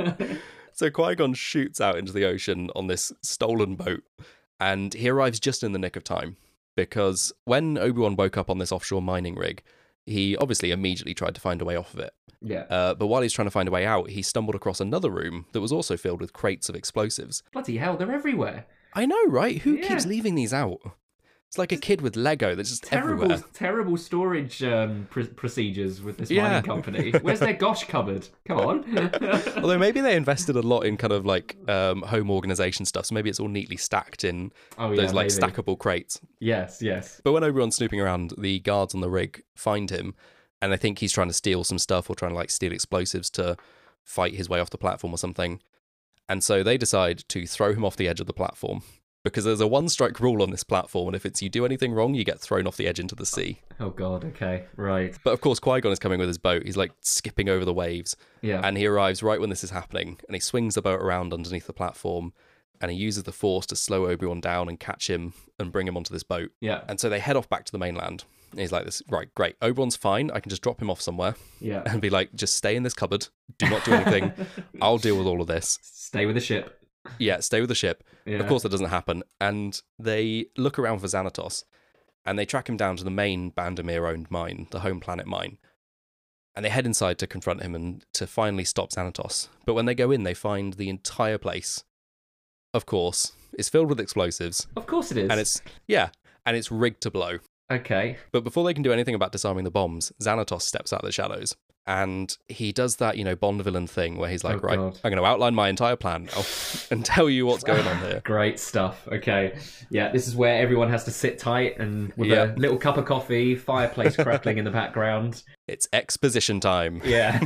So 0.73 0.89
Qui 0.89 1.15
Gon 1.15 1.33
shoots 1.33 1.81
out 1.81 1.97
into 1.97 2.13
the 2.13 2.25
ocean 2.25 2.69
on 2.75 2.87
this 2.87 3.11
stolen 3.21 3.75
boat, 3.75 4.03
and 4.59 4.93
he 4.93 5.09
arrives 5.09 5.39
just 5.39 5.63
in 5.63 5.73
the 5.73 5.79
nick 5.79 5.95
of 5.95 6.03
time 6.03 6.37
because 6.75 7.33
when 7.45 7.77
Obi 7.77 7.99
Wan 7.99 8.15
woke 8.15 8.37
up 8.37 8.49
on 8.49 8.57
this 8.57 8.71
offshore 8.71 9.01
mining 9.01 9.35
rig, 9.35 9.63
he 10.05 10.35
obviously 10.37 10.71
immediately 10.71 11.13
tried 11.13 11.35
to 11.35 11.41
find 11.41 11.61
a 11.61 11.65
way 11.65 11.75
off 11.75 11.93
of 11.93 11.99
it. 11.99 12.13
yeah. 12.41 12.65
Uh, 12.69 12.93
but 12.93 13.07
while 13.07 13.21
he's 13.21 13.33
trying 13.33 13.47
to 13.47 13.51
find 13.51 13.67
a 13.67 13.71
way 13.71 13.85
out, 13.85 14.09
he 14.09 14.21
stumbled 14.21 14.55
across 14.55 14.79
another 14.79 15.09
room 15.09 15.45
that 15.53 15.61
was 15.61 15.71
also 15.71 15.95
filled 15.97 16.21
with 16.21 16.33
crates 16.33 16.69
of 16.69 16.75
explosives. 16.75 17.43
Bloody 17.53 17.77
hell, 17.77 17.97
they're 17.97 18.11
everywhere. 18.11 18.65
I 18.93 19.05
know, 19.05 19.23
right? 19.27 19.59
Who 19.59 19.77
keeps 19.77 20.05
leaving 20.05 20.35
these 20.35 20.53
out? 20.53 20.79
It's 21.51 21.57
like 21.57 21.73
a 21.73 21.77
kid 21.77 21.99
with 21.99 22.15
Lego 22.15 22.55
that's 22.55 22.69
just 22.69 22.83
Terrible, 22.85 23.25
everywhere. 23.25 23.43
terrible 23.51 23.97
storage 23.97 24.63
um, 24.63 25.05
pr- 25.09 25.23
procedures 25.23 26.01
with 26.01 26.15
this 26.17 26.31
Yeah. 26.31 26.43
mining 26.43 26.63
company. 26.63 27.11
Where's 27.11 27.41
their 27.41 27.51
gosh 27.51 27.83
cupboard? 27.89 28.25
Come 28.45 28.57
on. 28.57 28.97
Although 29.57 29.77
maybe 29.77 29.99
they 29.99 30.15
invested 30.15 30.55
a 30.55 30.61
lot 30.61 30.85
in 30.85 30.95
kind 30.95 31.11
of 31.11 31.25
like 31.25 31.57
um, 31.67 32.03
home 32.03 32.31
organization 32.31 32.85
stuff, 32.85 33.07
so 33.07 33.15
maybe 33.15 33.29
it's 33.29 33.37
all 33.37 33.49
neatly 33.49 33.75
stacked 33.75 34.23
in 34.23 34.53
oh 34.77 34.91
yeah, 34.91 35.01
those 35.01 35.13
like 35.13 35.27
maybe. 35.27 35.41
stackable 35.53 35.77
crates. 35.77 36.21
Yes, 36.39 36.81
yes. 36.81 37.19
But 37.21 37.33
when 37.33 37.43
Obi-Wan's 37.43 37.75
snooping 37.75 37.99
around, 37.99 38.33
the 38.37 38.61
guards 38.61 38.95
on 38.95 39.01
the 39.01 39.09
rig 39.09 39.43
find 39.53 39.89
him, 39.89 40.15
and 40.61 40.71
I 40.71 40.77
think 40.77 40.99
he's 40.99 41.11
trying 41.11 41.27
to 41.27 41.33
steal 41.33 41.65
some 41.65 41.79
stuff 41.79 42.09
or 42.09 42.15
trying 42.15 42.31
to 42.31 42.37
like 42.37 42.49
steal 42.49 42.71
explosives 42.71 43.29
to 43.31 43.57
fight 44.05 44.35
his 44.35 44.47
way 44.47 44.61
off 44.61 44.69
the 44.69 44.77
platform 44.77 45.13
or 45.13 45.17
something. 45.17 45.59
And 46.29 46.45
so 46.45 46.63
they 46.63 46.77
decide 46.77 47.25
to 47.27 47.45
throw 47.45 47.73
him 47.73 47.83
off 47.83 47.97
the 47.97 48.07
edge 48.07 48.21
of 48.21 48.27
the 48.27 48.31
platform 48.33 48.83
because 49.23 49.43
there's 49.43 49.61
a 49.61 49.67
one-strike 49.67 50.19
rule 50.19 50.41
on 50.41 50.49
this 50.51 50.63
platform, 50.63 51.07
and 51.09 51.15
if 51.15 51.25
it's 51.25 51.41
you 51.41 51.49
do 51.49 51.65
anything 51.65 51.93
wrong, 51.93 52.13
you 52.15 52.23
get 52.23 52.39
thrown 52.39 52.65
off 52.67 52.77
the 52.77 52.87
edge 52.87 52.99
into 52.99 53.15
the 53.15 53.25
sea. 53.25 53.59
Oh 53.79 53.89
god. 53.89 54.25
Okay. 54.25 54.65
Right. 54.75 55.15
But 55.23 55.31
of 55.33 55.41
course, 55.41 55.59
Qui-Gon 55.59 55.91
is 55.91 55.99
coming 55.99 56.19
with 56.19 56.27
his 56.27 56.37
boat. 56.37 56.63
He's 56.63 56.77
like 56.77 56.91
skipping 57.01 57.49
over 57.49 57.65
the 57.65 57.73
waves, 57.73 58.15
Yeah. 58.41 58.61
and 58.63 58.77
he 58.77 58.85
arrives 58.85 59.21
right 59.23 59.39
when 59.39 59.49
this 59.49 59.63
is 59.63 59.69
happening, 59.71 60.19
and 60.27 60.35
he 60.35 60.39
swings 60.39 60.75
the 60.75 60.81
boat 60.81 60.99
around 61.01 61.33
underneath 61.33 61.67
the 61.67 61.73
platform, 61.73 62.33
and 62.79 62.89
he 62.91 62.97
uses 62.97 63.23
the 63.23 63.31
Force 63.31 63.65
to 63.67 63.75
slow 63.75 64.07
Obi-Wan 64.07 64.41
down 64.41 64.67
and 64.67 64.79
catch 64.79 65.09
him 65.09 65.33
and 65.59 65.71
bring 65.71 65.87
him 65.87 65.95
onto 65.97 66.13
this 66.13 66.23
boat. 66.23 66.51
yeah. 66.59 66.81
And 66.87 66.99
so 66.99 67.09
they 67.09 67.19
head 67.19 67.35
off 67.35 67.47
back 67.49 67.65
to 67.65 67.71
the 67.71 67.77
mainland. 67.77 68.23
And 68.49 68.59
he's 68.59 68.71
like, 68.73 68.83
"This 68.83 69.01
right, 69.07 69.33
great. 69.33 69.55
Obi-Wan's 69.61 69.95
fine. 69.95 70.29
I 70.29 70.41
can 70.41 70.49
just 70.49 70.61
drop 70.61 70.81
him 70.81 70.89
off 70.89 70.99
somewhere 70.99 71.35
Yeah. 71.61 71.83
and 71.85 72.01
be 72.01 72.09
like, 72.09 72.33
just 72.35 72.55
stay 72.55 72.75
in 72.75 72.83
this 72.83 72.93
cupboard. 72.93 73.27
Do 73.57 73.69
not 73.69 73.85
do 73.85 73.93
anything. 73.93 74.33
I'll 74.81 74.97
deal 74.97 75.17
with 75.17 75.25
all 75.25 75.39
of 75.39 75.47
this. 75.47 75.79
Stay 75.83 76.25
with 76.25 76.35
the 76.35 76.41
ship. 76.41 76.77
Yeah, 77.17 77.39
stay 77.39 77.59
with 77.61 77.69
the 77.69 77.75
ship. 77.75 78.03
Yeah. 78.25 78.37
Of 78.39 78.47
course, 78.47 78.63
that 78.63 78.69
doesn't 78.69 78.89
happen. 78.89 79.23
And 79.39 79.79
they 79.97 80.47
look 80.57 80.77
around 80.77 80.99
for 80.99 81.07
Xanatos, 81.07 81.63
and 82.25 82.37
they 82.37 82.45
track 82.45 82.69
him 82.69 82.77
down 82.77 82.97
to 82.97 83.03
the 83.03 83.09
main 83.11 83.51
Bandomeer-owned 83.51 84.29
mine, 84.29 84.67
the 84.71 84.81
home 84.81 84.99
planet 84.99 85.25
mine. 85.27 85.57
And 86.55 86.65
they 86.65 86.69
head 86.69 86.85
inside 86.85 87.17
to 87.19 87.27
confront 87.27 87.63
him 87.63 87.73
and 87.75 88.05
to 88.13 88.27
finally 88.27 88.65
stop 88.65 88.91
Xanatos. 88.91 89.47
But 89.65 89.73
when 89.73 89.85
they 89.85 89.95
go 89.95 90.11
in, 90.11 90.23
they 90.23 90.33
find 90.33 90.73
the 90.73 90.89
entire 90.89 91.37
place, 91.37 91.83
of 92.73 92.85
course, 92.85 93.31
is 93.57 93.69
filled 93.69 93.89
with 93.89 93.99
explosives, 93.99 94.67
Of 94.75 94.85
course 94.85 95.11
it 95.11 95.17
is. 95.17 95.29
and 95.29 95.39
it's 95.39 95.61
yeah, 95.87 96.09
and 96.45 96.55
it's 96.57 96.71
rigged 96.71 97.01
to 97.03 97.11
blow. 97.11 97.39
okay. 97.71 98.17
But 98.31 98.43
before 98.43 98.63
they 98.65 98.73
can 98.73 98.83
do 98.83 98.91
anything 98.93 99.15
about 99.15 99.31
disarming 99.31 99.63
the 99.63 99.71
bombs, 99.71 100.11
Xanatos 100.21 100.61
steps 100.63 100.91
out 100.93 101.01
of 101.01 101.05
the 101.05 101.11
shadows. 101.11 101.55
And 101.87 102.37
he 102.47 102.71
does 102.71 102.97
that, 102.97 103.17
you 103.17 103.23
know, 103.23 103.35
Bond 103.35 103.63
villain 103.63 103.87
thing 103.87 104.17
where 104.17 104.29
he's 104.29 104.43
like, 104.43 104.57
Oh, 104.57 104.67
right, 104.67 104.77
God. 104.77 104.99
I'm 105.03 105.11
going 105.11 105.21
to 105.21 105.25
outline 105.27 105.55
my 105.55 105.67
entire 105.67 105.95
plan 105.95 106.29
and 106.91 107.03
tell 107.03 107.27
you 107.29 107.45
what's 107.47 107.63
going 107.63 107.85
on 107.87 107.97
here. 107.99 108.21
Great 108.25 108.59
stuff. 108.59 109.07
Okay. 109.11 109.57
Yeah, 109.89 110.11
this 110.11 110.27
is 110.27 110.35
where 110.35 110.61
everyone 110.61 110.89
has 110.91 111.03
to 111.05 111.11
sit 111.11 111.39
tight 111.39 111.79
and 111.79 112.13
with 112.15 112.29
Yeah. 112.29 112.53
a 112.53 112.55
little 112.55 112.77
cup 112.77 112.97
of 112.97 113.05
coffee, 113.05 113.55
fireplace 113.55 114.15
crackling 114.15 114.57
in 114.59 114.65
the 114.65 114.71
background. 114.71 115.43
It's 115.67 115.87
exposition 115.93 116.59
time. 116.59 117.01
Yeah. 117.05 117.39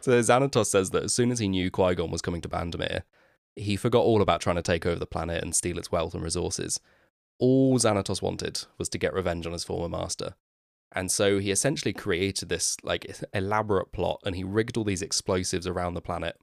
So 0.00 0.20
Xanatos 0.20 0.66
says 0.66 0.90
that 0.90 1.04
as 1.04 1.14
soon 1.14 1.30
as 1.30 1.38
he 1.38 1.46
knew 1.46 1.70
Qui 1.70 1.94
Gon 1.94 2.10
was 2.10 2.20
coming 2.22 2.40
to 2.40 2.48
Bandomeer, 2.48 3.02
he 3.54 3.76
forgot 3.76 4.00
all 4.02 4.20
about 4.20 4.40
trying 4.40 4.56
to 4.56 4.62
take 4.62 4.84
over 4.84 4.98
the 4.98 5.06
planet 5.06 5.42
and 5.44 5.54
steal 5.54 5.78
its 5.78 5.92
wealth 5.92 6.14
and 6.14 6.22
resources. 6.24 6.80
All 7.38 7.78
Xanatos 7.78 8.20
wanted 8.20 8.64
was 8.78 8.88
to 8.90 8.98
get 8.98 9.14
revenge 9.14 9.46
on 9.46 9.52
his 9.52 9.62
former 9.62 9.88
master. 9.88 10.34
And 10.94 11.10
so 11.10 11.38
he 11.38 11.50
essentially 11.50 11.92
created 11.94 12.48
this 12.48 12.76
like 12.82 13.06
elaborate 13.32 13.92
plot 13.92 14.20
and 14.26 14.36
he 14.36 14.44
rigged 14.44 14.76
all 14.76 14.84
these 14.84 15.00
explosives 15.02 15.66
around 15.66 15.94
the 15.94 16.02
planet 16.02 16.36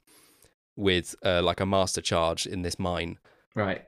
with 0.75 1.15
uh, 1.23 1.41
like 1.43 1.59
a 1.59 1.65
master 1.65 2.01
charge 2.01 2.45
in 2.45 2.61
this 2.61 2.79
mine. 2.79 3.17
right. 3.55 3.85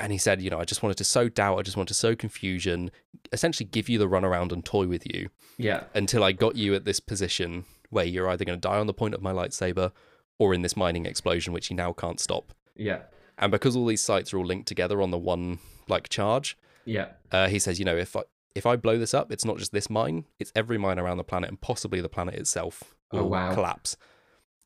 And 0.00 0.12
he 0.12 0.18
said, 0.18 0.40
you 0.40 0.48
know, 0.48 0.60
I 0.60 0.64
just 0.64 0.80
wanted 0.84 0.96
to 0.98 1.04
sow 1.04 1.28
doubt, 1.28 1.58
I 1.58 1.62
just 1.62 1.76
wanted 1.76 1.88
to 1.88 1.94
sow 1.94 2.14
confusion, 2.14 2.92
essentially 3.32 3.68
give 3.68 3.88
you 3.88 3.98
the 3.98 4.06
runaround 4.08 4.52
and 4.52 4.64
toy 4.64 4.86
with 4.86 5.04
you 5.12 5.28
Yeah. 5.56 5.84
until 5.92 6.22
I 6.22 6.30
got 6.30 6.54
you 6.54 6.72
at 6.76 6.84
this 6.84 7.00
position 7.00 7.64
where 7.90 8.04
you're 8.04 8.28
either 8.28 8.44
going 8.44 8.60
to 8.60 8.68
die 8.68 8.78
on 8.78 8.86
the 8.86 8.94
point 8.94 9.14
of 9.14 9.22
my 9.22 9.32
lightsaber 9.32 9.90
or 10.38 10.54
in 10.54 10.62
this 10.62 10.76
mining 10.76 11.04
explosion, 11.04 11.52
which 11.52 11.66
he 11.66 11.74
now 11.74 11.92
can't 11.92 12.20
stop. 12.20 12.52
Yeah. 12.76 13.00
And 13.38 13.50
because 13.50 13.74
all 13.74 13.86
these 13.86 14.00
sites 14.04 14.32
are 14.32 14.38
all 14.38 14.46
linked 14.46 14.68
together 14.68 15.02
on 15.02 15.10
the 15.10 15.18
one 15.18 15.58
like 15.88 16.08
charge, 16.08 16.56
Yeah. 16.84 17.08
uh, 17.32 17.48
he 17.48 17.58
says, 17.58 17.80
you 17.80 17.84
know, 17.84 17.96
if 17.96 18.14
I 18.14 18.20
if 18.54 18.66
I 18.66 18.76
blow 18.76 18.98
this 18.98 19.14
up, 19.14 19.30
it's 19.32 19.44
not 19.44 19.58
just 19.58 19.72
this 19.72 19.88
mine; 19.90 20.24
it's 20.38 20.52
every 20.54 20.78
mine 20.78 20.98
around 20.98 21.16
the 21.18 21.24
planet, 21.24 21.48
and 21.50 21.60
possibly 21.60 22.00
the 22.00 22.08
planet 22.08 22.34
itself 22.34 22.94
Oh, 23.12 23.18
will 23.22 23.30
wow. 23.30 23.54
collapse. 23.54 23.96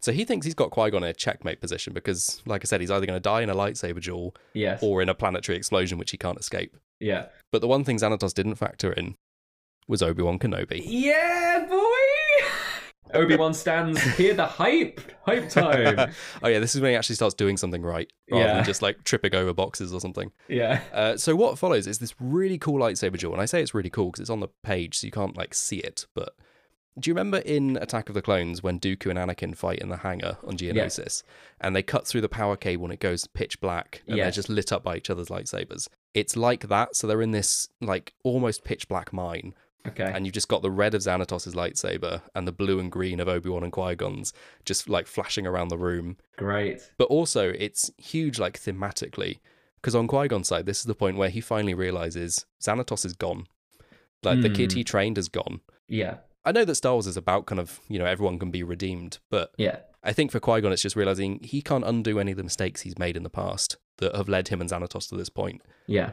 So 0.00 0.10
he 0.10 0.24
thinks 0.24 0.44
he's 0.44 0.54
got 0.54 0.70
Qui 0.72 0.90
Gon 0.90 1.04
in 1.04 1.10
a 1.10 1.14
checkmate 1.14 1.60
position 1.60 1.92
because, 1.92 2.42
like 2.44 2.64
I 2.64 2.66
said, 2.66 2.80
he's 2.80 2.90
either 2.90 3.06
going 3.06 3.16
to 3.16 3.20
die 3.20 3.42
in 3.42 3.50
a 3.50 3.54
lightsaber 3.54 4.02
duel 4.02 4.34
Yes. 4.52 4.82
or 4.82 5.00
in 5.00 5.08
a 5.08 5.14
planetary 5.14 5.56
explosion, 5.56 5.96
which 5.96 6.10
he 6.10 6.16
can't 6.16 6.40
escape. 6.40 6.76
yeah. 6.98 7.26
But 7.52 7.60
the 7.60 7.68
one 7.68 7.84
thing 7.84 7.98
Xanatos 7.98 8.34
didn't 8.34 8.56
factor 8.56 8.92
in 8.92 9.14
was 9.86 10.02
Obi 10.02 10.22
Wan 10.22 10.38
Kenobi. 10.40 10.82
Yeah, 10.84 11.66
boy. 11.68 12.48
Obi 13.14 13.36
Wan 13.36 13.54
stands. 13.54 14.00
Hear 14.16 14.34
the 14.34 14.46
hype. 14.46 15.00
Hype 15.24 15.48
time. 15.48 16.12
oh 16.42 16.48
yeah, 16.48 16.58
this 16.58 16.74
is 16.74 16.80
when 16.80 16.90
he 16.90 16.96
actually 16.96 17.16
starts 17.16 17.34
doing 17.34 17.56
something 17.56 17.82
right, 17.82 18.10
rather 18.30 18.44
Yeah. 18.44 18.54
than 18.54 18.64
just 18.64 18.82
like 18.82 19.04
tripping 19.04 19.34
over 19.34 19.52
boxes 19.52 19.92
or 19.92 20.00
something. 20.00 20.32
yeah. 20.48 20.80
Uh, 20.92 21.16
so 21.16 21.34
what 21.36 21.58
follows 21.58 21.86
is 21.86 21.98
this 21.98 22.14
really 22.20 22.58
cool 22.58 22.78
lightsaber 22.80 23.18
duel, 23.18 23.32
and 23.32 23.42
I 23.42 23.46
say 23.46 23.62
it's 23.62 23.74
really 23.74 23.90
cool 23.90 24.06
because 24.06 24.20
it's 24.20 24.30
on 24.30 24.40
the 24.40 24.48
page, 24.62 24.98
so 24.98 25.06
you 25.06 25.10
can't 25.12 25.36
like 25.36 25.54
see 25.54 25.78
it. 25.78 26.06
But 26.14 26.34
do 26.98 27.08
you 27.08 27.14
remember 27.14 27.38
in 27.38 27.78
Attack 27.78 28.08
of 28.10 28.14
the 28.14 28.20
Clones 28.20 28.62
when 28.62 28.78
Dooku 28.78 29.06
and 29.08 29.18
Anakin 29.18 29.56
fight 29.56 29.78
in 29.78 29.88
the 29.88 29.96
hangar 29.98 30.36
on 30.46 30.56
Geonosis, 30.58 31.22
and 31.60 31.74
they 31.74 31.82
cut 31.82 32.06
through 32.06 32.20
the 32.20 32.28
power 32.28 32.56
cable 32.56 32.84
and 32.84 32.92
it 32.92 33.00
goes 33.00 33.26
pitch 33.28 33.60
black, 33.60 34.02
and 34.06 34.18
they're 34.18 34.30
just 34.30 34.48
lit 34.50 34.72
up 34.72 34.82
by 34.84 34.96
each 34.96 35.08
other's 35.10 35.28
lightsabers? 35.28 35.88
It's 36.14 36.36
like 36.36 36.68
that. 36.68 36.94
So 36.96 37.06
they're 37.06 37.22
in 37.22 37.30
this 37.30 37.68
like 37.80 38.12
almost 38.24 38.64
pitch 38.64 38.88
black 38.88 39.10
mine, 39.12 39.54
Okay. 39.88 40.10
and 40.14 40.24
you've 40.24 40.34
just 40.34 40.48
got 40.48 40.62
the 40.62 40.70
red 40.70 40.94
of 40.94 41.02
Xanatos' 41.02 41.54
lightsaber 41.54 42.22
and 42.36 42.46
the 42.46 42.52
blue 42.52 42.78
and 42.78 42.90
green 42.92 43.18
of 43.18 43.28
Obi 43.28 43.48
Wan 43.50 43.64
and 43.64 43.72
Qui 43.72 43.94
Gon's 43.96 44.32
just 44.64 44.88
like 44.88 45.06
flashing 45.08 45.46
around 45.46 45.68
the 45.68 45.78
room. 45.78 46.16
Great. 46.36 46.80
But 46.98 47.06
also, 47.08 47.50
it's 47.50 47.90
huge, 47.98 48.38
like 48.38 48.60
thematically, 48.60 49.40
because 49.76 49.94
on 49.96 50.06
Qui 50.06 50.28
Gon's 50.28 50.46
side, 50.48 50.66
this 50.66 50.78
is 50.78 50.84
the 50.84 50.94
point 50.94 51.16
where 51.16 51.30
he 51.30 51.40
finally 51.40 51.74
realizes 51.74 52.46
Xanatos 52.62 53.04
is 53.04 53.14
gone. 53.14 53.46
Like 54.22 54.40
the 54.40 54.50
kid 54.50 54.70
Hmm. 54.72 54.78
he 54.78 54.84
trained 54.84 55.18
is 55.18 55.28
gone. 55.28 55.60
Yeah. 55.88 56.18
I 56.44 56.52
know 56.52 56.64
that 56.64 56.76
Star 56.76 56.92
Wars 56.92 57.08
is 57.08 57.16
about 57.16 57.46
kind 57.46 57.58
of, 57.60 57.80
you 57.88 57.98
know, 57.98 58.06
everyone 58.06 58.38
can 58.38 58.50
be 58.52 58.62
redeemed, 58.62 59.18
but 59.30 59.52
Yeah. 59.58 59.78
I 60.04 60.12
think 60.12 60.30
for 60.30 60.38
Qui 60.40 60.60
Gon, 60.60 60.72
it's 60.72 60.82
just 60.82 60.96
realizing 60.96 61.40
he 61.42 61.60
can't 61.60 61.84
undo 61.84 62.18
any 62.20 62.30
of 62.32 62.36
the 62.36 62.42
mistakes 62.44 62.82
he's 62.82 62.98
made 62.98 63.16
in 63.16 63.22
the 63.24 63.30
past 63.30 63.76
that 63.98 64.14
have 64.14 64.28
led 64.28 64.48
him 64.48 64.60
and 64.60 64.70
Xanatos 64.70 65.08
to 65.08 65.16
this 65.16 65.28
point. 65.28 65.62
Yeah. 65.88 66.12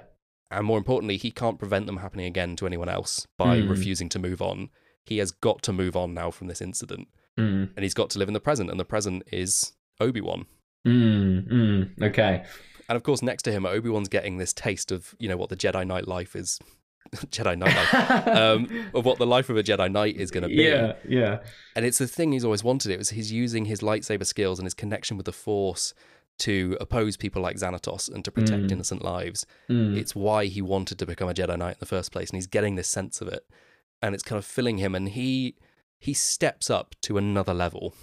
And 0.51 0.65
more 0.65 0.77
importantly, 0.77 1.17
he 1.17 1.31
can't 1.31 1.59
prevent 1.59 1.85
them 1.85 1.97
happening 1.97 2.25
again 2.25 2.55
to 2.57 2.65
anyone 2.65 2.89
else 2.89 3.27
by 3.37 3.59
Mm. 3.59 3.69
refusing 3.69 4.09
to 4.09 4.19
move 4.19 4.41
on. 4.41 4.69
He 5.05 5.17
has 5.19 5.31
got 5.31 5.61
to 5.63 5.73
move 5.73 5.95
on 5.95 6.13
now 6.13 6.31
from 6.31 6.47
this 6.47 6.61
incident, 6.61 7.07
Mm. 7.37 7.69
and 7.75 7.83
he's 7.83 7.93
got 7.93 8.09
to 8.11 8.19
live 8.19 8.27
in 8.29 8.33
the 8.33 8.39
present, 8.39 8.69
and 8.71 8.79
the 8.79 8.85
present 8.85 9.23
is 9.31 9.73
Obi 9.99 10.21
Wan. 10.21 10.45
Mm. 10.87 11.47
Mm. 11.51 12.01
Okay. 12.03 12.43
And 12.87 12.95
of 12.95 13.03
course, 13.03 13.21
next 13.21 13.43
to 13.43 13.51
him, 13.51 13.65
Obi 13.65 13.89
Wan's 13.89 14.09
getting 14.09 14.37
this 14.37 14.53
taste 14.53 14.91
of 14.91 15.13
you 15.19 15.29
know 15.29 15.37
what 15.37 15.49
the 15.49 15.55
Jedi 15.57 15.85
Knight 15.85 16.07
life 16.07 16.35
is, 16.35 16.59
Jedi 17.15 17.55
Knight 17.57 17.75
life, 17.75 18.27
um, 18.27 18.67
of 18.95 19.05
what 19.05 19.19
the 19.19 19.27
life 19.27 19.49
of 19.49 19.57
a 19.57 19.63
Jedi 19.63 19.91
Knight 19.91 20.15
is 20.17 20.31
going 20.31 20.43
to 20.43 20.49
be. 20.49 20.55
yeah. 20.63 20.93
Yeah. 21.07 21.39
And 21.75 21.85
it's 21.85 21.99
the 21.99 22.07
thing 22.07 22.31
he's 22.31 22.45
always 22.45 22.63
wanted. 22.63 22.91
It 22.91 22.97
was 22.97 23.09
he's 23.11 23.31
using 23.31 23.65
his 23.65 23.81
lightsaber 23.81 24.25
skills 24.25 24.57
and 24.57 24.65
his 24.65 24.73
connection 24.73 25.17
with 25.17 25.25
the 25.27 25.31
Force 25.31 25.93
to 26.39 26.77
oppose 26.79 27.17
people 27.17 27.41
like 27.41 27.57
Xanatos 27.57 28.09
and 28.13 28.23
to 28.25 28.31
protect 28.31 28.63
Mm. 28.63 28.71
innocent 28.71 29.03
lives. 29.03 29.45
Mm. 29.69 29.97
It's 29.97 30.15
why 30.15 30.45
he 30.45 30.61
wanted 30.61 30.97
to 30.99 31.05
become 31.05 31.29
a 31.29 31.33
Jedi 31.33 31.57
Knight 31.57 31.73
in 31.75 31.79
the 31.79 31.85
first 31.85 32.11
place, 32.11 32.29
and 32.29 32.37
he's 32.37 32.47
getting 32.47 32.75
this 32.75 32.87
sense 32.87 33.21
of 33.21 33.27
it, 33.27 33.45
and 34.01 34.13
it's 34.15 34.23
kind 34.23 34.37
of 34.37 34.45
filling 34.45 34.77
him, 34.77 34.95
and 34.95 35.09
he 35.09 35.55
he 36.01 36.13
steps 36.13 36.69
up 36.69 36.95
to 37.01 37.17
another 37.17 37.53
level 37.53 37.93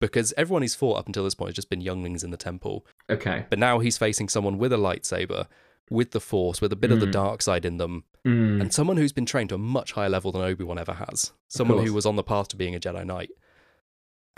because 0.00 0.34
everyone 0.36 0.60
he's 0.60 0.74
fought 0.74 0.98
up 0.98 1.06
until 1.06 1.24
this 1.24 1.34
point 1.34 1.48
has 1.48 1.54
just 1.56 1.70
been 1.70 1.80
younglings 1.80 2.22
in 2.22 2.30
the 2.30 2.36
temple, 2.36 2.86
Okay. 3.08 3.46
but 3.48 3.58
now 3.58 3.78
he's 3.78 3.96
facing 3.96 4.28
someone 4.28 4.58
with 4.58 4.70
a 4.72 4.76
lightsaber, 4.76 5.46
with 5.90 6.10
the 6.10 6.20
Force, 6.20 6.60
with 6.60 6.72
a 6.74 6.76
bit 6.76 6.92
of 6.92 7.00
the 7.00 7.06
Mm. 7.06 7.12
dark 7.12 7.40
side 7.40 7.64
in 7.64 7.78
them, 7.78 8.04
Mm. 8.26 8.60
and 8.60 8.72
someone 8.74 8.98
who's 8.98 9.14
been 9.14 9.24
trained 9.24 9.48
to 9.48 9.54
a 9.54 9.58
much 9.58 9.92
higher 9.92 10.10
level 10.10 10.30
than 10.30 10.42
Obi 10.42 10.62
Wan 10.62 10.78
ever 10.78 10.92
has. 10.92 11.32
Someone 11.48 11.84
who 11.86 11.94
was 11.94 12.04
on 12.04 12.16
the 12.16 12.22
path 12.22 12.48
to 12.48 12.56
being 12.56 12.74
a 12.74 12.78
Jedi 12.80 13.04
Knight. 13.06 13.30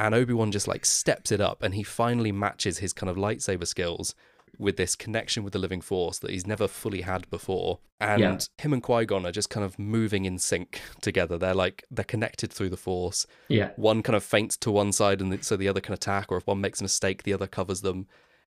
And 0.01 0.15
Obi 0.15 0.33
Wan 0.33 0.51
just 0.51 0.67
like 0.67 0.85
steps 0.87 1.31
it 1.31 1.41
up 1.41 1.63
and 1.63 1.75
he 1.75 1.83
finally 1.83 2.33
matches 2.33 2.79
his 2.79 2.93
kind 2.95 3.11
of 3.11 3.17
lightsaber 3.17 3.67
skills 3.67 4.15
with 4.59 4.77
this 4.77 4.97
connection 4.97 5.43
with 5.45 5.53
the 5.53 5.59
living 5.59 5.81
force 5.81 6.19
that 6.21 6.31
he's 6.31 6.47
never 6.47 6.67
fully 6.67 7.03
had 7.03 7.29
before. 7.31 7.79
And 8.01 8.21
Yeah. 8.21 8.39
him 8.59 8.73
and 8.73 8.83
Qui 8.83 9.05
Gon 9.05 9.27
are 9.27 9.31
just 9.33 9.51
kind 9.51 9.65
of 9.65 9.79
moving 9.79 10.25
in 10.25 10.39
sync 10.39 10.81
together. 11.03 11.37
They're 11.39 11.55
like, 11.55 11.85
they're 11.91 12.05
connected 12.05 12.51
through 12.53 12.71
the 12.71 12.77
force. 12.77 13.27
yeah. 13.49 13.71
One 13.77 14.03
kind 14.03 14.17
of 14.17 14.25
feints 14.25 14.57
to 14.59 14.71
one 14.71 14.93
side 14.93 15.21
and 15.21 15.45
so 15.45 15.57
the 15.57 15.69
other 15.69 15.81
can 15.83 15.95
attack, 15.95 16.33
or 16.33 16.39
if 16.39 16.47
one 16.47 16.61
makes 16.63 16.81
a 16.81 16.85
mistake, 16.85 17.23
the 17.23 17.35
other 17.35 17.47
covers 17.47 17.83
them. 17.83 18.07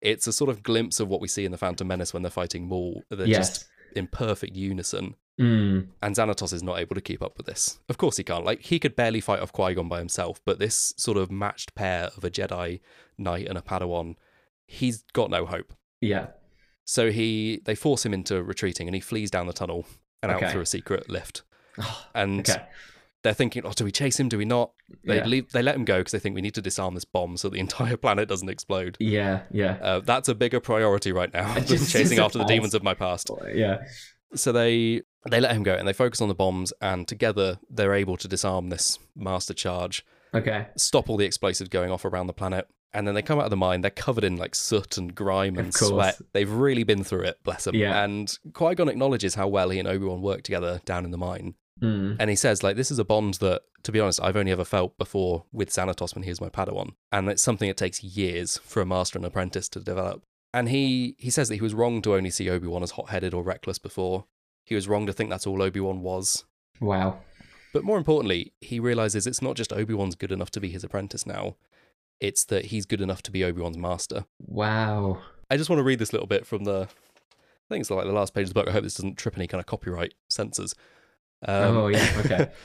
It's 0.00 0.26
a 0.26 0.32
sort 0.32 0.50
of 0.50 0.62
glimpse 0.62 0.98
of 1.00 1.08
what 1.08 1.20
we 1.20 1.28
see 1.28 1.44
in 1.44 1.52
the 1.52 1.58
Phantom 1.58 1.86
Menace 1.86 2.12
when 2.12 2.22
they're 2.22 2.30
fighting 2.30 2.66
Maul. 2.66 3.04
They're 3.10 3.26
Yes. 3.26 3.50
just 3.50 3.68
in 3.96 4.06
perfect 4.06 4.56
unison. 4.56 5.16
Mm. 5.40 5.88
And 6.00 6.14
Xanatos 6.14 6.52
is 6.52 6.62
not 6.62 6.78
able 6.78 6.94
to 6.94 7.00
keep 7.00 7.20
up 7.20 7.36
with 7.36 7.46
this. 7.46 7.78
Of 7.88 7.98
course 7.98 8.16
he 8.16 8.22
can't. 8.22 8.44
Like 8.44 8.60
he 8.62 8.78
could 8.78 8.94
barely 8.94 9.20
fight 9.20 9.40
off 9.40 9.52
Qui 9.52 9.74
Gon 9.74 9.88
by 9.88 9.98
himself, 9.98 10.40
but 10.44 10.58
this 10.60 10.94
sort 10.96 11.18
of 11.18 11.30
matched 11.30 11.74
pair 11.74 12.10
of 12.16 12.22
a 12.24 12.30
Jedi 12.30 12.80
Knight 13.18 13.48
and 13.48 13.58
a 13.58 13.60
Padawan, 13.60 14.14
he's 14.66 15.02
got 15.12 15.30
no 15.30 15.44
hope. 15.46 15.72
Yeah. 16.00 16.28
So 16.84 17.10
he 17.10 17.60
they 17.64 17.74
force 17.74 18.04
him 18.06 18.14
into 18.14 18.42
retreating, 18.42 18.86
and 18.86 18.94
he 18.94 19.00
flees 19.00 19.30
down 19.30 19.46
the 19.46 19.52
tunnel 19.52 19.86
and 20.22 20.30
Okay. 20.30 20.46
out 20.46 20.52
through 20.52 20.60
a 20.62 20.66
secret 20.66 21.08
lift. 21.10 21.42
And 22.14 22.48
okay. 22.48 22.62
They're 23.24 23.34
thinking, 23.34 23.64
oh, 23.66 23.72
do 23.72 23.84
we 23.84 23.90
chase 23.90 24.20
him? 24.20 24.28
Do 24.28 24.38
we 24.38 24.44
not? 24.44 24.70
They 25.04 25.16
Yeah. 25.16 25.26
leave. 25.26 25.50
They 25.50 25.62
let 25.62 25.74
him 25.74 25.84
go 25.84 25.98
because 25.98 26.12
they 26.12 26.18
think 26.20 26.36
we 26.36 26.42
need 26.42 26.54
to 26.54 26.62
disarm 26.62 26.94
this 26.94 27.04
bomb 27.04 27.36
so 27.36 27.48
the 27.48 27.58
entire 27.66 27.96
planet 27.96 28.28
doesn't 28.28 28.48
explode. 28.48 28.96
Yeah. 29.00 29.40
Yeah. 29.50 29.78
Uh, 29.82 30.00
that's 30.00 30.28
a 30.28 30.34
bigger 30.34 30.60
priority 30.60 31.10
right 31.10 31.32
now 31.34 31.52
than 31.54 31.66
Just- 31.66 31.90
chasing 31.90 32.20
after 32.20 32.38
the 32.38 32.44
demons 32.44 32.74
of 32.74 32.84
my 32.84 32.94
past. 32.94 33.30
Yeah. 33.52 33.78
so 34.36 34.52
they 34.52 35.02
they 35.30 35.40
let 35.40 35.52
him 35.56 35.62
go 35.62 35.74
and 35.74 35.88
they 35.88 35.92
focus 35.92 36.20
on 36.20 36.28
the 36.28 36.34
bombs 36.34 36.72
and 36.80 37.08
together 37.08 37.58
they're 37.70 37.94
able 37.94 38.16
to 38.18 38.28
disarm 38.28 38.68
this 38.68 38.98
master 39.16 39.54
charge 39.54 40.04
Okay. 40.34 40.66
stop 40.76 41.08
all 41.08 41.16
the 41.16 41.24
explosives 41.24 41.68
going 41.70 41.90
off 41.90 42.04
around 42.04 42.26
the 42.26 42.32
planet 42.32 42.66
and 42.92 43.06
then 43.06 43.14
they 43.14 43.22
come 43.22 43.38
out 43.38 43.44
of 43.44 43.50
the 43.50 43.56
mine 43.56 43.80
they're 43.80 43.90
covered 43.92 44.24
in 44.24 44.36
like 44.36 44.54
soot 44.56 44.98
and 44.98 45.14
grime 45.14 45.56
and 45.56 45.72
sweat 45.72 46.20
they've 46.32 46.50
really 46.50 46.82
been 46.82 47.04
through 47.04 47.22
it 47.22 47.38
bless 47.44 47.64
them 47.64 47.74
Yeah. 47.76 48.02
and 48.04 48.36
qui-gon 48.52 48.88
acknowledges 48.88 49.36
how 49.36 49.46
well 49.48 49.70
he 49.70 49.78
and 49.78 49.86
obi-wan 49.88 50.20
work 50.20 50.42
together 50.42 50.80
down 50.84 51.04
in 51.04 51.10
the 51.12 51.16
mine 51.18 51.54
Mm. 51.82 52.16
and 52.20 52.30
he 52.30 52.36
says 52.36 52.62
like 52.62 52.76
this 52.76 52.92
is 52.92 53.00
a 53.00 53.04
bond 53.04 53.34
that 53.34 53.62
to 53.82 53.90
be 53.90 53.98
honest 53.98 54.22
i've 54.22 54.36
only 54.36 54.52
ever 54.52 54.64
felt 54.64 54.96
before 54.96 55.44
with 55.52 55.70
xanatos 55.70 56.14
when 56.14 56.22
he 56.22 56.30
was 56.30 56.40
my 56.40 56.48
padawan. 56.48 56.90
And 57.10 57.28
it's 57.28 57.42
something 57.42 57.68
that 57.68 57.76
takes 57.76 58.02
years 58.02 58.58
for 58.58 58.80
a 58.80 58.86
master 58.86 59.18
and 59.18 59.26
apprentice 59.26 59.68
to 59.70 59.80
develop. 59.80 60.22
And 60.52 60.68
he 60.68 61.16
he 61.18 61.30
says 61.30 61.48
that 61.48 61.56
he 61.56 61.60
was 61.60 61.74
wrong 61.74 62.00
to 62.02 62.14
only 62.14 62.30
see 62.30 62.48
obi-wan 62.48 62.84
as 62.84 62.92
hot-headed 62.92 63.34
or 63.34 63.42
reckless 63.42 63.78
before. 63.78 64.26
He 64.64 64.76
was 64.76 64.86
wrong 64.86 65.04
to 65.06 65.12
think 65.12 65.30
that's 65.30 65.48
all 65.48 65.60
obi-wan 65.60 66.00
was. 66.00 66.44
Wow. 66.80 67.18
but 67.72 67.82
more 67.82 67.98
importantly 67.98 68.52
he 68.60 68.78
realizes 68.78 69.26
it's 69.26 69.42
not 69.42 69.56
just 69.56 69.72
obi-wan's 69.72 70.14
good 70.14 70.30
enough 70.32 70.50
to 70.52 70.60
be 70.60 70.68
his 70.68 70.84
apprentice 70.84 71.26
now. 71.26 71.56
It's 72.20 72.44
that 72.44 72.66
he's 72.66 72.86
good 72.86 73.00
enough 73.00 73.22
to 73.22 73.32
be 73.32 73.42
obi-wan's 73.44 73.78
master. 73.78 74.26
Wow. 74.40 75.18
i 75.50 75.56
just 75.56 75.68
want 75.68 75.80
to 75.80 75.84
read 75.84 75.98
this 75.98 76.12
little 76.12 76.28
bit 76.28 76.46
from 76.46 76.62
the 76.64 76.86
i 76.88 77.66
think 77.68 77.80
it's 77.80 77.90
like 77.90 78.06
the 78.06 78.12
last 78.12 78.32
page 78.32 78.44
of 78.44 78.50
the 78.50 78.54
book. 78.54 78.68
I 78.68 78.72
hope 78.72 78.84
this 78.84 78.94
doesn't 78.94 79.18
trip 79.18 79.36
any 79.36 79.48
kind 79.48 79.58
of 79.60 79.66
copyright 79.66 80.14
censors 80.28 80.74
um, 81.46 81.76
oh 81.76 81.88
yeah. 81.88 82.22
Okay. 82.24 82.50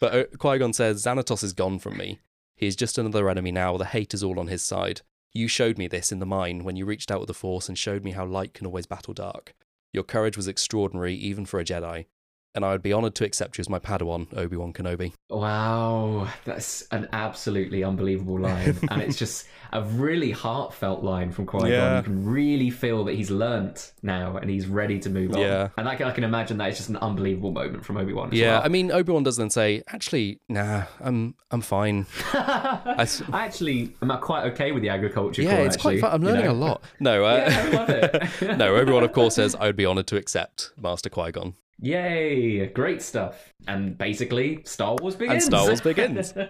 But 0.00 0.14
uh, 0.14 0.24
Qui 0.38 0.58
Gon 0.58 0.72
says, 0.72 1.04
Xanatos 1.04 1.44
is 1.44 1.52
gone 1.52 1.78
from 1.78 1.96
me. 1.96 2.18
He 2.56 2.66
is 2.66 2.76
just 2.76 2.98
another 2.98 3.30
enemy 3.30 3.52
now. 3.52 3.76
The 3.76 3.84
hate 3.84 4.12
is 4.12 4.22
all 4.22 4.40
on 4.40 4.48
his 4.48 4.62
side. 4.62 5.02
You 5.32 5.48
showed 5.48 5.78
me 5.78 5.86
this 5.86 6.12
in 6.12 6.18
the 6.18 6.26
mine 6.26 6.64
when 6.64 6.76
you 6.76 6.84
reached 6.84 7.10
out 7.10 7.20
with 7.20 7.28
the 7.28 7.32
Force 7.34 7.68
and 7.68 7.78
showed 7.78 8.04
me 8.04 8.10
how 8.10 8.26
light 8.26 8.54
can 8.54 8.66
always 8.66 8.86
battle 8.86 9.14
dark. 9.14 9.54
Your 9.92 10.02
courage 10.02 10.36
was 10.36 10.48
extraordinary, 10.48 11.14
even 11.14 11.46
for 11.46 11.60
a 11.60 11.64
Jedi. 11.64 12.06
And 12.54 12.64
I 12.64 12.72
would 12.72 12.82
be 12.82 12.92
honored 12.92 13.14
to 13.16 13.24
accept 13.24 13.58
you 13.58 13.62
as 13.62 13.68
my 13.68 13.78
Padawan, 13.78 14.36
Obi 14.36 14.56
Wan 14.56 14.72
Kenobi. 14.72 15.12
Wow, 15.28 16.28
that's 16.44 16.82
an 16.92 17.08
absolutely 17.12 17.82
unbelievable 17.82 18.38
line, 18.38 18.78
and 18.90 19.02
it's 19.02 19.16
just 19.16 19.46
a 19.74 19.82
really 19.82 20.30
heartfelt 20.30 21.02
line 21.02 21.32
from 21.32 21.46
Qui 21.46 21.60
Gon. 21.62 21.70
Yeah. 21.70 21.96
You 21.96 22.04
can 22.04 22.24
really 22.24 22.70
feel 22.70 23.04
that 23.04 23.16
he's 23.16 23.30
learnt 23.30 23.92
now 24.02 24.36
and 24.36 24.48
he's 24.48 24.68
ready 24.68 25.00
to 25.00 25.10
move 25.10 25.32
on. 25.32 25.40
Yeah. 25.40 25.70
and 25.76 25.88
I 25.88 25.96
can, 25.96 26.06
I 26.06 26.12
can 26.12 26.22
imagine 26.22 26.58
that 26.58 26.68
it's 26.68 26.78
just 26.78 26.90
an 26.90 26.96
unbelievable 26.98 27.50
moment 27.50 27.84
from 27.84 27.96
Obi 27.96 28.12
Wan. 28.12 28.30
yeah, 28.32 28.60
I 28.60 28.68
mean, 28.68 28.92
Obi 28.92 29.12
Wan 29.12 29.24
does 29.24 29.36
then 29.36 29.50
say, 29.50 29.82
actually, 29.88 30.38
nah, 30.48 30.84
I'm 31.00 31.34
I'm 31.50 31.60
fine. 31.60 32.06
I, 32.32 33.08
actually 33.32 33.94
am 34.00 34.16
quite 34.20 34.44
okay 34.52 34.70
with 34.70 34.82
the 34.82 34.90
agriculture. 34.90 35.42
yeah, 35.42 35.56
core, 35.56 35.66
it's 35.66 35.74
actually, 35.76 35.98
quite 35.98 36.10
fun. 36.10 36.14
I'm 36.14 36.22
you 36.22 36.28
learning 36.28 36.46
know? 36.46 36.52
a 36.52 36.66
lot. 36.66 36.84
No, 37.00 37.24
uh, 37.24 37.46
Yeah, 37.48 37.62
I 37.62 37.68
love 37.70 37.90
it. 37.90 38.56
no, 38.58 38.76
Obi 38.76 38.92
Wan, 38.92 39.02
of 39.02 39.12
course, 39.12 39.34
says, 39.34 39.56
I 39.56 39.66
would 39.66 39.76
be 39.76 39.84
honored 39.84 40.06
to 40.06 40.16
accept 40.16 40.70
Master 40.80 41.10
Qui 41.10 41.32
Gon. 41.32 41.54
Yay! 41.84 42.66
Great 42.68 43.02
stuff. 43.02 43.52
And 43.66 43.96
basically, 43.96 44.60
Star 44.64 44.96
Wars 45.00 45.16
begins. 45.16 45.44
And 45.44 45.52
Star 45.54 45.66
Wars 45.66 45.80
begins. 45.80 46.34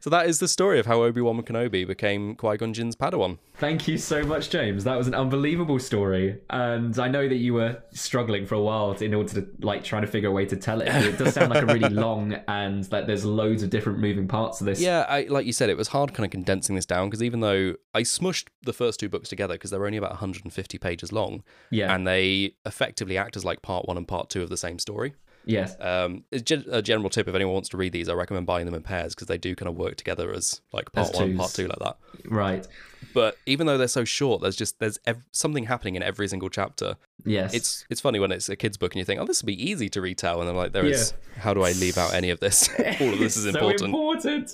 So 0.00 0.10
that 0.10 0.26
is 0.26 0.38
the 0.38 0.48
story 0.48 0.78
of 0.78 0.86
how 0.86 1.02
Obi 1.02 1.20
Wan 1.20 1.40
Kenobi 1.42 1.86
became 1.86 2.34
Qui 2.34 2.56
Gon 2.56 2.72
Jinn's 2.72 2.96
Padawan. 2.96 3.38
Thank 3.56 3.86
you 3.88 3.98
so 3.98 4.22
much, 4.22 4.50
James. 4.50 4.84
That 4.84 4.96
was 4.96 5.06
an 5.06 5.14
unbelievable 5.14 5.78
story, 5.78 6.40
and 6.48 6.98
I 6.98 7.08
know 7.08 7.28
that 7.28 7.36
you 7.36 7.54
were 7.54 7.82
struggling 7.92 8.46
for 8.46 8.54
a 8.54 8.62
while 8.62 8.92
in 8.92 9.14
order 9.14 9.40
to 9.40 9.48
like 9.60 9.84
trying 9.84 10.02
to 10.02 10.08
figure 10.08 10.28
a 10.28 10.32
way 10.32 10.46
to 10.46 10.56
tell 10.56 10.80
it. 10.80 10.88
It 10.88 11.18
does 11.18 11.34
sound 11.34 11.50
like 11.50 11.62
a 11.62 11.66
really 11.66 11.88
long 11.90 12.34
and 12.48 12.90
like 12.90 13.06
there's 13.06 13.24
loads 13.24 13.62
of 13.62 13.70
different 13.70 13.98
moving 13.98 14.28
parts 14.28 14.58
to 14.58 14.64
this. 14.64 14.80
Yeah, 14.80 15.04
I, 15.08 15.26
like 15.28 15.46
you 15.46 15.52
said, 15.52 15.70
it 15.70 15.76
was 15.76 15.88
hard 15.88 16.14
kind 16.14 16.24
of 16.24 16.30
condensing 16.30 16.74
this 16.76 16.86
down 16.86 17.08
because 17.08 17.22
even 17.22 17.40
though 17.40 17.74
I 17.94 18.02
smushed 18.02 18.46
the 18.62 18.72
first 18.72 19.00
two 19.00 19.08
books 19.08 19.28
together 19.28 19.54
because 19.54 19.70
they're 19.70 19.86
only 19.86 19.98
about 19.98 20.12
150 20.12 20.78
pages 20.78 21.12
long, 21.12 21.42
yeah, 21.70 21.94
and 21.94 22.06
they 22.06 22.54
effectively 22.64 23.18
act 23.18 23.36
as 23.36 23.44
like 23.44 23.62
part 23.62 23.86
one 23.86 23.96
and 23.96 24.08
part 24.08 24.30
two 24.30 24.42
of 24.42 24.48
the 24.48 24.56
same 24.56 24.78
story. 24.80 25.14
yes, 25.46 25.74
Um, 25.80 26.24
a 26.32 26.82
general 26.82 27.08
tip 27.08 27.26
if 27.26 27.34
anyone 27.34 27.54
wants 27.54 27.70
to 27.70 27.76
read 27.78 27.92
these, 27.92 28.08
I 28.10 28.12
recommend 28.12 28.46
buying 28.46 28.66
them 28.66 28.74
in 28.74 28.82
pairs 28.82 29.14
because 29.14 29.26
they 29.28 29.38
do 29.38 29.54
kind 29.56 29.68
of 29.70 29.76
work 29.76 29.96
together 29.96 30.32
as 30.34 30.60
like 30.72 30.92
part 30.92 31.08
As 31.10 31.14
one, 31.18 31.36
part 31.36 31.52
two, 31.52 31.66
like 31.66 31.78
that. 31.78 31.96
right, 32.26 32.66
But 33.14 33.38
even 33.46 33.66
though 33.66 33.78
they're 33.78 33.88
so 33.88 34.04
short, 34.04 34.42
there's 34.42 34.54
just 34.54 34.78
there's 34.80 34.98
ev- 35.06 35.24
something 35.32 35.64
happening 35.64 35.94
in 35.96 36.02
every 36.02 36.28
single 36.28 36.50
chapter. 36.50 36.96
yes. 37.24 37.54
It's 37.54 37.86
it's 37.88 38.02
funny 38.02 38.18
when 38.20 38.30
it's 38.32 38.50
a 38.50 38.54
kids 38.56 38.76
book 38.76 38.92
and 38.92 38.98
you 38.98 39.04
think, 39.06 39.18
oh, 39.18 39.24
this 39.24 39.40
would 39.42 39.46
be 39.46 39.70
easy 39.70 39.88
to 39.88 40.00
retell, 40.02 40.40
and 40.40 40.48
then 40.48 40.56
like 40.56 40.72
there 40.72 40.84
is 40.84 41.14
how 41.38 41.54
do 41.54 41.62
I 41.62 41.72
leave 41.72 41.96
out 41.96 42.12
any 42.12 42.28
of 42.28 42.38
this? 42.40 42.68
all 43.00 43.12
of 43.14 43.18
this 43.18 43.36
is 43.38 43.44
so 43.44 43.48
important. 43.50 43.94
important. 43.94 44.50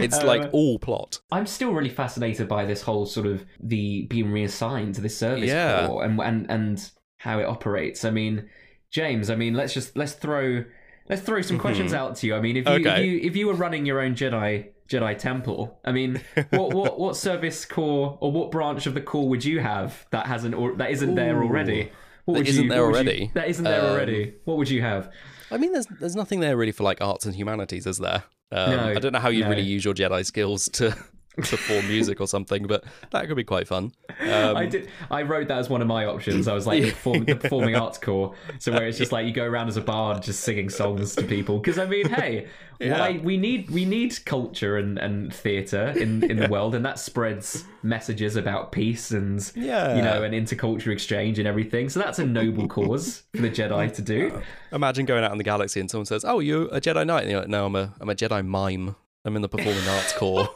It's 0.00 0.18
Uh, 0.18 0.26
like 0.26 0.48
all 0.52 0.78
plot. 0.78 1.20
I'm 1.30 1.46
still 1.46 1.72
really 1.74 1.90
fascinated 1.90 2.48
by 2.48 2.64
this 2.64 2.80
whole 2.80 3.04
sort 3.04 3.26
of 3.26 3.44
the 3.62 4.06
being 4.06 4.32
reassigned 4.32 4.94
to 4.94 5.02
this 5.02 5.16
service 5.16 5.48
Yeah. 5.50 5.90
and 6.02 6.18
and 6.20 6.50
and 6.50 6.90
how 7.18 7.38
it 7.38 7.44
operates. 7.44 8.04
I 8.06 8.10
mean, 8.10 8.48
James, 8.92 9.30
I 9.30 9.34
mean, 9.34 9.54
let's 9.54 9.74
just 9.74 9.96
let's 9.96 10.12
throw 10.12 10.64
let's 11.08 11.22
throw 11.22 11.40
some 11.42 11.58
questions 11.58 11.92
out 11.92 12.14
to 12.16 12.26
you. 12.26 12.34
I 12.36 12.40
mean, 12.40 12.56
if 12.56 12.68
you 12.68 12.74
if 12.76 12.98
you 13.04 13.20
if 13.22 13.36
you 13.36 13.46
were 13.48 13.54
running 13.54 13.84
your 13.86 14.00
own 14.00 14.14
Jedi 14.14 14.68
Jedi 14.88 15.18
temple, 15.18 15.80
I 15.84 15.92
mean, 15.92 16.20
what 16.50 16.72
what 16.74 16.98
what 17.00 17.16
service 17.16 17.64
corps 17.64 18.18
or 18.20 18.30
what 18.30 18.50
branch 18.50 18.86
of 18.86 18.94
the 18.94 19.00
corps 19.00 19.28
would 19.28 19.44
you 19.44 19.60
have 19.60 20.06
that 20.10 20.26
hasn't 20.26 20.54
or 20.54 20.74
that 20.76 20.90
isn't 20.90 21.14
there 21.14 21.42
already? 21.42 21.90
What 22.26 22.34
That 22.34 22.38
would 22.40 22.48
isn't 22.48 22.64
you, 22.64 22.70
there 22.70 22.82
would 22.86 22.88
you- 22.90 22.94
already. 22.94 23.30
that 23.34 23.48
isn't 23.48 23.64
there 23.64 23.80
Um, 23.80 23.86
already. 23.90 24.34
What 24.44 24.58
would 24.58 24.70
you 24.70 24.82
have? 24.82 25.10
I 25.50 25.56
mean, 25.56 25.72
there's 25.72 25.86
there's 25.98 26.14
nothing 26.14 26.40
there 26.40 26.56
really 26.56 26.70
for 26.72 26.84
like 26.84 27.00
arts 27.00 27.24
and 27.26 27.34
humanities, 27.34 27.86
is 27.86 27.98
there? 27.98 28.22
Um, 28.52 28.70
No, 28.70 28.88
I 28.90 28.94
don't 28.94 29.12
know 29.12 29.18
how 29.18 29.30
you 29.30 29.42
no. 29.44 29.48
really 29.50 29.62
use 29.62 29.84
your 29.84 29.94
Jedi 29.94 30.24
skills 30.26 30.68
to 30.74 30.94
to 31.42 31.82
music 31.88 32.20
or 32.20 32.26
something, 32.26 32.66
but 32.66 32.84
that 33.10 33.26
could 33.26 33.36
be 33.36 33.44
quite 33.44 33.66
fun. 33.66 33.92
Um, 34.20 34.56
I 34.56 34.66
did. 34.66 34.88
I 35.10 35.22
wrote 35.22 35.48
that 35.48 35.58
as 35.58 35.70
one 35.70 35.80
of 35.80 35.88
my 35.88 36.04
options. 36.06 36.46
I 36.48 36.54
was 36.54 36.66
like 36.66 36.82
the, 36.82 36.90
perform, 36.92 37.24
the 37.24 37.36
performing 37.36 37.74
arts 37.76 37.98
corps, 37.98 38.34
so 38.58 38.72
where 38.72 38.86
it's 38.86 38.98
just 38.98 39.12
like 39.12 39.26
you 39.26 39.32
go 39.32 39.44
around 39.44 39.68
as 39.68 39.76
a 39.76 39.80
bard, 39.80 40.22
just 40.22 40.40
singing 40.40 40.68
songs 40.68 41.14
to 41.16 41.22
people. 41.22 41.58
Because 41.58 41.78
I 41.78 41.86
mean, 41.86 42.08
hey, 42.08 42.48
Yeah. 42.80 42.98
why 42.98 43.20
we 43.22 43.36
need 43.36 43.70
we 43.70 43.84
need 43.84 44.24
culture 44.24 44.76
and, 44.76 44.98
and 44.98 45.32
theatre 45.32 45.90
in 45.96 46.24
in 46.28 46.36
the 46.36 46.48
world, 46.50 46.74
and 46.74 46.84
that 46.84 46.98
spreads 46.98 47.64
messages 47.84 48.34
about 48.34 48.72
peace 48.72 49.12
and 49.12 49.52
Yeah. 49.54 49.94
you 49.96 50.02
know, 50.02 50.24
and 50.24 50.34
intercultural 50.34 50.92
exchange 50.92 51.38
and 51.38 51.46
everything. 51.46 51.88
So 51.90 52.00
that's 52.00 52.18
a 52.18 52.26
noble 52.26 52.66
cause 52.66 53.22
for 53.36 53.42
the 53.42 53.50
Jedi 53.50 53.92
to 53.94 54.02
do. 54.02 54.42
Imagine 54.72 55.06
going 55.06 55.22
out 55.22 55.30
in 55.32 55.38
the 55.38 55.44
galaxy 55.44 55.78
and 55.78 55.88
someone 55.90 56.06
says, 56.06 56.24
"Oh, 56.24 56.40
you're 56.40 56.64
a 56.74 56.80
Jedi 56.80 57.06
Knight," 57.06 57.22
and 57.22 57.30
you're 57.30 57.40
like, 57.40 57.48
"No, 57.48 57.66
I'm 57.66 57.76
a 57.76 57.94
I'm 58.00 58.08
a 58.10 58.14
Jedi 58.16 58.44
mime. 58.44 58.96
I'm 59.24 59.36
in 59.36 59.42
the 59.42 59.48
performing 59.48 59.86
arts 59.88 60.12
corps." 60.14 60.48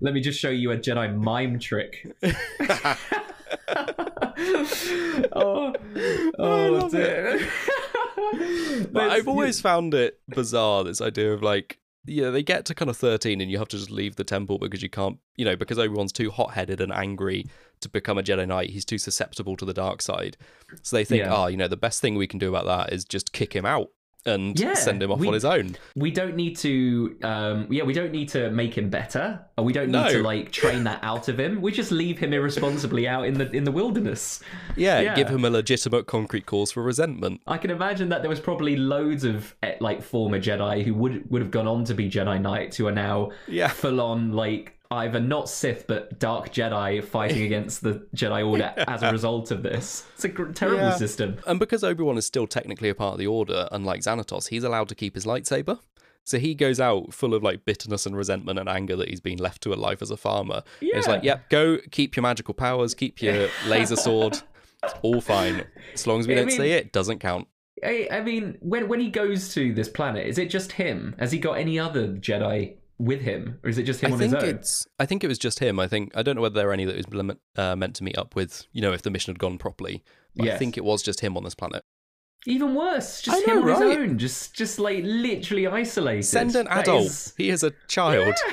Let 0.00 0.14
me 0.14 0.20
just 0.20 0.38
show 0.40 0.50
you 0.50 0.70
a 0.72 0.76
Jedi 0.76 1.14
mime 1.16 1.58
trick. 1.58 2.06
oh, 5.32 5.74
oh, 6.38 6.88
dear. 6.90 7.40
But 8.92 9.10
I've 9.10 9.26
always 9.28 9.60
found 9.60 9.92
it 9.94 10.20
bizarre 10.28 10.84
this 10.84 11.00
idea 11.00 11.32
of 11.32 11.42
like, 11.42 11.78
yeah, 12.06 12.30
they 12.30 12.42
get 12.42 12.64
to 12.66 12.74
kind 12.74 12.88
of 12.88 12.96
13 12.96 13.40
and 13.40 13.50
you 13.50 13.58
have 13.58 13.68
to 13.68 13.76
just 13.76 13.90
leave 13.90 14.16
the 14.16 14.24
temple 14.24 14.58
because 14.58 14.82
you 14.82 14.88
can't, 14.88 15.18
you 15.36 15.44
know, 15.44 15.56
because 15.56 15.78
Obi-Wan's 15.78 16.12
too 16.12 16.30
hot-headed 16.30 16.80
and 16.80 16.92
angry 16.92 17.46
to 17.80 17.88
become 17.88 18.18
a 18.18 18.22
Jedi 18.22 18.46
Knight. 18.46 18.70
He's 18.70 18.84
too 18.84 18.98
susceptible 18.98 19.56
to 19.56 19.64
the 19.64 19.74
dark 19.74 20.00
side. 20.02 20.36
So 20.82 20.96
they 20.96 21.04
think, 21.04 21.24
Yeah. 21.24 21.34
oh, 21.34 21.46
you 21.48 21.56
know, 21.56 21.68
the 21.68 21.76
best 21.76 22.00
thing 22.00 22.14
we 22.16 22.26
can 22.26 22.38
do 22.38 22.54
about 22.54 22.66
that 22.66 22.92
is 22.92 23.04
just 23.04 23.32
kick 23.32 23.52
him 23.54 23.66
out 23.66 23.88
and 24.26 24.58
Yeah, 24.60 24.74
send 24.74 25.02
him 25.02 25.10
off 25.10 25.18
we- 25.18 25.28
on 25.28 25.34
his 25.34 25.44
own. 25.44 25.76
we 25.96 26.10
don't 26.10 26.36
need 26.36 26.56
to 26.58 27.16
um 27.22 27.66
yeah 27.70 27.84
we 27.84 27.92
don't 27.94 28.12
need 28.12 28.28
to 28.30 28.50
make 28.50 28.76
him 28.76 28.90
better 28.90 29.40
or 29.56 29.64
we 29.64 29.72
don't 29.72 29.86
need 29.86 29.92
No. 29.92 30.12
to 30.12 30.22
like 30.22 30.50
train 30.52 30.84
that 30.84 31.00
out 31.02 31.28
of 31.28 31.40
him 31.40 31.62
we 31.62 31.72
just 31.72 31.90
leave 31.90 32.18
him 32.18 32.32
irresponsibly 32.32 33.08
out 33.08 33.24
in 33.24 33.34
the 33.34 33.50
in 33.52 33.64
the 33.64 33.72
wilderness 33.72 34.40
Yeah, 34.76 35.00
Yeah. 35.00 35.14
give 35.14 35.28
him 35.28 35.44
a 35.44 35.50
legitimate 35.50 36.06
concrete 36.06 36.44
cause 36.46 36.70
for 36.72 36.82
resentment. 36.82 37.40
i 37.46 37.56
can 37.56 37.70
imagine 37.70 38.10
that 38.10 38.20
there 38.22 38.28
was 38.30 38.40
probably 38.40 38.76
loads 38.76 39.24
of 39.24 39.54
eh, 39.62 39.76
like 39.80 40.02
former 40.02 40.38
jedi 40.38 40.82
who 40.84 40.92
would 40.94 41.30
would 41.30 41.40
have 41.40 41.50
gone 41.50 41.66
on 41.66 41.84
to 41.84 41.94
be 41.94 42.10
jedi 42.10 42.40
knights 42.40 42.76
who 42.76 42.86
are 42.86 42.92
now 42.92 43.30
Yeah. 43.48 43.68
full 43.68 44.00
on 44.00 44.32
like 44.32 44.76
either 44.92 45.20
not 45.20 45.48
sith 45.48 45.86
but 45.86 46.18
dark 46.18 46.52
jedi 46.52 47.02
fighting 47.04 47.42
against 47.50 47.82
the 47.82 48.06
jedi 48.14 48.46
order 48.46 48.72
as 48.88 49.02
a 49.02 49.12
result 49.12 49.50
of 49.50 49.62
this 49.62 50.04
it's 50.14 50.24
a 50.24 50.28
gr- 50.28 50.50
terrible 50.50 50.78
Yeah. 50.88 50.96
system 50.96 51.38
And 51.46 51.58
because 51.60 51.84
Obi-Wan 51.84 52.18
is 52.18 52.26
still 52.26 52.46
technically 52.46 52.88
a 52.88 52.94
part 52.94 53.12
of 53.14 53.18
the 53.18 53.26
Order, 53.26 53.68
unlike 53.72 54.00
Xanatos, 54.00 54.48
he's 54.48 54.64
allowed 54.64 54.88
to 54.88 54.94
keep 54.94 55.14
his 55.14 55.24
lightsaber. 55.24 55.78
So 56.24 56.38
he 56.38 56.54
goes 56.54 56.78
out 56.80 57.14
full 57.14 57.34
of 57.34 57.42
like 57.42 57.64
bitterness 57.64 58.04
and 58.06 58.16
resentment 58.16 58.58
and 58.58 58.68
anger 58.68 58.96
that 58.96 59.08
he's 59.08 59.20
been 59.20 59.38
left 59.38 59.62
to 59.62 59.72
a 59.72 59.76
life 59.76 60.02
as 60.02 60.10
a 60.10 60.16
farmer. 60.16 60.62
And 60.80 60.90
It's 60.94 61.06
like, 61.08 61.22
Yeah. 61.22 61.32
yep, 61.32 61.50
go 61.50 61.78
keep 61.90 62.16
your 62.16 62.22
magical 62.22 62.54
powers, 62.54 62.94
keep 62.94 63.22
your 63.22 63.48
laser 63.66 63.96
sword. 63.96 64.38
It's 64.82 64.94
all 65.02 65.20
fine. 65.20 65.64
As 65.94 66.06
long 66.06 66.20
as 66.20 66.26
we 66.28 66.34
I 66.34 66.36
don't 66.38 66.46
mean- 66.48 66.56
see 66.58 66.70
it, 66.72 66.92
doesn't 66.92 67.20
count. 67.20 67.48
I, 67.82 68.08
I 68.12 68.20
mean, 68.20 68.58
when 68.60 68.88
when 68.88 69.00
he 69.00 69.08
goes 69.08 69.54
to 69.54 69.72
this 69.72 69.88
planet, 69.88 70.26
is 70.26 70.36
it 70.36 70.50
just 70.50 70.72
him? 70.72 71.14
Has 71.18 71.32
he 71.32 71.38
got 71.38 71.52
any 71.54 71.78
other 71.78 72.08
Jedi 72.08 72.76
with 73.00 73.20
him, 73.22 73.58
or 73.64 73.70
is 73.70 73.78
it 73.78 73.84
just 73.84 74.00
him 74.00 74.10
I 74.10 74.12
on 74.14 74.18
think 74.18 74.34
his 74.34 74.42
own? 74.44 74.48
it's. 74.50 74.86
I 74.98 75.06
think 75.06 75.24
it 75.24 75.28
was 75.28 75.38
just 75.38 75.58
him. 75.58 75.80
I 75.80 75.88
think 75.88 76.12
I 76.16 76.22
don't 76.22 76.36
know 76.36 76.42
whether 76.42 76.54
there 76.60 76.68
are 76.68 76.72
any 76.72 76.84
that 76.84 76.96
was 77.12 77.36
uh, 77.56 77.74
meant 77.76 77.96
to 77.96 78.04
meet 78.04 78.18
up 78.18 78.36
with. 78.36 78.66
You 78.72 78.82
know, 78.82 78.92
if 78.92 79.02
the 79.02 79.10
mission 79.10 79.32
had 79.32 79.38
gone 79.38 79.58
properly. 79.58 80.04
But 80.36 80.48
I 80.50 80.58
think 80.58 80.76
it 80.76 80.84
was 80.84 81.02
just 81.02 81.20
him 81.20 81.36
on 81.36 81.42
this 81.44 81.54
planet. 81.56 81.82
Even 82.46 82.74
worse, 82.74 83.20
just 83.20 83.46
I 83.46 83.50
him 83.52 83.66
know, 83.66 83.74
on 83.74 83.82
his 83.90 83.98
own, 83.98 84.18
just 84.18 84.54
just 84.54 84.78
like 84.78 85.02
literally 85.04 85.66
isolated. 85.66 86.22
Send 86.22 86.54
an 86.56 86.66
That 86.66 86.80
adult. 86.82 87.06
is- 87.06 87.34
He 87.36 87.50
is 87.50 87.62
a 87.62 87.72
child. 87.88 88.34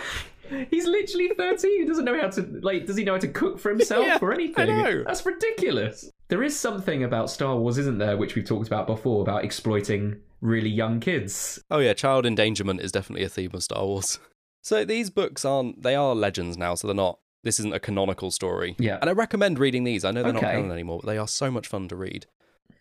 He's 0.72 0.86
literally 0.88 1.30
thirteen. 1.38 1.82
He 1.82 1.86
doesn't 1.86 2.06
know 2.06 2.20
how 2.20 2.30
to 2.30 2.60
like. 2.62 2.86
Does 2.86 2.95
he 2.95 3.04
know 3.04 3.14
how 3.14 3.20
to 3.20 3.28
cook 3.28 3.60
for 3.60 3.70
himself 3.70 4.06
Yeah, 4.08 4.18
or 4.22 4.34
anything? 4.34 4.70
I 4.70 4.82
know. 4.84 5.04
That's 5.04 5.26
ridiculous. 5.26 6.10
There 6.30 6.41
is 6.43 6.58
something 6.58 7.04
about 7.04 7.30
Star 7.30 7.56
Wars, 7.58 7.78
isn't 7.78 7.98
there, 7.98 8.16
which 8.18 8.36
we've 8.36 8.45
talked 8.45 8.68
about 8.68 8.88
before, 8.88 9.22
about 9.22 9.43
exploiting 9.43 10.18
really 10.41 10.70
young 10.70 11.00
kids. 11.02 11.62
Oh 11.70 11.80
yeah, 11.80 11.93
child 11.93 12.26
endangerment 12.26 12.80
is 12.82 12.91
definitely 12.93 13.26
a 13.26 13.30
theme 13.30 13.52
of 13.54 13.64
Star 13.64 13.86
Wars. 13.86 14.20
So 14.68 14.84
these 14.84 15.09
books 15.09 15.45
aren't 15.45 15.82
they 15.82 15.95
are 15.95 16.13
legends 16.13 16.57
now, 16.57 16.76
so 16.76 16.88
they're 16.88 16.95
not 17.07 17.20
this 17.43 17.57
isn't 17.59 17.74
a 17.74 17.80
canonical 17.80 18.32
story. 18.32 18.76
Yeah. 18.80 18.97
And 18.99 19.09
I 19.09 19.13
recommend 19.13 19.59
reading 19.59 19.86
these. 19.86 20.03
I 20.03 20.11
know 20.11 20.24
they're 20.24 20.34
not 20.34 20.43
Okay. 20.43 20.55
canon 20.55 20.72
anymore, 20.72 20.99
but 21.01 21.07
they 21.07 21.18
are 21.18 21.28
so 21.28 21.49
much 21.49 21.68
fun 21.68 21.88
to 21.88 21.95
read. 21.95 22.26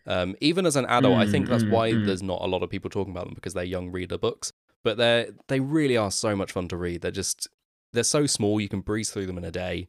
Um, 0.05 0.35
even 0.41 0.65
as 0.65 0.75
an 0.75 0.85
adult, 0.87 1.17
I 1.17 1.25
Mm, 1.25 1.31
think 1.31 1.47
that's 1.49 1.63
mm, 1.63 1.69
why 1.69 1.93
mm. 1.93 2.05
there's 2.05 2.21
not 2.23 2.41
a 2.41 2.47
lot 2.47 2.61
of 2.63 2.69
people 2.69 2.89
talking 2.89 3.11
about 3.13 3.25
them 3.27 3.35
because 3.35 3.53
they're 3.53 3.63
young 3.63 3.89
reader 3.91 4.17
books. 4.17 4.51
But 4.83 4.97
they're—they 4.97 5.59
really 5.61 5.95
are 5.95 6.11
so 6.11 6.35
much 6.35 6.51
fun 6.51 6.67
to 6.69 6.77
read. 6.77 7.01
They're 7.01 7.11
just 7.23 7.47
they're 7.93 8.03
so 8.03 8.25
small 8.25 8.59
you 8.59 8.67
can 8.69 8.81
breeze 8.81 9.09
through 9.09 9.27
them 9.27 9.37
in 9.37 9.45
a 9.45 9.51
day. 9.51 9.87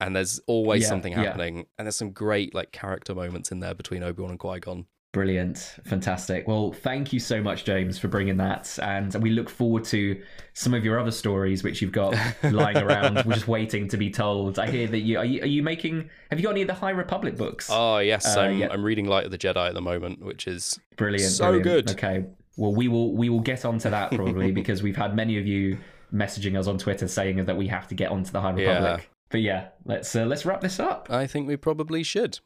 And 0.00 0.14
there's 0.14 0.40
always 0.46 0.82
Yeah, 0.82 0.88
something 0.90 1.12
yeah. 1.12 1.24
happening. 1.24 1.66
And 1.78 1.86
there's 1.86 1.96
some 1.96 2.10
great 2.10 2.54
like 2.54 2.72
character 2.72 3.14
moments 3.14 3.50
in 3.50 3.60
there 3.60 3.74
between 3.74 4.02
Obi-Wan 4.02 4.30
and 4.32 4.38
Qui-Gon. 4.40 4.86
Brilliant. 5.14 5.76
Fantastic. 5.84 6.48
Well, 6.48 6.72
thank 6.72 7.12
you 7.12 7.20
so 7.20 7.40
much, 7.40 7.64
James, 7.64 8.00
for 8.00 8.08
bringing 8.08 8.36
that. 8.38 8.76
And 8.82 9.14
we 9.22 9.30
look 9.30 9.48
forward 9.48 9.84
to 9.84 10.20
some 10.54 10.74
of 10.74 10.84
your 10.84 10.98
other 10.98 11.12
stories 11.12 11.62
which 11.62 11.80
you've 11.80 11.92
got 11.92 12.16
lying 12.42 12.76
around. 12.78 13.24
We're 13.24 13.34
just 13.34 13.46
waiting 13.46 13.86
to 13.90 13.96
be 13.96 14.10
told. 14.10 14.58
I 14.58 14.68
hear 14.68 14.88
that 14.88 14.98
you 14.98 15.18
are, 15.18 15.24
you 15.24 15.42
are 15.42 15.46
you 15.46 15.62
making 15.62 16.10
have 16.30 16.40
you 16.40 16.42
got 16.42 16.50
any 16.50 16.62
of 16.62 16.66
the 16.66 16.74
High 16.74 16.90
Republic 16.90 17.36
books? 17.36 17.68
Oh 17.70 17.98
yes, 17.98 18.36
Uh, 18.36 18.40
I'm 18.40 18.58
yeah. 18.58 18.68
I'm 18.72 18.82
reading 18.82 19.06
Light 19.06 19.24
of 19.24 19.30
the 19.30 19.38
Jedi 19.38 19.68
at 19.68 19.74
the 19.74 19.80
moment, 19.80 20.20
which 20.20 20.48
is 20.48 20.80
brilliant. 20.96 21.30
so 21.32 21.52
brilliant. 21.52 21.64
good. 21.64 21.90
Okay. 21.92 22.24
Well, 22.56 22.74
we 22.74 22.88
will 22.88 23.14
we 23.14 23.28
will 23.28 23.38
get 23.40 23.64
onto 23.64 23.90
that 23.90 24.10
probably 24.10 24.50
because 24.60 24.82
we've 24.82 24.96
had 24.96 25.14
many 25.14 25.38
of 25.38 25.46
you 25.46 25.78
messaging 26.12 26.58
us 26.58 26.66
on 26.66 26.76
Twitter 26.76 27.06
saying 27.06 27.44
that 27.44 27.56
we 27.56 27.68
have 27.68 27.86
to 27.86 27.94
get 27.94 28.10
onto 28.10 28.32
the 28.32 28.40
High 28.40 28.50
Republic. 28.50 29.00
Yeah. 29.00 29.06
But 29.30 29.42
yeah, 29.42 29.68
let's 29.84 30.14
uh, 30.16 30.24
let's 30.24 30.44
wrap 30.44 30.60
this 30.60 30.80
up. 30.80 31.06
I 31.08 31.28
think 31.28 31.46
we 31.46 31.56
probably 31.56 32.02
should. 32.02 32.40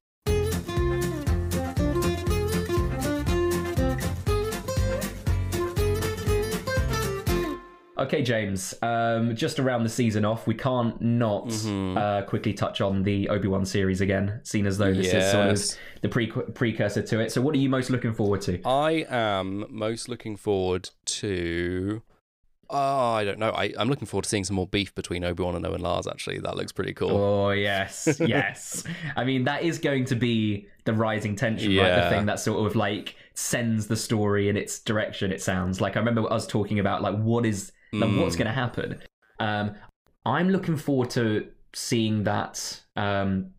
Okay, 7.99 8.22
James. 8.22 8.74
Um, 8.80 9.34
just 9.34 9.59
around 9.59 9.82
the 9.82 9.88
season 9.88 10.24
off, 10.24 10.46
we 10.46 10.55
can't 10.55 11.01
not 11.01 11.46
Mhm. 11.49 11.96
uh, 11.96 12.22
quickly 12.26 12.53
touch 12.53 12.80
on 12.80 13.03
the 13.03 13.28
Obi 13.28 13.49
Wan 13.49 13.64
series 13.64 14.01
again, 14.01 14.40
seen 14.44 14.66
as 14.66 14.78
though 14.78 14.94
this 14.94 15.12
is 15.12 15.30
sort 15.32 15.49
of 15.49 15.61
the 16.03 16.09
pre- 16.09 16.26
precursor 16.28 17.03
to 17.03 17.20
it. 17.20 17.32
So, 17.32 17.40
what 17.40 17.55
are 17.55 17.59
you 17.59 17.68
most 17.68 17.90
looking 17.90 18.12
forward 18.12 18.40
to? 18.42 18.61
I 18.64 19.05
am 19.11 19.66
most 19.68 20.09
looking 20.09 20.36
forward 20.36 20.90
to. 21.07 22.03
Oh, 22.70 22.76
I 23.12 23.24
don't 23.24 23.38
know. 23.38 23.51
I, 23.51 23.72
I'm 23.78 23.88
looking 23.88 24.07
forward 24.07 24.24
to 24.24 24.28
seeing 24.28 24.44
some 24.44 24.57
more 24.57 24.66
beef 24.66 24.94
between 24.94 25.24
Obi 25.24 25.42
Wan 25.42 25.57
and 25.57 25.66
Owen 25.66 25.80
Lars. 25.80 26.07
Actually, 26.07 26.38
that 26.40 26.55
looks 26.55 26.70
pretty 26.70 26.92
cool. 26.92 27.11
Oh 27.16 27.51
yes, 27.51 28.20
yes. 28.24 28.84
I 29.16 29.24
mean, 29.24 29.44
that 29.44 29.62
is 29.62 29.78
going 29.78 30.05
to 30.05 30.14
be 30.14 30.68
the 30.84 30.92
rising 30.92 31.34
tension, 31.34 31.74
right? 31.76 32.05
The 32.05 32.11
thing 32.11 32.26
that 32.26 32.38
sort 32.38 32.64
of 32.66 32.76
like 32.76 33.16
sends 33.34 33.86
the 33.86 33.96
story 33.96 34.49
in 34.51 34.57
its 34.57 34.78
direction. 34.80 35.32
It 35.32 35.40
sounds 35.40 35.80
like 35.80 35.96
I 35.96 35.99
remember 36.01 36.30
us 36.32 36.46
talking 36.46 36.78
about 36.78 37.01
like 37.03 37.16
what 37.18 37.46
is 37.46 37.72
like 37.93 38.11
what's 38.16 38.34
Mm. 38.34 38.39
going 38.39 38.47
to 38.47 38.53
happen. 38.53 38.99
Um, 39.41 39.74
I'm 40.26 40.51
looking 40.51 40.76
forward 40.76 41.11
to 41.11 41.49
seeing 41.74 42.24
that. 42.24 42.80
Um, 42.97 43.51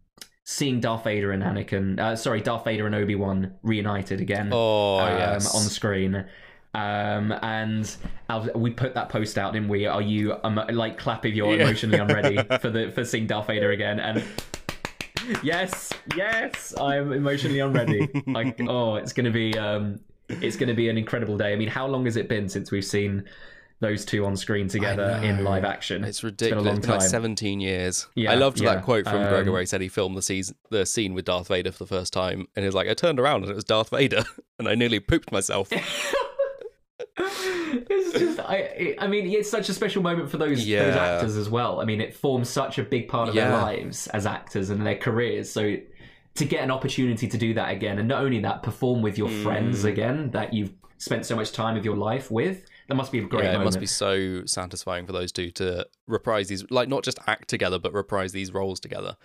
seeing 0.45 0.79
Darth 0.79 1.03
Vader 1.03 1.31
and 1.31 1.43
Anakin, 1.43 1.99
uh, 1.99 2.15
sorry, 2.15 2.41
Darth 2.41 2.65
Vader 2.65 2.87
and 2.87 2.95
Obi 2.95 3.13
Wan 3.15 3.53
reunited 3.61 4.19
again. 4.19 4.49
Oh 4.51 4.97
um, 4.99 5.17
yes. 5.17 5.55
on 5.55 5.63
the 5.63 5.69
screen. 5.69 6.25
Um, 6.73 7.31
and 7.43 7.95
Al- 8.29 8.49
we 8.55 8.71
put 8.71 8.93
that 8.95 9.09
post 9.09 9.37
out, 9.37 9.53
didn't 9.53 9.69
we? 9.69 9.85
Are 9.85 10.01
you 10.01 10.35
um, 10.43 10.59
like 10.71 10.97
clap 10.97 11.25
if 11.25 11.33
you're 11.35 11.55
Yeah. 11.55 11.63
emotionally 11.63 11.97
unready 11.99 12.37
for 12.61 12.69
the 12.69 12.91
for 12.91 13.05
seeing 13.05 13.27
Darth 13.27 13.47
Vader 13.47 13.71
again? 13.71 13.99
And 13.99 14.23
yes, 15.43 15.91
yes, 16.15 16.73
I'm 16.79 17.11
emotionally 17.11 17.59
unready. 17.59 18.07
Like, 18.27 18.59
oh, 18.67 18.95
it's 18.95 19.13
gonna 19.13 19.31
be 19.31 19.57
um, 19.57 19.99
it's 20.29 20.55
gonna 20.57 20.73
be 20.73 20.89
an 20.89 20.97
incredible 20.97 21.37
day. 21.37 21.53
I 21.53 21.55
mean, 21.55 21.69
how 21.69 21.87
long 21.87 22.05
has 22.05 22.17
it 22.17 22.27
been 22.29 22.49
since 22.49 22.71
we've 22.71 22.85
seen 22.85 23.25
those 23.79 24.03
two 24.05 24.25
on 24.25 24.35
screen 24.35 24.67
together 24.67 25.19
in 25.23 25.43
live 25.43 25.63
action? 25.63 26.03
It's 26.03 26.21
been 26.21 26.27
a 26.27 26.31
ridiculous. 26.31 26.77
It's 26.77 26.79
been 26.85 26.91
like 26.91 26.99
time. 27.01 27.09
17 27.09 27.59
years. 27.59 28.07
Yeah, 28.15 28.31
I 28.31 28.35
loved 28.35 28.59
yeah. 28.59 28.75
that 28.75 28.83
quote 28.83 29.05
from 29.05 29.21
Gregor 29.27 29.49
Um, 29.49 29.53
where 29.53 29.61
he 29.61 29.65
said 29.65 29.81
he 29.81 29.87
filmed 29.87 30.17
the 30.17 30.21
season, 30.21 30.55
the 30.69 30.85
scene 30.85 31.13
with 31.13 31.25
Darth 31.25 31.47
Vader 31.47 31.71
for 31.71 31.79
the 31.79 31.87
first 31.87 32.11
time, 32.13 32.47
and 32.55 32.63
he 32.63 32.65
was 32.65 32.75
like, 32.75 32.87
"I 32.89 32.93
turned 32.93 33.19
around 33.19 33.43
and 33.43 33.51
it 33.51 33.55
was 33.55 33.63
Darth 33.63 33.89
Vader, 33.89 34.23
and 34.59 34.67
I 34.67 34.75
nearly 34.75 34.99
pooped 34.99 35.31
myself." 35.31 35.69
it's 37.17 38.13
just 38.13 38.39
I 38.39 38.55
it, 38.55 38.95
I 38.99 39.07
mean 39.07 39.27
it's 39.27 39.49
such 39.49 39.69
a 39.69 39.73
special 39.73 40.01
moment 40.01 40.29
for 40.29 40.37
those 40.37 40.65
those 40.65 40.95
actors 40.95 41.35
as 41.37 41.49
well. 41.49 41.81
I 41.81 41.85
mean 41.85 42.01
it 42.01 42.13
forms 42.15 42.49
such 42.49 42.77
a 42.77 42.83
big 42.83 43.07
part 43.07 43.29
of 43.29 43.35
their 43.35 43.51
lives 43.51 44.07
as 44.07 44.25
actors 44.25 44.69
and 44.69 44.85
their 44.85 44.97
careers. 44.97 45.51
So 45.51 45.77
to 46.35 46.45
get 46.45 46.63
an 46.63 46.71
opportunity 46.71 47.27
to 47.27 47.37
do 47.37 47.53
that 47.55 47.71
again 47.71 47.99
and 47.99 48.07
not 48.07 48.23
only 48.23 48.39
that 48.39 48.63
perform 48.63 49.01
with 49.01 49.17
your 49.17 49.29
friends 49.29 49.83
Mm. 49.83 49.89
again 49.89 50.31
that 50.31 50.53
you've 50.53 50.73
spent 50.97 51.25
so 51.25 51.35
much 51.35 51.51
time 51.51 51.75
of 51.75 51.83
your 51.83 51.97
life 51.97 52.29
with 52.31 52.65
that 52.89 52.95
must 52.95 53.11
be 53.11 53.19
a 53.19 53.21
great 53.21 53.43
yeah, 53.43 53.49
it 53.51 53.53
moment. 53.53 53.65
must 53.65 53.79
be 53.79 53.85
so 53.85 54.45
satisfying 54.45 55.05
for 55.05 55.13
those 55.13 55.31
two 55.31 55.51
to 55.51 55.87
reprise 56.07 56.47
these, 56.47 56.69
like 56.71 56.89
not 56.89 57.03
just 57.03 57.19
act 57.27 57.47
together, 57.47 57.77
but 57.77 57.93
reprise 57.93 58.31
these 58.31 58.51
roles 58.51 58.79
together. 58.79 59.15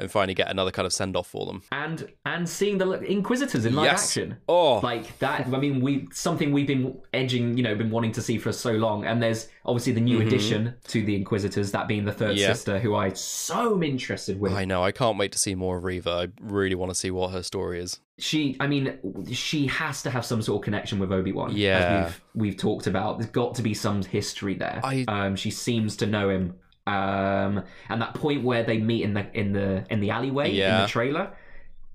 And 0.00 0.10
finally 0.10 0.34
get 0.34 0.50
another 0.50 0.70
kind 0.70 0.86
of 0.86 0.92
send 0.92 1.16
off 1.16 1.26
for 1.28 1.46
them. 1.46 1.62
and 1.72 2.10
and 2.26 2.48
seeing 2.48 2.78
the 2.78 2.90
Inquisitors 3.04 3.64
in 3.64 3.74
live 3.74 3.84
Yes. 3.86 4.08
action. 4.16 4.36
Oh, 4.48 4.78
like 4.80 5.18
that 5.20 5.46
i 5.46 5.58
mean 5.58 5.80
we 5.80 6.08
something 6.12 6.52
we've 6.52 6.66
been 6.66 6.96
edging 7.12 7.56
you 7.56 7.62
know 7.62 7.74
been 7.74 7.90
wanting 7.90 8.12
to 8.12 8.22
see 8.22 8.38
for 8.38 8.50
so 8.52 8.72
long 8.72 9.04
and 9.04 9.22
there's 9.22 9.48
obviously 9.64 9.92
the 9.92 10.00
new 10.00 10.20
addition 10.20 10.74
to 10.88 11.04
the 11.04 11.14
inquisitors 11.14 11.70
that 11.72 11.86
being 11.88 12.04
the 12.04 12.12
third 12.12 12.24
Mm-hmm. 12.30 12.38
Yeah. 12.38 12.52
sister 12.54 12.78
who 12.78 12.94
i 12.94 13.10
so 13.12 13.82
interested 13.82 14.40
with 14.40 14.52
I 14.52 14.64
know. 14.64 14.82
I 14.82 14.92
can't 14.92 15.18
wait 15.18 15.30
to 15.32 15.38
see 15.38 15.54
more 15.54 15.76
of 15.76 15.84
Reva. 15.84 16.10
I 16.10 16.28
really 16.40 16.74
want 16.74 16.90
to 16.90 16.94
see 16.94 17.10
what 17.10 17.30
her 17.32 17.42
story 17.42 17.80
is. 17.80 18.00
she 18.18 18.56
i 18.60 18.66
mean 18.66 18.98
she 19.30 19.66
has 19.66 20.02
to 20.02 20.10
have 20.10 20.24
some 20.24 20.40
sort 20.42 20.60
of 20.60 20.64
connection 20.64 20.98
with 20.98 21.12
obi-wan 21.12 21.52
Yeah. 21.54 21.78
as 21.78 22.04
we've 22.06 22.20
we've 22.42 22.56
talked 22.56 22.86
about 22.86 23.18
there's 23.18 23.30
got 23.30 23.54
to 23.56 23.62
be 23.62 23.74
some 23.74 24.02
history 24.02 24.54
there 24.54 24.80
I- 24.82 25.04
um 25.08 25.36
she 25.36 25.50
seems 25.50 25.96
to 25.98 26.06
know 26.06 26.28
him 26.30 26.54
um 26.86 27.62
and 27.88 28.02
that 28.02 28.14
point 28.14 28.44
where 28.44 28.62
they 28.62 28.78
meet 28.78 29.02
in 29.02 29.14
the 29.14 29.26
in 29.38 29.52
the 29.52 29.84
in 29.90 30.00
the 30.00 30.10
alleyway 30.10 30.50
in 30.50 30.82
the 30.82 30.86
trailer 30.88 31.30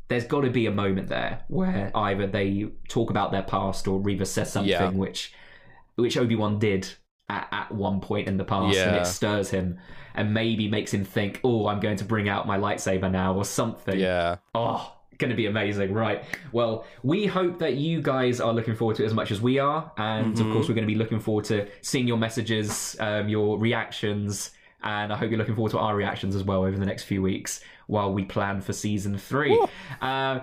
there's 0.07 0.25
got 0.25 0.41
to 0.41 0.49
be 0.49 0.65
a 0.65 0.71
moment 0.71 1.07
there 1.07 1.41
where 1.47 1.91
either 1.93 2.25
they 2.25 2.67
talk 2.87 3.11
about 3.11 3.31
their 3.31 3.43
past 3.43 3.87
or 3.87 3.99
Reva 3.99 4.25
says 4.25 4.51
something 4.51 4.69
Yeah. 4.71 4.89
which 4.89 5.31
which 5.95 6.17
Obi-Wan 6.17 6.57
did 6.57 6.91
at, 7.29 7.47
at 7.51 7.71
one 7.71 8.01
point 8.01 8.27
in 8.27 8.37
the 8.37 8.43
past 8.43 8.75
and 8.77 8.95
it 8.97 9.05
stirs 9.05 9.51
him 9.51 9.77
and 10.15 10.33
maybe 10.33 10.67
makes 10.67 10.91
him 10.91 11.05
think 11.05 11.39
oh 11.43 11.67
I'm 11.67 11.79
going 11.79 11.97
to 11.97 12.05
bring 12.05 12.27
out 12.27 12.47
my 12.47 12.57
lightsaber 12.57 13.11
now 13.11 13.35
or 13.35 13.45
something 13.45 13.99
Yeah. 13.99 14.37
Oh, 14.55 14.95
going 15.19 15.29
to 15.29 15.35
be 15.35 15.45
amazing. 15.47 15.93
Right. 15.93 16.23
Well, 16.53 16.85
we 17.03 17.25
hope 17.27 17.59
that 17.59 17.75
you 17.75 18.01
guys 18.01 18.39
are 18.39 18.53
looking 18.53 18.73
forward 18.75 18.95
to 18.95 19.03
it 19.03 19.05
as 19.05 19.13
much 19.13 19.31
as 19.31 19.41
we 19.41 19.59
are. 19.59 19.91
And 19.97 20.33
Mm-hmm. 20.33 20.47
of 20.47 20.53
course, 20.53 20.69
we're 20.69 20.75
going 20.75 20.87
to 20.87 20.93
be 20.93 20.97
looking 20.97 21.19
forward 21.19 21.43
to 21.45 21.67
seeing 21.81 22.07
your 22.07 22.15
messages, 22.17 22.95
um, 23.01 23.27
your 23.27 23.59
reactions. 23.59 24.51
And 24.83 25.11
I 25.11 25.17
hope 25.17 25.29
you're 25.29 25.37
looking 25.39 25.55
forward 25.55 25.71
to 25.71 25.79
our 25.79 25.95
reactions 25.95 26.35
as 26.35 26.43
well 26.43 26.63
over 26.63 26.77
the 26.77 26.85
next 26.85 27.03
few 27.03 27.21
weeks 27.21 27.59
while 27.87 28.13
we 28.13 28.23
plan 28.23 28.61
for 28.61 28.71
season 28.73 29.17
three. 29.17 29.59
Uh, 30.01 30.39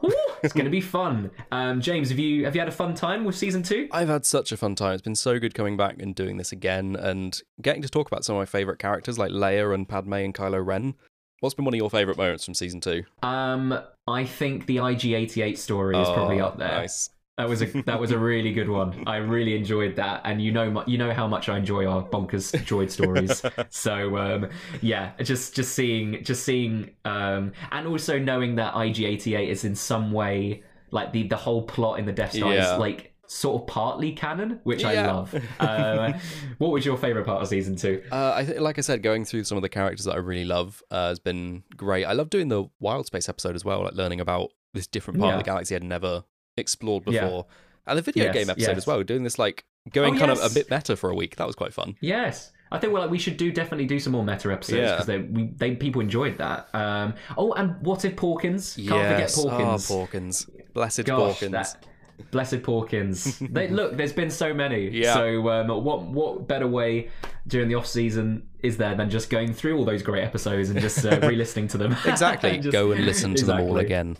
whew, 0.00 0.14
it's 0.42 0.52
going 0.52 0.64
to 0.64 0.70
be 0.70 0.80
fun. 0.80 1.30
Um, 1.52 1.80
James, 1.80 2.08
have 2.08 2.18
you 2.18 2.44
have 2.44 2.54
you 2.54 2.60
had 2.60 2.68
a 2.68 2.72
fun 2.72 2.94
time 2.94 3.24
with 3.24 3.36
season 3.36 3.62
two? 3.62 3.88
I've 3.92 4.08
had 4.08 4.24
such 4.26 4.50
a 4.52 4.56
fun 4.56 4.74
time. 4.74 4.94
It's 4.94 5.02
been 5.02 5.14
so 5.14 5.38
good 5.38 5.54
coming 5.54 5.76
back 5.76 6.00
and 6.00 6.14
doing 6.14 6.36
this 6.38 6.50
again 6.52 6.96
and 6.96 7.40
getting 7.62 7.82
to 7.82 7.88
talk 7.88 8.06
about 8.08 8.24
some 8.24 8.36
of 8.36 8.40
my 8.40 8.46
favourite 8.46 8.78
characters 8.78 9.18
like 9.18 9.30
Leia 9.30 9.74
and 9.74 9.88
Padme 9.88 10.14
and 10.14 10.34
Kylo 10.34 10.64
Ren. 10.64 10.94
What's 11.40 11.54
been 11.54 11.64
one 11.64 11.74
of 11.74 11.78
your 11.78 11.90
favourite 11.90 12.18
moments 12.18 12.44
from 12.44 12.54
season 12.54 12.80
two? 12.80 13.04
Um, 13.22 13.78
I 14.08 14.24
think 14.24 14.66
the 14.66 14.78
IG88 14.78 15.56
story 15.56 15.96
is 15.96 16.08
probably 16.08 16.40
Oh, 16.40 16.46
up 16.46 16.58
there. 16.58 16.68
Nice. 16.68 17.10
That 17.38 17.48
was 17.48 17.62
a 17.62 17.66
that 17.82 18.00
was 18.00 18.10
a 18.10 18.18
really 18.18 18.52
good 18.52 18.68
one. 18.68 19.04
I 19.06 19.16
really 19.16 19.56
enjoyed 19.56 19.94
that, 19.96 20.22
and 20.24 20.42
you 20.42 20.50
know 20.50 20.82
you 20.86 20.98
know 20.98 21.12
how 21.14 21.28
much 21.28 21.48
I 21.48 21.56
enjoy 21.56 21.86
our 21.86 22.02
bonkers 22.02 22.52
droid 22.66 22.90
stories. 22.90 23.42
so 23.70 24.16
um, 24.18 24.48
yeah, 24.82 25.12
just 25.22 25.54
just 25.54 25.72
seeing 25.72 26.22
just 26.24 26.42
seeing 26.42 26.90
um, 27.04 27.52
and 27.70 27.86
also 27.86 28.18
knowing 28.18 28.56
that 28.56 28.74
IG88 28.74 29.48
is 29.48 29.64
in 29.64 29.76
some 29.76 30.10
way 30.10 30.64
like 30.90 31.12
the 31.12 31.28
the 31.28 31.36
whole 31.36 31.62
plot 31.62 32.00
in 32.00 32.06
the 32.06 32.12
Death 32.12 32.32
Star 32.32 32.52
Yeah. 32.52 32.74
is 32.74 32.78
like 32.80 33.14
sort 33.28 33.60
of 33.62 33.68
partly 33.68 34.12
canon, 34.12 34.58
which 34.64 34.84
I 34.84 34.94
love. 35.06 35.32
Uh, 35.60 36.14
what 36.58 36.72
was 36.72 36.84
your 36.84 36.96
favorite 36.96 37.24
part 37.26 37.40
of 37.42 37.46
season 37.48 37.76
two? 37.76 38.02
Uh, 38.10 38.32
I 38.34 38.44
th- 38.44 38.58
like 38.58 38.78
I 38.78 38.80
said, 38.80 39.02
going 39.02 39.24
through 39.24 39.44
some 39.44 39.56
of 39.56 39.62
the 39.62 39.68
characters 39.68 40.06
that 40.06 40.14
I 40.14 40.18
really 40.18 40.46
love 40.46 40.82
uh, 40.90 41.08
has 41.10 41.20
been 41.20 41.62
great. 41.76 42.04
I 42.04 42.14
love 42.14 42.30
doing 42.30 42.48
the 42.48 42.64
Wild 42.80 43.06
Space 43.06 43.28
episode 43.28 43.54
as 43.54 43.64
well, 43.64 43.84
like 43.84 43.94
learning 43.94 44.20
about 44.20 44.50
this 44.74 44.86
different 44.86 45.20
part 45.20 45.34
of 45.34 45.40
the 45.40 45.44
galaxy 45.44 45.76
I'd 45.76 45.84
never 45.84 46.24
explored 46.58 47.04
Yeah. 47.06 47.24
before. 47.24 47.46
And 47.86 47.96
the 47.96 48.02
video 48.02 48.24
Yes, 48.24 48.34
game 48.34 48.50
episode 48.50 48.68
yes. 48.72 48.76
as 48.76 48.86
well, 48.86 49.02
doing 49.02 49.22
this 49.22 49.38
like 49.38 49.64
going 49.92 50.16
Oh, 50.16 50.18
kind 50.18 50.30
of 50.30 50.38
a 50.42 50.52
bit 50.52 50.70
meta 50.70 50.94
for 50.96 51.08
a 51.10 51.14
week. 51.14 51.36
That 51.36 51.46
was 51.46 51.56
quite 51.56 51.72
fun. 51.72 51.96
Yes. 52.00 52.52
I 52.70 52.78
think 52.78 52.92
well, 52.92 53.00
like, 53.00 53.10
we 53.10 53.18
should 53.18 53.38
do 53.38 53.50
definitely 53.50 53.86
do 53.86 53.98
some 53.98 54.12
more 54.12 54.22
meta 54.22 54.52
episodes 54.52 54.78
Yeah. 54.82 54.90
because 54.92 55.06
they, 55.06 55.18
we, 55.20 55.44
they 55.56 55.74
people 55.74 56.02
enjoyed 56.02 56.36
that. 56.36 56.68
Um, 56.74 57.14
oh, 57.38 57.52
and 57.54 57.80
what 57.80 58.04
if 58.04 58.14
Porkins? 58.14 58.76
Can't 58.76 58.88
yes. 58.88 59.34
forget 59.34 59.52
Porkins. 59.52 59.90
Oh, 59.90 60.06
Porkins. 60.06 60.50
Blessed 60.74 61.04
Gosh, 61.04 61.40
Porkins. 61.40 61.50
that 61.52 61.86
blessed 62.30 62.62
Porkins. 62.62 63.38
they, 63.52 63.68
look, 63.78 63.96
there's 63.96 64.12
been 64.12 64.30
so 64.30 64.52
many. 64.54 64.88
Yeah. 64.90 65.14
So 65.14 65.48
um, 65.50 65.68
what 65.84 66.02
what 66.02 66.46
better 66.48 66.66
way 66.66 67.10
during 67.46 67.68
the 67.68 67.74
off 67.74 67.86
season 67.86 68.42
is 68.62 68.76
there 68.76 68.94
than 68.94 69.08
just 69.08 69.30
going 69.30 69.54
through 69.54 69.78
all 69.78 69.84
those 69.84 70.02
great 70.02 70.22
episodes 70.24 70.68
and 70.68 70.78
just 70.80 71.04
uh, 71.06 71.18
re-listening 71.22 71.68
to 71.68 71.78
them? 71.78 71.96
Exactly. 72.04 72.50
And 72.54 72.62
just- 72.62 72.72
Go 72.72 72.92
and 72.92 73.04
listen 73.06 73.34
to 73.36 73.44
them 73.46 73.60
all 73.60 73.78
again. 73.78 74.16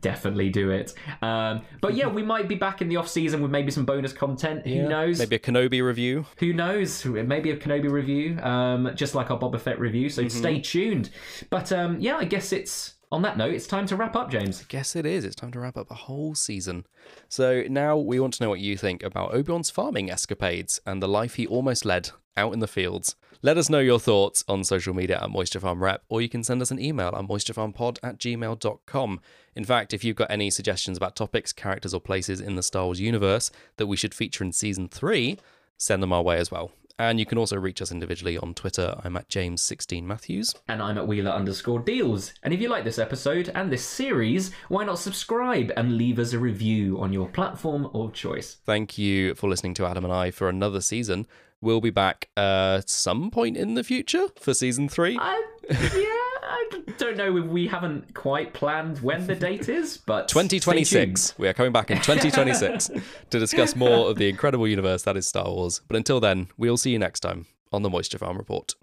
Definitely 0.00 0.50
do 0.50 0.70
it. 0.70 0.94
Um, 1.22 1.62
but 1.80 1.94
yeah, 1.94 2.06
we 2.08 2.22
might 2.22 2.48
be 2.48 2.54
back 2.54 2.82
in 2.82 2.88
the 2.88 2.96
off 2.96 3.08
season 3.08 3.42
with 3.42 3.50
maybe 3.50 3.70
some 3.70 3.84
bonus 3.84 4.12
content. 4.12 4.66
Who 4.66 4.88
knows? 4.88 5.18
Maybe 5.18 5.36
a 5.36 5.38
Kenobi 5.38 5.82
review. 5.82 6.26
Who 6.38 6.52
knows? 6.52 7.04
Maybe 7.04 7.50
a 7.50 7.56
Kenobi 7.56 7.90
review, 7.90 8.38
um, 8.40 8.90
just 8.94 9.14
like 9.14 9.30
our 9.30 9.38
Boba 9.38 9.60
Fett 9.60 9.78
review. 9.78 10.08
So 10.08 10.22
Mm-hmm. 10.26 10.38
stay 10.38 10.60
tuned. 10.60 11.10
But 11.50 11.70
um, 11.70 12.00
yeah, 12.00 12.16
I 12.16 12.24
guess 12.24 12.52
it's 12.52 12.94
on 13.12 13.22
that 13.22 13.36
note. 13.36 13.54
It's 13.54 13.66
time 13.66 13.86
to 13.86 13.96
wrap 13.96 14.16
up, 14.16 14.30
James. 14.30 14.60
I 14.60 14.64
Guess 14.68 14.96
it 14.96 15.06
is. 15.06 15.24
It's 15.24 15.36
time 15.36 15.52
to 15.52 15.60
wrap 15.60 15.76
up 15.76 15.90
a 15.90 15.94
whole 15.94 16.34
season. 16.34 16.86
So 17.28 17.64
now 17.68 17.96
we 17.96 18.20
want 18.20 18.34
to 18.34 18.42
know 18.42 18.50
what 18.50 18.60
you 18.60 18.76
think 18.76 19.02
about 19.02 19.34
Obi-Wan's 19.34 19.70
farming 19.70 20.10
escapades 20.10 20.80
and 20.86 21.02
the 21.02 21.08
life 21.08 21.34
he 21.34 21.46
almost 21.46 21.84
led 21.84 22.10
out 22.36 22.52
in 22.52 22.60
the 22.60 22.66
fields. 22.66 23.16
Let 23.42 23.58
us 23.58 23.70
know 23.70 23.78
your 23.78 24.00
thoughts 24.00 24.44
on 24.48 24.64
social 24.64 24.94
media 24.94 25.20
at 25.22 25.30
Moisture 25.30 25.60
Farm 25.60 25.82
Rep, 25.82 26.02
or 26.08 26.20
you 26.20 26.28
can 26.28 26.42
send 26.42 26.60
us 26.62 26.70
an 26.70 26.80
email 26.80 27.08
at 27.08 27.26
moisturefarmpod 27.26 27.98
at 28.02 28.18
gmail.com. 28.18 29.20
In 29.54 29.64
fact, 29.64 29.94
if 29.94 30.04
you've 30.04 30.16
got 30.16 30.30
any 30.30 30.50
suggestions 30.50 30.96
about 30.96 31.16
topics, 31.16 31.52
characters, 31.52 31.94
or 31.94 32.00
places 32.00 32.40
in 32.40 32.56
the 32.56 32.62
Star 32.62 32.86
Wars 32.86 33.00
universe 33.00 33.50
that 33.76 33.86
we 33.86 33.96
should 33.96 34.14
feature 34.14 34.42
in 34.42 34.52
season 34.52 34.88
three, 34.88 35.38
send 35.76 36.02
them 36.02 36.12
our 36.12 36.22
way 36.22 36.38
as 36.38 36.50
well. 36.50 36.72
And 36.98 37.20
you 37.20 37.26
can 37.26 37.36
also 37.36 37.56
reach 37.56 37.82
us 37.82 37.92
individually 37.92 38.38
on 38.38 38.54
Twitter. 38.54 38.98
I'm 39.04 39.16
at 39.16 39.28
James16Matthews. 39.28 40.54
And 40.68 40.80
I'm 40.80 40.96
at 40.96 41.06
Wheeler 41.06 41.30
underscore 41.30 41.80
deals. 41.80 42.32
And 42.42 42.54
if 42.54 42.60
you 42.60 42.68
like 42.68 42.84
this 42.84 42.98
episode 42.98 43.50
and 43.54 43.70
this 43.70 43.84
series, 43.84 44.52
why 44.68 44.84
not 44.84 44.98
subscribe 44.98 45.72
and 45.76 45.98
leave 45.98 46.18
us 46.18 46.32
a 46.32 46.38
review 46.38 46.98
on 47.00 47.12
your 47.12 47.28
platform 47.28 47.90
of 47.92 48.14
choice? 48.14 48.56
Thank 48.64 48.96
you 48.96 49.34
for 49.34 49.48
listening 49.48 49.74
to 49.74 49.86
Adam 49.86 50.04
and 50.04 50.12
I 50.12 50.30
for 50.30 50.48
another 50.48 50.80
season. 50.80 51.26
We'll 51.60 51.80
be 51.80 51.90
back 51.90 52.28
uh, 52.36 52.82
some 52.86 53.30
point 53.30 53.56
in 53.56 53.74
the 53.74 53.84
future 53.84 54.28
for 54.38 54.54
season 54.54 54.88
three. 54.88 55.18
I, 55.20 55.44
yeah, 55.70 56.25
I 56.72 56.92
don't 56.98 57.16
know 57.16 57.36
if 57.36 57.44
we 57.46 57.66
haven't 57.66 58.14
quite 58.14 58.52
planned 58.52 59.00
when 59.00 59.26
the 59.26 59.34
date 59.34 59.68
is, 59.68 59.98
but 59.98 60.30
stay 60.30 60.40
tuned. 60.40 60.62
2026. 60.62 61.38
We 61.38 61.48
are 61.48 61.52
coming 61.52 61.72
back 61.72 61.90
in 61.90 61.98
2026 61.98 62.90
to 63.30 63.38
discuss 63.38 63.76
more 63.76 64.10
of 64.10 64.16
the 64.16 64.28
incredible 64.28 64.66
universe 64.66 65.02
that 65.02 65.16
is 65.16 65.26
Star 65.26 65.46
Wars. 65.46 65.80
But 65.88 65.96
until 65.96 66.20
then, 66.20 66.48
we'll 66.56 66.76
see 66.76 66.90
you 66.90 66.98
next 66.98 67.20
time 67.20 67.46
on 67.72 67.82
the 67.82 67.90
Moisture 67.90 68.18
Farm 68.18 68.36
Report. 68.38 68.74